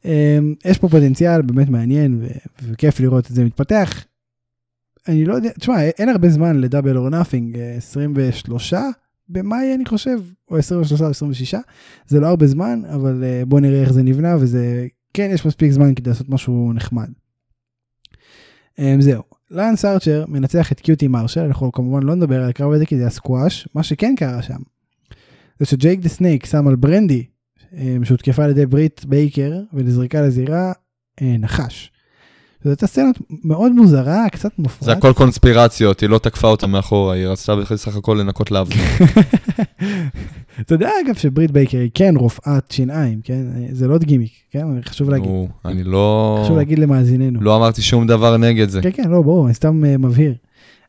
[0.05, 2.21] אמ, יש פה פוטנציאל באמת מעניין
[2.63, 4.05] וכיף לראות את זה מתפתח.
[5.07, 8.73] אני לא יודע, תשמע, אין הרבה זמן ל Double or Nothing, 23
[9.29, 10.19] במאי אני חושב,
[10.51, 11.55] או 23 או 26,
[12.07, 15.71] זה לא הרבה זמן, אבל אה, בוא נראה איך זה נבנה, וזה, כן, יש מספיק
[15.71, 17.09] זמן כדי לעשות משהו נחמד.
[18.79, 22.85] אמ, זהו, לאנס ארצ'ר מנצח את קיוטי מרשל, אנחנו כמובן לא נדבר על הקרב הזה
[22.85, 24.59] כי זה הסקואש, מה שכן קרה שם,
[25.59, 27.25] זה שג'ייק דה סנייק שם על ברנדי
[27.73, 30.71] אה, שהותקפה על ידי ברית בייקר ונזרקה לזירה,
[31.21, 31.91] אה, נחש.
[32.63, 33.09] זו הייתה סצנה
[33.43, 34.83] מאוד מוזרה, קצת מופרעת.
[34.83, 38.63] זה הכל קונספירציות, היא לא תקפה אותה מאחורה, היא רצתה בסך הכל לנקות לאו.
[40.61, 43.41] אתה יודע אגב שברית בייקר היא כן רופאת שיניים, כן?
[43.71, 44.65] זה לא גימיק, כן?
[44.85, 45.31] חשוב להגיד.
[45.65, 46.39] אני לא...
[46.43, 47.41] חשוב להגיד למאזיננו.
[47.41, 48.81] לא אמרתי שום דבר נגד זה.
[48.81, 50.33] כן, כן, לא, ברור, אני סתם אה, מבהיר.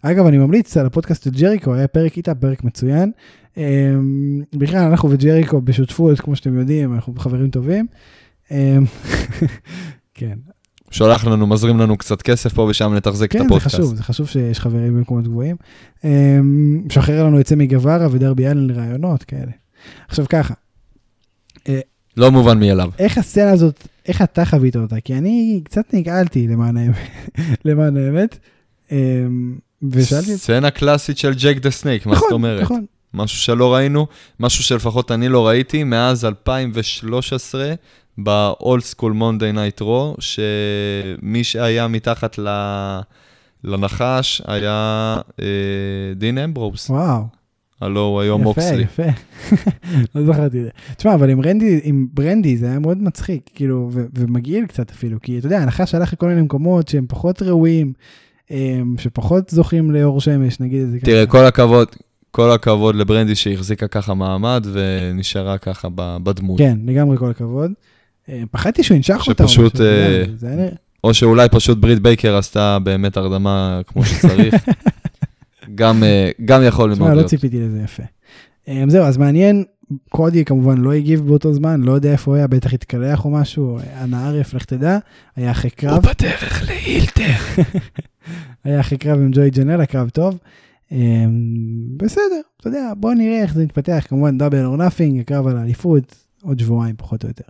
[0.03, 3.11] אגב, אני ממליץ על הפודקאסט של ג'ריקו, היה פרק איתה, פרק מצוין.
[3.57, 7.87] אמ, בכלל, אנחנו וג'ריקו בשותפות, כמו שאתם יודעים, אנחנו חברים טובים.
[8.51, 8.85] אמ,
[10.14, 10.39] כן.
[10.91, 13.76] שולח לנו, מזרים לנו קצת כסף פה ושם לתחזק כן, את הפודקאסט.
[13.76, 15.57] כן, זה חשוב, זה חשוב שיש חברים במקומות גבוהים.
[16.05, 19.53] אמ, משחרר לנו יצא מגווארה ודרבי אלן לרעיונות כאלה.
[20.09, 20.55] עכשיו ככה,
[22.18, 22.91] לא מובן מאליו.
[22.99, 25.01] איך הסצנה הזאת, איך אתה חווית אותה?
[25.01, 26.97] כי אני קצת נגעלתי למען האמת,
[27.64, 28.39] למען האמת.
[28.93, 29.59] אמ,
[29.91, 32.62] ושאלתי, סצנה קלאסית של ג'ייק the Snake, מה זאת נכון, אומרת?
[32.62, 32.84] נכון,
[33.14, 34.07] משהו שלא ראינו,
[34.41, 37.74] משהו שלפחות אני לא ראיתי מאז 2013
[38.23, 42.49] ב-Old School Monday Night Raw, שמי שהיה מתחת ל...
[43.64, 45.47] לנחש היה אה,
[46.16, 47.23] דין אמברוז, וואו,
[47.80, 48.83] הלא הוא היום יפה, מוקסלי.
[48.83, 49.03] יפה.
[50.14, 50.71] לא זכרתי את זה.
[50.97, 55.21] תשמע, אבל עם רנדי, עם ברנדי זה היה מאוד מצחיק, כאילו, ו- ומגעיל קצת אפילו,
[55.23, 57.93] כי אתה יודע, הנחש הלך לכל מיני מקומות שהם פחות ראויים,
[58.51, 61.39] אמ, שפחות זוכים לאור שמש, נגיד את זה תראה, ככה.
[61.39, 61.89] כל הכבוד,
[62.31, 66.59] כל הכבוד לברנדי שהחזיקה ככה מעמד ונשארה ככה בדמות.
[66.59, 67.73] כן, לגמרי כל הכבוד.
[68.29, 69.43] אה, פחדתי שהוא ינשך אותה.
[69.43, 70.68] או שפשוט, יודע, אה, זה
[71.05, 74.55] או שאולי פשוט ברית בייקר עשתה באמת הרדמה כמו שצריך.
[75.74, 77.31] גם, אה, גם יכול מאוד לא להיות.
[77.31, 78.03] ציפיתי לזה יפה.
[78.68, 79.64] אמ, זהו, אז מעניין,
[80.09, 83.79] קודי כמובן לא הגיב באותו זמן, לא יודע איפה הוא היה, בטח התקלח או משהו,
[84.03, 84.99] אנא ערף, לך תדע,
[85.37, 86.03] היה אחרי קרב.
[86.03, 87.62] בדרך לאילטר.
[88.64, 90.39] היה אחרי קרב עם ג'וי ג'נלה, קרב טוב.
[91.97, 96.16] בסדר, אתה יודע, בוא נראה איך זה מתפתח, כמובן Double or Nothing, הקרב על האליפות,
[96.43, 97.45] עוד שבועיים פחות או יותר.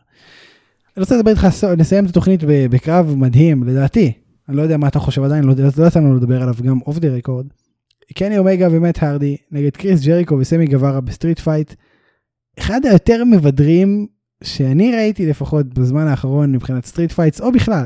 [0.99, 1.47] אני רוצה לדבר איתך,
[1.79, 4.13] נסיים את התוכנית בקרב מדהים, לדעתי.
[4.49, 6.99] אני לא יודע מה אתה חושב עדיין, לא לא יצא לנו לדבר עליו גם off
[6.99, 7.47] the record.
[8.15, 11.75] קני אומגה ומט הרדי נגד קריס ג'ריקו וסמי גווארה ב street fight.
[12.59, 14.07] אחד היותר מבדרים
[14.45, 17.85] שאני ראיתי לפחות בזמן האחרון מבחינת street fights, או בכלל.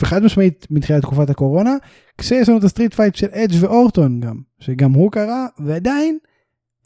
[0.00, 1.76] וחד משמעית מתחילת תקופת הקורונה,
[2.18, 6.18] כשיש לנו את ה street fight של אדג' ואורטון גם, שגם הוא קרה, ועדיין,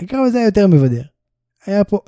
[0.00, 1.02] הקרב הזה היה יותר מבדר.
[1.66, 2.00] היה פה,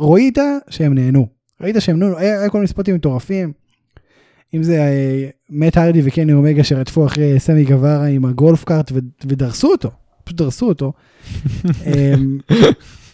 [0.00, 0.38] ראית
[0.70, 1.35] שהם נהנו.
[1.60, 3.52] ראית שהם נהנו, היה, כל מיני ספוטים מטורפים.
[4.54, 8.92] אם זה אה, מט הרדי וקני אומגה שרדפו אחרי סמי גווארה עם ה golf cart
[9.24, 9.90] ודרסו אותו,
[10.24, 10.92] פשוט דרסו אותו.
[11.86, 12.38] אמ,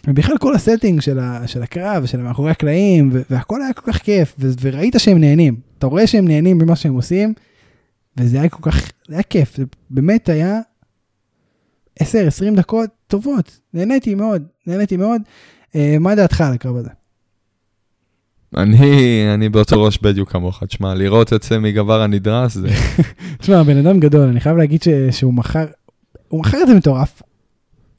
[0.07, 3.97] ובכלל כל ה setting של, ה, של הקרב, של מאחורי הקלעים, והכל היה כל כך
[3.97, 5.55] כיף, ו- וראית שהם נהנים.
[5.79, 7.33] אתה רואה שהם נהנים במה שהם עושים,
[8.17, 10.59] וזה היה כל כך, זה היה כיף, זה באמת היה
[11.99, 12.05] 10-20
[12.55, 15.21] דקות טובות, נהניתי מאוד, נהניתי מאוד.
[15.75, 16.89] אה, מה דעתך על הקרב הזה?
[18.57, 22.67] אני, אני באותו ראש בדיוק כמוך, תשמע, לראות את סמי גווארה נדרס, זה...
[23.39, 25.65] תשמע, בן אדם גדול, אני חייב להגיד ש, שהוא מכר,
[26.27, 27.21] הוא מכר את זה מטורף.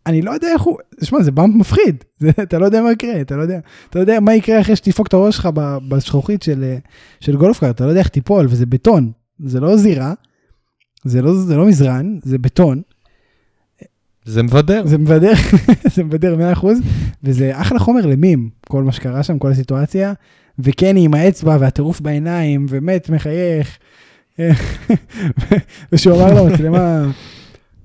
[0.06, 3.20] אני לא יודע איך הוא, תשמע, זה באמפ מפחיד, זה, אתה לא יודע מה יקרה,
[3.20, 3.58] אתה לא יודע,
[3.90, 6.74] אתה יודע מה יקרה אחרי שתדפוק את הראש שלך ב- בשכוחית של,
[7.20, 9.12] של גולפקארט, אתה לא יודע איך תיפול, וזה בטון,
[9.44, 10.12] זה לא זירה,
[11.04, 12.82] זה לא, זה לא מזרן, זה בטון,
[14.24, 14.86] זה מבדר.
[14.86, 15.32] זה מבדר,
[15.94, 16.66] זה מבדר 100%,
[17.24, 20.12] וזה אחלה חומר למים, כל מה שקרה שם, כל הסיטואציה,
[20.58, 23.78] וקני עם האצבע והטירוף בעיניים, ומת, מחייך,
[25.92, 27.10] ושהוא אמר למצלמה,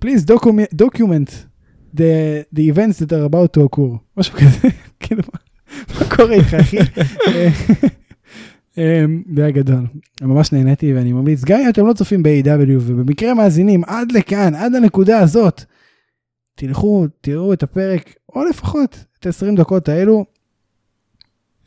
[0.05, 1.29] please document, document
[1.95, 4.67] the, events that are about to occur, משהו כזה,
[4.99, 5.23] כאילו,
[5.99, 6.77] מה קורה איתך אחי?
[8.77, 9.85] אמ, זה היה גדול,
[10.21, 14.75] ממש נהניתי ואני ממליץ, גם אם אתם לא צופים ב-AW ובמקרה מאזינים עד לכאן, עד
[14.75, 15.63] הנקודה הזאת,
[16.55, 20.25] תלכו, תראו את הפרק, או לפחות את ה-20 דקות האלו.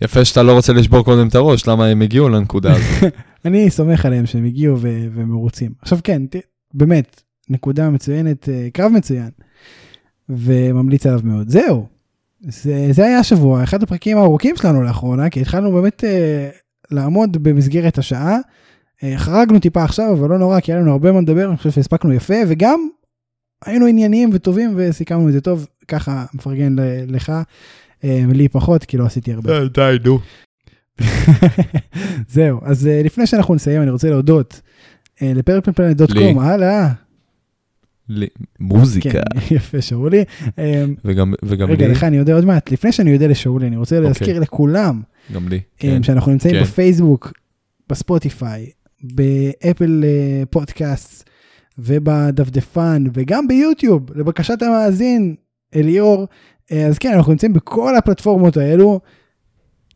[0.05, 3.15] יפה שאתה לא רוצה לשבור קודם את הראש, למה הם הגיעו לנקודה הזאת.
[3.45, 5.73] אני סומך עליהם שהם הגיעו ו- ומרוצים.
[5.83, 6.37] עכשיו כן, ת-
[6.75, 9.31] באמת, נקודה מצוינת, אה, קרב מצוין,
[10.29, 11.49] וממליץ עליו מאוד.
[11.49, 11.87] זהו,
[12.41, 16.49] זה, זה היה השבוע, אחד הפרקים הארוכים שלנו לאחרונה, כי התחלנו באמת אה,
[16.91, 18.39] לעמוד במסגרת השעה.
[19.03, 21.71] אה, חרגנו טיפה עכשיו, אבל לא נורא, כי היה לנו הרבה מה לדבר, אני חושב
[21.71, 22.89] שהספקנו יפה, וגם
[23.65, 26.77] היינו ענייניים וטובים וסיכמנו את זה טוב, ככה מפרגן
[27.09, 27.33] לך,
[28.05, 29.65] לי פחות, כי לא עשיתי הרבה.
[29.69, 30.19] די, נו.
[32.29, 34.61] זהו, אז אה, לפני שאנחנו נסיים, אני רוצה להודות
[35.23, 36.39] אה, לפרפלפלנט.קום.
[36.39, 36.93] הלאה.
[38.61, 39.11] מוזיקה.
[39.11, 39.23] כן,
[39.57, 40.25] יפה, שאולי.
[40.59, 41.93] אה, וגם וגם רגע, לי.
[41.93, 45.03] לך אני אודה עוד מעט, לפני שאני אודה לשאולי, אני רוצה להזכיר לכולם
[45.35, 45.57] גם לי.
[45.57, 46.03] אה, כן.
[46.03, 46.63] שאנחנו נמצאים כן.
[46.63, 47.33] בפייסבוק,
[47.89, 48.71] בספוטיפיי,
[49.03, 51.31] באפל אה, פודקאסט
[51.79, 55.35] ובדפדפן וגם ביוטיוב, לבקשת המאזין
[55.75, 56.27] אליאור.
[56.73, 59.01] אה, אז כן, אנחנו נמצאים בכל הפלטפורמות האלו.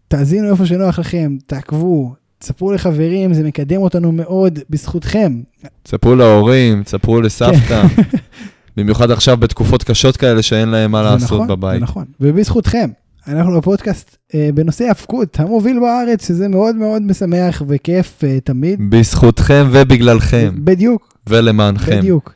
[0.08, 5.40] תאזינו איפה שנוח לכם, תעקבו, תספרו לחברים, זה מקדם אותנו מאוד בזכותכם.
[5.82, 7.82] תספרו להורים, תספרו לסבתא.
[8.76, 11.78] במיוחד עכשיו בתקופות קשות כאלה שאין להם מה לעשות נכון, בבית.
[11.78, 12.90] זה נכון, ובזכותכם.
[13.28, 18.90] אנחנו בפודקאסט אה, בנושא האבקות המוביל בארץ, שזה מאוד מאוד משמח וכיף אה, תמיד.
[18.90, 21.98] בזכותכם ובגללכם, בדיוק, ולמענכם.
[21.98, 22.34] בדיוק.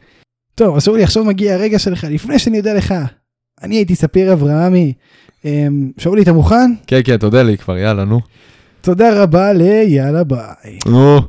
[0.55, 2.95] טוב, אז שאולי, עכשיו מגיע הרגע שלך, לפני שאני יודע לך,
[3.63, 4.93] אני הייתי ספיר אברהמי.
[5.45, 6.73] אמ, שאולי, אתה מוכן?
[6.87, 8.21] כן, כן, תודה לי כבר, יאללה, נו.
[8.81, 10.79] תודה רבה ליאללה ביי.
[10.87, 11.21] נו.